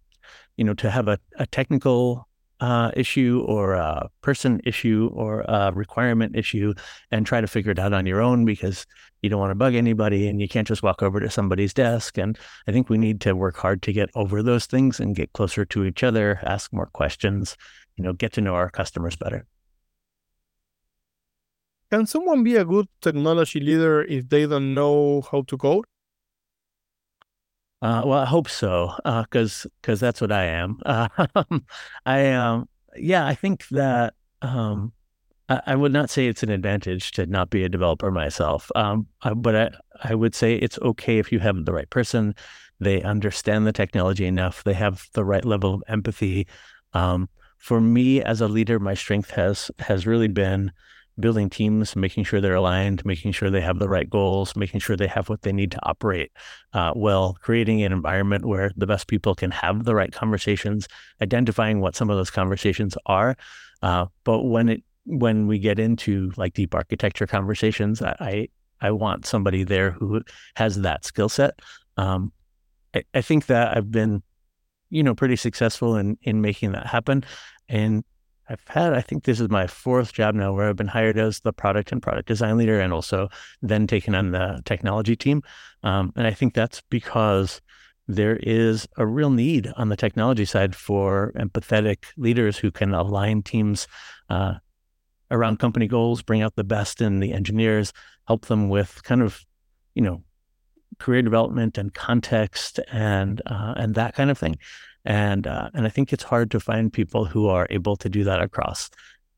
you 0.55 0.63
know, 0.63 0.75
to 0.75 0.89
have 0.89 1.07
a, 1.07 1.17
a 1.37 1.47
technical 1.47 2.27
uh, 2.59 2.91
issue 2.95 3.43
or 3.47 3.73
a 3.73 4.09
person 4.21 4.61
issue 4.63 5.09
or 5.13 5.41
a 5.41 5.71
requirement 5.73 6.35
issue 6.35 6.73
and 7.11 7.25
try 7.25 7.41
to 7.41 7.47
figure 7.47 7.71
it 7.71 7.79
out 7.79 7.93
on 7.93 8.05
your 8.05 8.21
own 8.21 8.45
because 8.45 8.85
you 9.21 9.29
don't 9.29 9.39
want 9.39 9.51
to 9.51 9.55
bug 9.55 9.75
anybody 9.75 10.27
and 10.27 10.39
you 10.39 10.47
can't 10.47 10.67
just 10.67 10.83
walk 10.83 11.03
over 11.03 11.19
to 11.19 11.29
somebody's 11.29 11.73
desk. 11.73 12.17
And 12.17 12.37
I 12.67 12.71
think 12.71 12.89
we 12.89 12.97
need 12.97 13.21
to 13.21 13.35
work 13.35 13.57
hard 13.57 13.81
to 13.83 13.93
get 13.93 14.09
over 14.15 14.41
those 14.41 14.65
things 14.65 14.99
and 14.99 15.15
get 15.15 15.33
closer 15.33 15.65
to 15.65 15.85
each 15.85 16.03
other, 16.03 16.39
ask 16.43 16.71
more 16.71 16.87
questions, 16.87 17.57
you 17.97 18.03
know, 18.03 18.13
get 18.13 18.33
to 18.33 18.41
know 18.41 18.55
our 18.55 18.69
customers 18.69 19.15
better. 19.15 19.45
Can 21.91 22.05
someone 22.07 22.43
be 22.43 22.55
a 22.55 22.65
good 22.65 22.87
technology 23.01 23.59
leader 23.59 24.03
if 24.03 24.27
they 24.29 24.47
don't 24.47 24.73
know 24.73 25.21
how 25.31 25.43
to 25.43 25.57
code? 25.57 25.85
Uh, 27.81 28.01
well, 28.05 28.19
I 28.19 28.25
hope 28.25 28.49
so, 28.49 28.93
because 29.03 29.65
uh, 29.65 29.69
because 29.81 29.99
that's 29.99 30.21
what 30.21 30.31
I 30.31 30.45
am. 30.45 30.79
Uh, 30.85 31.07
I 32.05 32.31
um, 32.31 32.67
yeah, 32.95 33.27
I 33.27 33.35
think 33.35 33.67
that 33.69 34.15
um, 34.41 34.93
I, 35.49 35.61
I, 35.67 35.75
would 35.75 35.93
not 35.93 36.09
say 36.09 36.27
it's 36.27 36.43
an 36.43 36.49
advantage 36.49 37.11
to 37.13 37.25
not 37.25 37.49
be 37.49 37.63
a 37.63 37.69
developer 37.69 38.11
myself. 38.11 38.71
Um, 38.75 39.07
I, 39.21 39.33
but 39.33 39.55
I 39.55 39.71
I 40.03 40.15
would 40.15 40.33
say 40.35 40.55
it's 40.55 40.79
okay 40.81 41.19
if 41.19 41.31
you 41.31 41.39
have 41.39 41.65
the 41.65 41.73
right 41.73 41.89
person. 41.89 42.33
They 42.79 43.01
understand 43.03 43.67
the 43.67 43.73
technology 43.73 44.25
enough. 44.25 44.63
They 44.63 44.73
have 44.73 45.07
the 45.13 45.25
right 45.25 45.45
level 45.45 45.75
of 45.75 45.83
empathy. 45.87 46.47
Um, 46.93 47.29
for 47.57 47.81
me 47.81 48.21
as 48.21 48.41
a 48.41 48.47
leader, 48.47 48.79
my 48.79 48.93
strength 48.93 49.31
has 49.31 49.69
has 49.79 50.07
really 50.07 50.27
been 50.29 50.71
building 51.19 51.49
teams, 51.49 51.95
making 51.95 52.23
sure 52.23 52.41
they're 52.41 52.55
aligned, 52.55 53.05
making 53.05 53.31
sure 53.31 53.49
they 53.49 53.61
have 53.61 53.79
the 53.79 53.89
right 53.89 54.09
goals, 54.09 54.55
making 54.55 54.79
sure 54.79 54.97
they 54.97 55.07
have 55.07 55.29
what 55.29 55.41
they 55.43 55.53
need 55.53 55.71
to 55.71 55.79
operate 55.83 56.31
uh, 56.73 56.91
well, 56.95 57.37
creating 57.41 57.83
an 57.83 57.91
environment 57.91 58.45
where 58.45 58.71
the 58.75 58.85
best 58.85 59.07
people 59.07 59.33
can 59.33 59.51
have 59.51 59.85
the 59.85 59.95
right 59.95 60.11
conversations, 60.11 60.87
identifying 61.21 61.79
what 61.79 61.95
some 61.95 62.09
of 62.09 62.17
those 62.17 62.29
conversations 62.29 62.97
are. 63.05 63.35
Uh, 63.81 64.05
but 64.23 64.43
when 64.43 64.69
it 64.69 64.83
when 65.05 65.47
we 65.47 65.59
get 65.59 65.79
into 65.79 66.31
like 66.35 66.53
deep 66.53 66.73
architecture 66.73 67.27
conversations, 67.27 68.01
I 68.01 68.49
I 68.81 68.91
want 68.91 69.25
somebody 69.25 69.63
there 69.63 69.91
who 69.91 70.21
has 70.55 70.81
that 70.81 71.05
skill 71.05 71.29
set. 71.29 71.59
Um, 71.95 72.33
I, 72.93 73.03
I 73.13 73.21
think 73.21 73.45
that 73.45 73.77
I've 73.77 73.91
been, 73.91 74.21
you 74.89 75.03
know, 75.03 75.15
pretty 75.15 75.35
successful 75.37 75.95
in 75.95 76.17
in 76.23 76.41
making 76.41 76.73
that 76.73 76.87
happen. 76.87 77.23
And 77.69 78.03
I've 78.47 78.63
had, 78.67 78.93
I 78.93 79.01
think 79.01 79.23
this 79.23 79.39
is 79.39 79.49
my 79.49 79.67
fourth 79.67 80.13
job 80.13 80.35
now 80.35 80.53
where 80.53 80.69
I've 80.69 80.75
been 80.75 80.87
hired 80.87 81.17
as 81.17 81.39
the 81.39 81.53
product 81.53 81.91
and 81.91 82.01
product 82.01 82.27
design 82.27 82.57
leader 82.57 82.79
and 82.79 82.93
also 82.93 83.29
then 83.61 83.87
taken 83.87 84.13
on 84.13 84.31
the 84.31 84.61
technology 84.65 85.15
team. 85.15 85.41
Um, 85.83 86.13
and 86.15 86.27
I 86.27 86.31
think 86.31 86.53
that's 86.53 86.81
because 86.89 87.61
there 88.07 88.37
is 88.37 88.87
a 88.97 89.05
real 89.05 89.31
need 89.31 89.71
on 89.77 89.89
the 89.89 89.95
technology 89.97 90.45
side 90.45 90.75
for 90.75 91.33
empathetic 91.37 92.05
leaders 92.17 92.57
who 92.57 92.69
can 92.69 92.93
align 92.93 93.41
teams 93.41 93.87
uh, 94.29 94.55
around 95.31 95.57
company 95.57 95.87
goals, 95.87 96.21
bring 96.21 96.43
out 96.43 96.55
the 96.55 96.63
best 96.63 97.01
in 97.01 97.19
the 97.19 97.33
engineers, 97.33 97.93
help 98.27 98.45
them 98.45 98.69
with 98.69 99.03
kind 99.03 99.23
of, 99.23 99.43
you 99.95 100.03
know, 100.03 100.23
career 100.99 101.23
development 101.23 101.77
and 101.77 101.93
context 101.93 102.79
and 102.91 103.41
uh, 103.47 103.73
and 103.75 103.95
that 103.95 104.15
kind 104.15 104.29
of 104.29 104.37
thing 104.37 104.55
and 105.05 105.45
uh, 105.47 105.69
and 105.73 105.85
I 105.85 105.89
think 105.89 106.11
it's 106.11 106.23
hard 106.23 106.51
to 106.51 106.59
find 106.59 106.91
people 106.91 107.25
who 107.25 107.47
are 107.47 107.67
able 107.69 107.95
to 107.97 108.09
do 108.09 108.23
that 108.23 108.41
across 108.41 108.89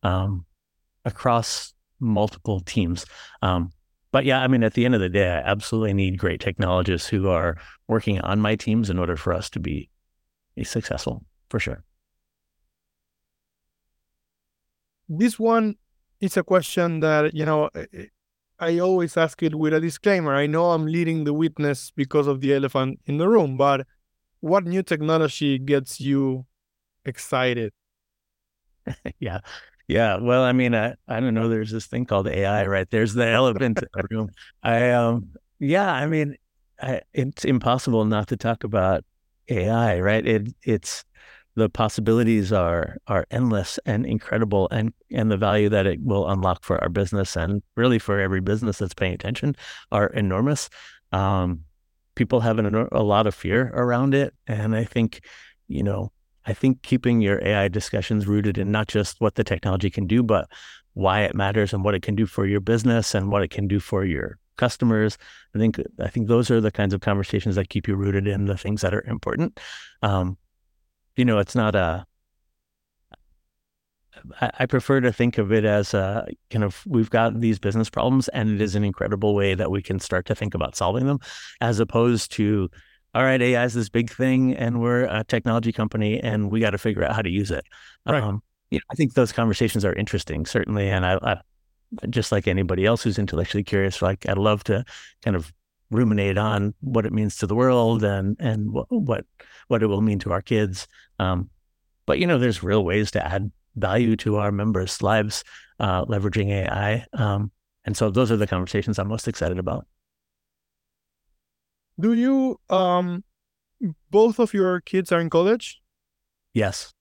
um, 0.04 0.46
across 1.06 1.74
multiple 2.00 2.62
teams. 2.62 3.06
Um, 3.42 3.72
but 4.12 4.24
yeah, 4.26 4.42
I 4.42 4.48
mean, 4.48 4.64
at 4.64 4.74
the 4.74 4.86
end 4.86 4.96
of 4.96 5.02
the 5.02 5.10
day, 5.10 5.30
I 5.30 5.40
absolutely 5.40 5.94
need 5.94 6.18
great 6.18 6.40
technologists 6.40 7.10
who 7.10 7.28
are 7.28 7.58
working 7.88 8.22
on 8.22 8.40
my 8.40 8.56
teams 8.56 8.90
in 8.90 8.98
order 8.98 9.18
for 9.18 9.34
us 9.34 9.50
to 9.52 9.60
be 9.60 9.90
successful, 10.64 11.26
for 11.50 11.60
sure. 11.60 11.84
This 15.10 15.38
one 15.38 15.76
is 16.20 16.38
a 16.38 16.44
question 16.44 17.02
that 17.02 17.34
you 17.36 17.46
know 17.46 17.70
I 18.60 18.80
always 18.80 19.18
ask 19.18 19.44
it 19.44 19.54
with 19.54 19.74
a 19.74 19.80
disclaimer. 19.80 20.34
I 20.34 20.48
know 20.48 20.72
I'm 20.72 20.86
leading 20.86 21.26
the 21.26 21.34
witness 21.34 21.92
because 21.96 22.26
of 22.28 22.42
the 22.42 22.56
elephant 22.56 23.00
in 23.06 23.18
the 23.18 23.30
room, 23.30 23.58
but 23.58 23.86
what 24.40 24.66
new 24.66 24.84
technology 24.84 25.58
gets 25.60 26.00
you 26.00 26.46
excited? 27.06 27.72
yeah. 29.20 29.40
Yeah. 29.88 30.18
Well, 30.18 30.44
I 30.44 30.52
mean, 30.52 30.76
I, 30.76 30.96
I 31.08 31.20
don't 31.20 31.34
know. 31.34 31.48
There's 31.48 31.72
this 31.72 31.88
thing 31.88 32.06
called 32.06 32.28
AI, 32.28 32.66
right? 32.66 32.90
There's 32.90 33.14
the 33.14 33.28
elephant 33.28 33.80
in 33.82 33.88
the 33.94 34.08
room. 34.12 34.30
I, 34.62 34.92
um, 34.92 35.30
yeah, 35.60 35.92
I 35.92 36.08
mean, 36.08 36.36
I, 36.82 37.02
it's 37.14 37.46
impossible 37.46 38.04
not 38.06 38.28
to 38.28 38.38
talk 38.38 38.64
about 38.64 39.06
AI, 39.50 40.00
right? 40.00 40.26
It, 40.26 40.54
it's, 40.64 41.06
the 41.56 41.70
possibilities 41.70 42.54
are 42.54 42.98
are 43.08 43.26
endless 43.32 43.80
and 43.84 44.06
incredible 44.06 44.68
and 44.70 44.94
and 45.12 45.32
the 45.32 45.38
value 45.38 45.70
that 45.70 45.88
it 45.88 46.00
will 46.04 46.30
unlock 46.30 46.64
for 46.64 46.80
our 46.84 46.88
business 46.88 47.36
and 47.36 47.64
really 47.76 47.98
for 47.98 48.20
every 48.20 48.40
business 48.40 48.78
that's 48.78 48.94
paying 48.94 49.16
attention 49.16 49.56
are 49.92 50.06
enormous 50.10 50.70
um, 51.14 51.62
people 52.18 52.42
have 52.42 52.60
an, 52.60 52.88
a 52.92 53.04
lot 53.04 53.28
of 53.28 53.36
fear 53.36 53.72
around 53.74 54.14
it. 54.14 54.34
And 54.48 54.76
I 54.76 54.84
think, 54.84 55.22
you 55.68 55.84
know, 55.84 56.12
I 56.46 56.54
think 56.54 56.82
keeping 56.82 57.22
your 57.22 57.42
AI 57.46 57.68
discussions 57.68 58.28
rooted 58.28 58.58
in 58.58 58.72
not 58.72 58.88
just 58.88 59.22
what 59.22 59.36
the 59.36 59.44
technology 59.44 59.90
can 59.90 60.08
do, 60.08 60.24
but 60.24 60.50
why 60.94 61.22
it 61.22 61.36
matters 61.36 61.74
and 61.74 61.84
what 61.84 61.94
it 61.94 62.02
can 62.02 62.16
do 62.16 62.26
for 62.26 62.46
your 62.48 62.60
business 62.60 63.14
and 63.14 63.32
what 63.32 63.44
it 63.44 63.52
can 63.52 63.68
do 63.68 63.80
for 63.80 64.04
your 64.04 64.40
customers. 64.58 65.18
I 65.56 65.60
think 65.60 65.80
I 66.00 66.08
think 66.08 66.28
those 66.28 66.50
are 66.50 66.60
the 66.60 66.72
kinds 66.72 66.94
of 66.94 67.02
conversations 67.02 67.56
that 67.56 67.70
keep 67.70 67.88
you 67.88 67.96
rooted 67.96 68.28
in 68.28 68.46
the 68.46 68.58
things 68.58 68.82
that 68.82 68.94
are 68.94 69.06
important. 69.06 69.60
Um, 70.02 70.38
you 71.16 71.26
know, 71.26 71.38
it's 71.38 71.56
not 71.56 71.76
a 71.76 72.06
I, 74.42 74.66
prefer 74.66 75.02
to 75.02 75.12
think 75.12 75.38
of 75.38 75.52
it 75.52 75.66
as 75.66 75.94
a 75.94 76.28
kind 76.50 76.64
of 76.64 76.84
we've 76.86 77.10
got 77.10 77.40
these 77.40 77.60
business 77.60 77.90
problems, 77.90 78.28
and 78.30 78.50
it 78.50 78.62
is 78.62 78.76
an 78.76 78.84
incredible 78.84 79.36
way 79.36 79.56
that 79.56 79.72
we 79.72 79.82
can 79.82 80.00
start 80.00 80.26
to 80.28 80.36
think 80.36 80.54
about 80.54 80.76
solving 80.76 81.06
them, 81.06 81.20
as 81.62 81.80
opposed 81.80 82.32
to, 82.34 82.70
all 83.14 83.24
right, 83.24 83.42
AI 83.42 83.64
is 83.64 83.74
this 83.74 83.90
big 83.90 84.10
thing, 84.10 84.54
and 84.56 84.82
we're 84.82 85.04
a 85.04 85.24
technology 85.24 85.72
company, 85.72 86.20
and 86.20 86.52
we 86.52 86.60
got 86.60 86.72
to 86.72 86.78
figure 86.78 87.04
out 87.04 87.16
how 87.16 87.22
to 87.22 87.30
use 87.30 87.52
it. 87.52 87.66
Right. 88.06 88.22
Um, 88.22 88.42
you 88.70 88.78
know, 88.78 88.84
I 88.92 88.96
think 88.96 89.14
those 89.14 89.32
conversations 89.32 89.86
are 89.86 89.94
interesting, 89.94 90.46
certainly, 90.46 90.90
and 90.90 91.06
I, 91.06 91.18
I 91.22 91.42
just 92.10 92.32
like 92.32 92.48
anybody 92.48 92.86
else 92.86 93.04
who's 93.04 93.20
intellectually 93.20 93.64
curious, 93.64 94.02
like 94.02 94.28
I'd 94.28 94.38
love 94.38 94.64
to 94.66 94.84
kind 95.24 95.36
of 95.36 95.54
ruminate 95.90 96.38
on 96.38 96.74
what 96.82 97.06
it 97.06 97.14
means 97.14 97.38
to 97.38 97.48
the 97.48 97.56
world 97.56 98.04
and 98.04 98.36
and 98.40 98.74
what 98.74 98.88
what, 98.90 99.26
what 99.70 99.82
it 99.82 99.88
will 99.88 100.02
mean 100.02 100.20
to 100.20 100.32
our 100.32 100.42
kids. 100.42 100.88
Um, 101.20 101.50
but 102.06 102.20
you 102.20 102.28
know, 102.28 102.38
there's 102.38 102.64
real 102.64 102.84
ways 102.84 103.12
to 103.12 103.26
add 103.26 103.52
value 103.78 104.16
to 104.18 104.38
our 104.38 104.52
members' 104.52 105.02
lives 105.02 105.44
uh, 105.80 106.06
leveraging 106.06 106.50
AI. 106.50 107.06
Um, 107.14 107.52
and 107.86 107.96
so 107.96 108.10
those 108.10 108.32
are 108.32 108.38
the 108.38 108.48
conversations 108.48 109.00
I'm 109.00 109.08
most 109.08 109.28
excited 109.28 109.60
about. 109.60 109.88
Do 112.00 112.14
you, 112.14 112.60
um, 112.70 113.24
both 114.12 114.40
of 114.40 114.54
your 114.54 114.82
kids 114.82 115.12
are 115.12 115.20
in 115.20 115.30
college? 115.30 115.82
Yes. 116.54 116.94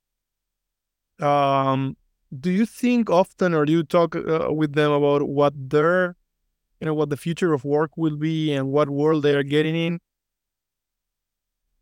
Um, 1.21 1.97
do 2.39 2.51
you 2.51 2.67
think 2.67 3.11
often 3.11 3.55
or 3.55 3.65
do 3.65 3.73
you 3.73 3.83
talk 3.83 4.15
uh, 4.17 4.53
with 4.53 4.75
them 4.75 4.93
about 4.93 5.23
what 5.23 5.55
their, 5.57 6.17
you 6.81 6.87
know, 6.87 6.95
what 6.95 7.11
the 7.11 7.17
future 7.17 7.53
of 7.53 7.65
work 7.65 7.91
will 7.97 8.17
be 8.17 8.53
and 8.53 8.69
what 8.69 8.89
world 8.89 9.23
they 9.23 9.35
are 9.35 9.43
getting 9.43 9.75
in? 9.75 10.01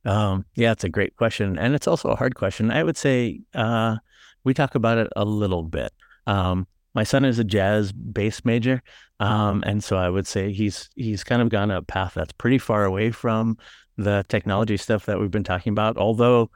Um, 0.05 0.45
yeah, 0.55 0.73
it's 0.73 0.85
a 0.85 0.89
great 0.89 1.17
question. 1.17 1.59
And 1.59 1.75
it's 1.75 1.89
also 1.89 2.11
a 2.11 2.17
hard 2.17 2.35
question. 2.35 2.71
I 2.71 2.83
would 2.83 2.97
say, 2.97 3.41
uh, 3.55 3.97
we 4.45 4.55
talk 4.55 4.75
about 4.75 4.99
it 4.99 5.09
a 5.17 5.25
little 5.25 5.63
bit. 5.63 5.93
Um, 6.27 6.67
my 6.95 7.03
son 7.03 7.25
is 7.25 7.39
a 7.39 7.45
jazz 7.45 7.93
bass 7.93 8.45
major, 8.45 8.83
um, 9.19 9.65
and 9.67 9.83
so 9.83 9.97
I 9.97 10.09
would 10.09 10.27
say 10.27 10.53
he's 10.53 10.89
he's 10.95 11.25
kind 11.25 11.43
of 11.43 11.49
gone 11.49 11.71
a 11.71 11.83
path 11.83 12.15
that's 12.15 12.33
pretty 12.33 12.59
far 12.59 12.85
away 12.85 13.11
from 13.11 13.59
the 13.97 14.25
technology 14.29 14.77
stuff 14.77 15.07
that 15.07 15.19
we've 15.19 15.31
been 15.31 15.45
talking 15.45 15.73
about. 15.73 15.97
Although, 15.97 16.51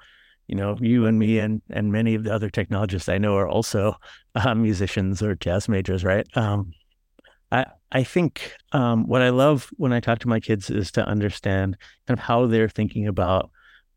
you 0.47 0.55
know, 0.55 0.77
you 0.81 1.07
and 1.07 1.19
me 1.19 1.39
and 1.39 1.61
and 1.71 1.91
many 1.91 2.15
of 2.15 2.25
the 2.25 2.33
other 2.33 2.51
technologists 2.51 3.09
I 3.09 3.19
know 3.19 3.37
are 3.37 3.49
also 3.49 3.97
uh, 4.35 4.55
musicians 4.55 5.23
or 5.23 5.35
jazz 5.35 5.69
majors, 5.69 6.05
right? 6.05 6.27
Um, 6.37 6.73
I 7.51 7.67
I 7.91 8.05
think 8.05 8.55
um, 8.73 9.07
what 9.07 9.23
I 9.23 9.31
love 9.31 9.71
when 9.77 9.93
I 9.93 10.01
talk 10.01 10.21
to 10.21 10.29
my 10.29 10.41
kids 10.41 10.71
is 10.71 10.93
to 10.93 11.07
understand 11.07 11.77
kind 12.07 12.19
of 12.19 12.25
how 12.25 12.47
they're 12.47 12.69
thinking 12.69 13.07
about 13.07 13.51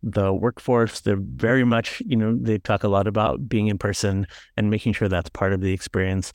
the 0.04 0.34
workforce. 0.34 1.02
They're 1.02 1.20
very 1.20 1.64
much, 1.64 2.02
you 2.06 2.16
know, 2.16 2.36
they 2.40 2.58
talk 2.58 2.84
a 2.84 2.88
lot 2.88 3.08
about 3.08 3.48
being 3.48 3.68
in 3.68 3.78
person 3.78 4.28
and 4.58 4.70
making 4.70 4.94
sure 4.94 5.08
that's 5.08 5.30
part 5.30 5.54
of 5.54 5.62
the 5.62 5.74
experience. 5.74 6.34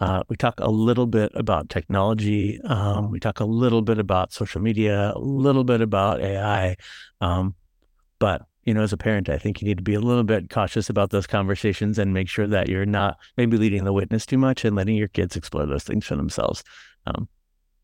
Uh, 0.00 0.22
we 0.28 0.36
talk 0.36 0.54
a 0.58 0.70
little 0.70 1.06
bit 1.06 1.32
about 1.34 1.68
technology. 1.68 2.60
Um, 2.62 3.10
we 3.10 3.18
talk 3.18 3.40
a 3.40 3.44
little 3.44 3.82
bit 3.82 3.98
about 3.98 4.32
social 4.32 4.60
media, 4.60 5.12
a 5.14 5.18
little 5.18 5.64
bit 5.64 5.80
about 5.80 6.20
AI. 6.20 6.76
Um, 7.20 7.56
but 8.20 8.42
you 8.64 8.74
know, 8.74 8.82
as 8.82 8.92
a 8.92 8.98
parent, 8.98 9.30
I 9.30 9.38
think 9.38 9.62
you 9.62 9.66
need 9.66 9.78
to 9.78 9.82
be 9.82 9.94
a 9.94 10.00
little 10.00 10.24
bit 10.24 10.50
cautious 10.50 10.90
about 10.90 11.10
those 11.10 11.26
conversations 11.26 11.98
and 11.98 12.12
make 12.12 12.28
sure 12.28 12.46
that 12.46 12.68
you're 12.68 12.84
not 12.84 13.16
maybe 13.38 13.56
leading 13.56 13.84
the 13.84 13.94
witness 13.94 14.26
too 14.26 14.36
much 14.36 14.64
and 14.64 14.76
letting 14.76 14.94
your 14.94 15.08
kids 15.08 15.36
explore 15.36 15.64
those 15.64 15.84
things 15.84 16.04
for 16.04 16.16
themselves. 16.16 16.62
Um, 17.06 17.28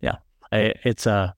yeah, 0.03 0.17
I, 0.53 0.75
it's 0.85 1.07
uh, 1.07 1.33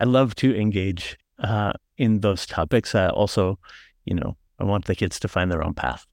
I 0.00 0.04
love 0.04 0.34
to 0.36 0.58
engage 0.58 1.18
uh, 1.38 1.72
in 1.96 2.20
those 2.20 2.46
topics. 2.46 2.94
I 2.94 3.08
also, 3.08 3.58
you 4.04 4.14
know, 4.14 4.36
I 4.58 4.64
want 4.64 4.86
the 4.86 4.94
kids 4.94 5.18
to 5.20 5.28
find 5.28 5.50
their 5.50 5.62
own 5.62 5.74
path. 5.74 6.06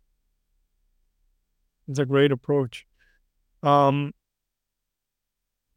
It's 1.88 2.00
a 2.00 2.06
great 2.06 2.32
approach. 2.32 2.86
Um, 3.62 4.14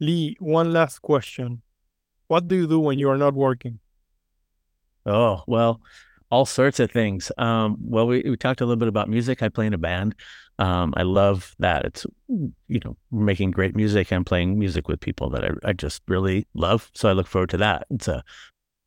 Lee, 0.00 0.36
one 0.40 0.72
last 0.72 1.00
question. 1.02 1.62
What 2.28 2.48
do 2.48 2.56
you 2.56 2.66
do 2.66 2.80
when 2.80 2.98
you 2.98 3.08
are 3.10 3.16
not 3.16 3.34
working? 3.34 3.78
Oh, 5.04 5.42
well, 5.46 5.80
all 6.30 6.44
sorts 6.44 6.80
of 6.80 6.90
things. 6.90 7.30
Um, 7.38 7.76
well, 7.80 8.06
we, 8.06 8.22
we 8.22 8.36
talked 8.36 8.60
a 8.60 8.66
little 8.66 8.78
bit 8.78 8.88
about 8.88 9.08
music. 9.08 9.42
I 9.42 9.48
play 9.48 9.66
in 9.66 9.74
a 9.74 9.78
band. 9.78 10.14
Um, 10.58 10.92
I 10.96 11.02
love 11.02 11.54
that. 11.60 11.84
It's, 11.84 12.06
you 12.28 12.80
know, 12.84 12.96
making 13.12 13.52
great 13.52 13.76
music 13.76 14.10
and 14.10 14.26
playing 14.26 14.58
music 14.58 14.88
with 14.88 15.00
people 15.00 15.30
that 15.30 15.44
I, 15.44 15.50
I 15.70 15.72
just 15.72 16.02
really 16.08 16.46
love. 16.54 16.90
So 16.94 17.08
I 17.08 17.12
look 17.12 17.26
forward 17.26 17.50
to 17.50 17.58
that. 17.58 17.86
It's 17.90 18.08
a 18.08 18.24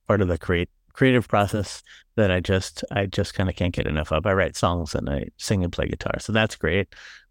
part 0.10 0.22
of 0.22 0.28
the 0.28 0.40
create 0.40 0.70
creative 0.94 1.28
process 1.28 1.84
that 2.16 2.32
I 2.32 2.40
just 2.40 2.84
I 2.92 3.06
just 3.06 3.36
kind 3.36 3.48
of 3.48 3.56
can't 3.56 3.74
get 3.74 3.86
enough 3.86 4.12
of. 4.12 4.26
I 4.26 4.34
write 4.34 4.56
songs 4.56 4.96
and 4.96 5.08
I 5.08 5.28
sing 5.38 5.64
and 5.64 5.72
play 5.72 5.88
guitar, 5.88 6.16
so 6.20 6.34
that's 6.34 6.56
great. 6.56 6.88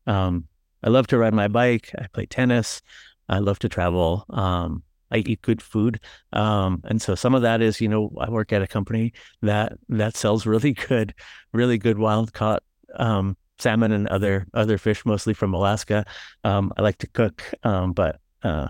Um, 0.07 0.47
I 0.85 0.89
love 0.89 1.09
to 1.09 1.19
ride 1.19 1.35
my 1.35 1.49
bike. 1.49 1.91
I 1.99 2.07
play 2.07 2.27
tennis. 2.27 2.81
I 3.29 3.41
love 3.41 3.59
to 3.59 3.69
travel. 3.69 4.25
Um, 4.31 4.85
I 5.11 5.19
eat 5.19 5.43
good 5.43 5.61
food, 5.61 5.99
um, 6.33 6.83
and 6.85 7.03
so 7.03 7.17
some 7.17 7.35
of 7.35 7.43
that 7.43 7.61
is, 7.61 7.81
you 7.81 7.89
know, 7.89 8.13
I 8.21 8.31
work 8.31 8.53
at 8.53 8.63
a 8.63 8.69
company 8.69 9.13
that 9.43 9.73
that 9.89 10.17
sells 10.17 10.47
really 10.47 10.73
good, 10.89 11.15
really 11.53 11.79
good 11.79 11.99
wild 11.99 12.33
caught 12.33 12.63
um, 12.95 13.37
salmon 13.59 13.91
and 13.91 14.07
other 14.07 14.47
other 14.55 14.79
fish, 14.79 15.05
mostly 15.05 15.35
from 15.35 15.53
Alaska. 15.53 16.05
Um, 16.45 16.73
I 16.77 16.83
like 16.83 16.99
to 16.99 17.09
cook, 17.09 17.43
um, 17.65 17.93
but 17.93 18.21
uh, 18.45 18.69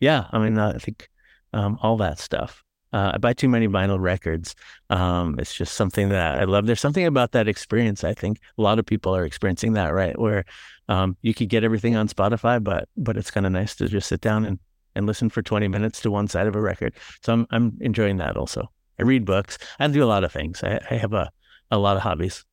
yeah, 0.00 0.24
I 0.32 0.38
mean, 0.40 0.58
I 0.58 0.78
think 0.78 1.08
all 1.54 1.96
that 1.98 2.18
stuff. 2.18 2.64
Uh, 2.92 3.12
I 3.14 3.18
buy 3.18 3.32
too 3.32 3.48
many 3.48 3.68
vinyl 3.68 4.00
records. 4.00 4.54
Um, 4.90 5.38
it's 5.38 5.54
just 5.54 5.74
something 5.74 6.08
that 6.08 6.38
I 6.38 6.44
love. 6.44 6.66
There's 6.66 6.80
something 6.80 7.06
about 7.06 7.32
that 7.32 7.48
experience. 7.48 8.04
I 8.04 8.14
think 8.14 8.40
a 8.56 8.62
lot 8.62 8.78
of 8.78 8.86
people 8.86 9.14
are 9.14 9.24
experiencing 9.24 9.74
that, 9.74 9.88
right? 9.88 10.18
Where 10.18 10.44
um, 10.88 11.16
you 11.22 11.34
could 11.34 11.48
get 11.48 11.64
everything 11.64 11.96
on 11.96 12.08
Spotify, 12.08 12.62
but 12.62 12.88
but 12.96 13.16
it's 13.16 13.30
kind 13.30 13.46
of 13.46 13.52
nice 13.52 13.74
to 13.76 13.88
just 13.88 14.08
sit 14.08 14.20
down 14.20 14.44
and 14.44 14.58
and 14.94 15.06
listen 15.06 15.30
for 15.30 15.42
20 15.42 15.68
minutes 15.68 16.00
to 16.00 16.10
one 16.10 16.28
side 16.28 16.46
of 16.46 16.56
a 16.56 16.60
record. 16.60 16.94
So 17.22 17.32
I'm 17.32 17.46
I'm 17.50 17.76
enjoying 17.80 18.16
that 18.18 18.36
also. 18.36 18.70
I 18.98 19.02
read 19.02 19.24
books. 19.24 19.58
I 19.78 19.86
do 19.88 20.02
a 20.02 20.06
lot 20.06 20.24
of 20.24 20.32
things. 20.32 20.64
I, 20.64 20.80
I 20.90 20.94
have 20.94 21.12
a 21.12 21.30
a 21.70 21.78
lot 21.78 21.96
of 21.96 22.02
hobbies. 22.02 22.44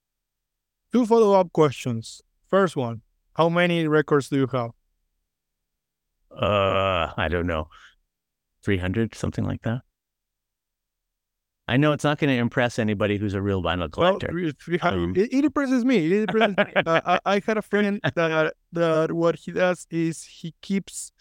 Two 0.92 1.06
follow 1.06 1.40
up 1.40 1.54
questions. 1.54 2.22
First 2.50 2.76
one: 2.76 3.02
How 3.36 3.50
many 3.50 3.88
records 3.88 4.30
do 4.30 4.38
you 4.38 4.48
have? 4.48 4.72
Uh, 6.32 7.14
I 7.16 7.30
don't 7.30 7.48
know, 7.48 7.70
300, 8.64 9.16
something 9.16 9.46
like 9.46 9.62
that. 9.62 9.85
I 11.68 11.78
know 11.78 11.94
it's 11.94 12.04
not 12.04 12.20
going 12.20 12.30
to 12.30 12.38
impress 12.38 12.78
anybody 12.78 13.18
who's 13.18 13.34
a 13.34 13.42
real 13.42 13.64
vinyl 13.64 13.92
collector. 13.92 14.30
Well, 14.32 14.94
um, 14.94 15.14
it, 15.16 15.34
it, 15.34 15.46
impresses 15.46 15.84
me. 15.84 16.06
It 16.06 16.30
impresses 16.30 16.56
me. 16.58 16.74
Uh, 16.76 17.02
I, 17.06 17.20
I, 17.26 17.42
had 17.46 17.58
a 17.58 17.62
friend 17.62 18.00
that 18.04 18.54
that 18.72 19.12
what 19.12 19.36
he 19.36 19.52
does 19.52 19.88
is 19.90 20.24
he 20.24 20.54
keeps 20.62 21.12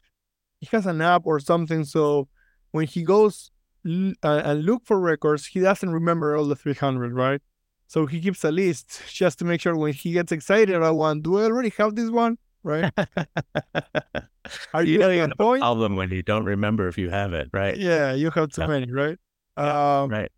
he 0.60 0.68
has 0.72 0.86
an 0.86 1.00
app 1.00 1.22
or 1.24 1.40
something. 1.40 1.84
So 1.84 2.28
when 2.72 2.86
he 2.86 3.02
goes 3.02 3.50
uh, 3.86 4.12
and 4.22 4.64
look 4.64 4.84
for 4.84 5.00
records, 5.00 5.46
he 5.46 5.60
doesn't 5.60 5.90
remember 5.90 6.36
all 6.36 6.46
the 6.46 6.56
300, 6.56 7.14
right? 7.14 7.40
So 7.86 8.06
he 8.06 8.20
keeps 8.20 8.44
a 8.44 8.50
list 8.50 9.02
just 9.08 9.38
to 9.38 9.44
make 9.44 9.60
sure 9.60 9.76
when 9.76 9.92
he 9.92 10.12
gets 10.12 10.32
excited 10.32 10.74
about 10.74 10.96
one, 10.96 11.22
do 11.22 11.38
I 11.38 11.44
already 11.44 11.72
have 11.78 11.94
this 11.94 12.10
one? 12.10 12.38
Right? 12.62 12.90
Are 14.74 14.82
you, 14.82 14.98
getting 14.98 15.20
a 15.20 15.28
point? 15.36 15.60
Problem 15.60 15.96
when 15.96 16.10
you 16.10 16.22
don't 16.22 16.44
remember 16.44 16.88
if 16.88 16.96
you 16.96 17.10
have 17.10 17.34
it, 17.34 17.50
right? 17.52 17.76
Yeah, 17.76 18.14
you 18.14 18.30
have 18.30 18.50
too 18.50 18.66
many, 18.66 18.90
right? 18.90 19.18
Um, 19.56 20.10
right. 20.10 20.32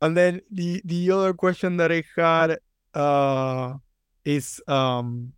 And 0.00 0.16
then 0.16 0.40
the 0.50 0.82
the 0.84 1.10
other 1.10 1.34
question 1.34 1.76
that 1.78 1.92
I 1.92 2.04
had 2.16 2.58
uh, 2.94 3.74
is 4.24 4.60
um, 4.68 5.32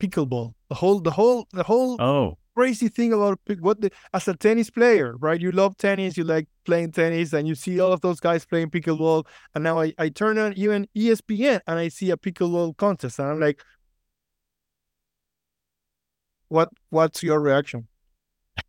pickleball. 0.00 0.54
The 0.68 0.74
whole 0.74 1.00
the 1.00 1.10
whole 1.10 1.46
the 1.52 1.62
whole 1.62 2.00
oh 2.00 2.38
crazy 2.54 2.88
thing 2.88 3.12
about 3.12 3.38
what 3.60 3.80
the, 3.80 3.90
as 4.12 4.28
a 4.28 4.34
tennis 4.34 4.70
player, 4.70 5.16
right? 5.18 5.40
You 5.40 5.50
love 5.52 5.76
tennis, 5.76 6.16
you 6.16 6.24
like 6.24 6.46
playing 6.64 6.92
tennis, 6.92 7.32
and 7.32 7.48
you 7.48 7.54
see 7.54 7.80
all 7.80 7.92
of 7.92 8.00
those 8.00 8.20
guys 8.20 8.44
playing 8.44 8.70
pickleball. 8.70 9.26
And 9.54 9.64
now 9.64 9.80
I, 9.80 9.94
I 9.98 10.08
turn 10.10 10.38
on 10.38 10.52
even 10.54 10.86
ESPN 10.96 11.60
and 11.66 11.78
I 11.78 11.88
see 11.88 12.10
a 12.10 12.16
pickleball 12.16 12.76
contest, 12.76 13.18
and 13.18 13.28
I'm 13.28 13.40
like, 13.40 13.62
what 16.48 16.70
What's 16.90 17.22
your 17.22 17.40
reaction? 17.40 17.86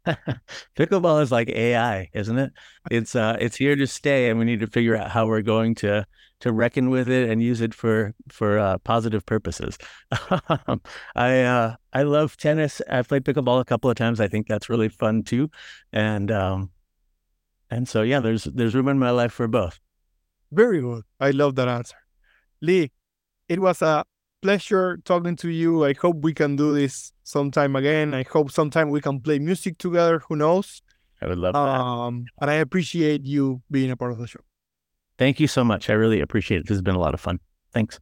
Pickleball 0.76 1.22
is 1.22 1.32
like 1.32 1.50
AI, 1.50 2.10
isn't 2.14 2.38
it? 2.38 2.52
It's 2.90 3.16
uh 3.16 3.38
it's 3.40 3.56
here 3.56 3.76
to 3.76 3.86
stay 3.88 4.30
and 4.30 4.40
we 4.40 4.46
need 4.46 4.60
to 4.62 4.68
figure 4.68 4.96
out 4.96 5.12
how 5.12 5.28
we're 5.28 5.42
going 5.42 5.76
to 5.76 6.06
to 6.42 6.52
reckon 6.52 6.90
with 6.90 7.08
it 7.08 7.30
and 7.30 7.42
use 7.42 7.62
it 7.62 7.74
for 7.74 8.14
for 8.30 8.58
uh, 8.58 8.78
positive 8.80 9.26
purposes. 9.26 9.78
I 11.16 11.42
uh 11.44 11.76
I 11.94 12.04
love 12.04 12.38
tennis. 12.38 12.82
I've 12.90 13.08
played 13.08 13.24
pickleball 13.24 13.62
a 13.62 13.66
couple 13.66 13.90
of 13.90 13.96
times. 13.96 14.20
I 14.20 14.28
think 14.28 14.48
that's 14.48 14.70
really 14.70 14.90
fun 14.90 15.24
too. 15.24 15.50
And 15.94 16.32
um 16.32 16.72
and 17.70 17.88
so 17.88 18.02
yeah, 18.02 18.20
there's 18.20 18.46
there's 18.46 18.76
room 18.76 18.88
in 18.88 19.00
my 19.00 19.12
life 19.12 19.34
for 19.34 19.48
both. 19.48 19.80
Very 20.52 20.82
good. 20.82 21.04
I 21.20 21.32
love 21.32 21.56
that 21.56 21.68
answer. 21.68 21.96
Lee, 22.60 22.92
it 23.48 23.60
was 23.60 23.82
a 23.82 24.04
pleasure 24.42 24.98
talking 25.06 25.36
to 25.38 25.50
you. 25.50 25.86
I 25.86 25.94
hope 25.94 26.18
we 26.18 26.34
can 26.34 26.56
do 26.56 26.74
this 26.74 27.14
sometime 27.24 27.76
again. 27.76 28.14
I 28.14 28.24
hope 28.24 28.52
sometime 28.52 28.90
we 28.90 29.02
can 29.02 29.20
play 29.20 29.40
music 29.40 29.78
together. 29.78 30.22
Who 30.28 30.36
knows? 30.36 30.82
I 31.22 31.28
would 31.28 31.38
love 31.38 31.56
um, 31.56 32.26
that. 32.40 32.44
And 32.44 32.52
I 32.52 32.56
appreciate 32.56 33.26
you 33.26 33.62
being 33.70 33.92
a 33.92 33.98
part 33.98 34.12
of 34.12 34.18
the 34.18 34.28
show. 34.28 34.42
Thank 35.18 35.40
you 35.40 35.48
so 35.48 35.64
much. 35.64 35.90
I 35.90 35.94
really 35.94 36.20
appreciate 36.20 36.62
it. 36.62 36.68
This 36.68 36.76
has 36.76 36.82
been 36.82 36.96
a 36.96 37.00
lot 37.00 37.14
of 37.14 37.22
fun. 37.22 37.40
Thanks. 37.74 38.00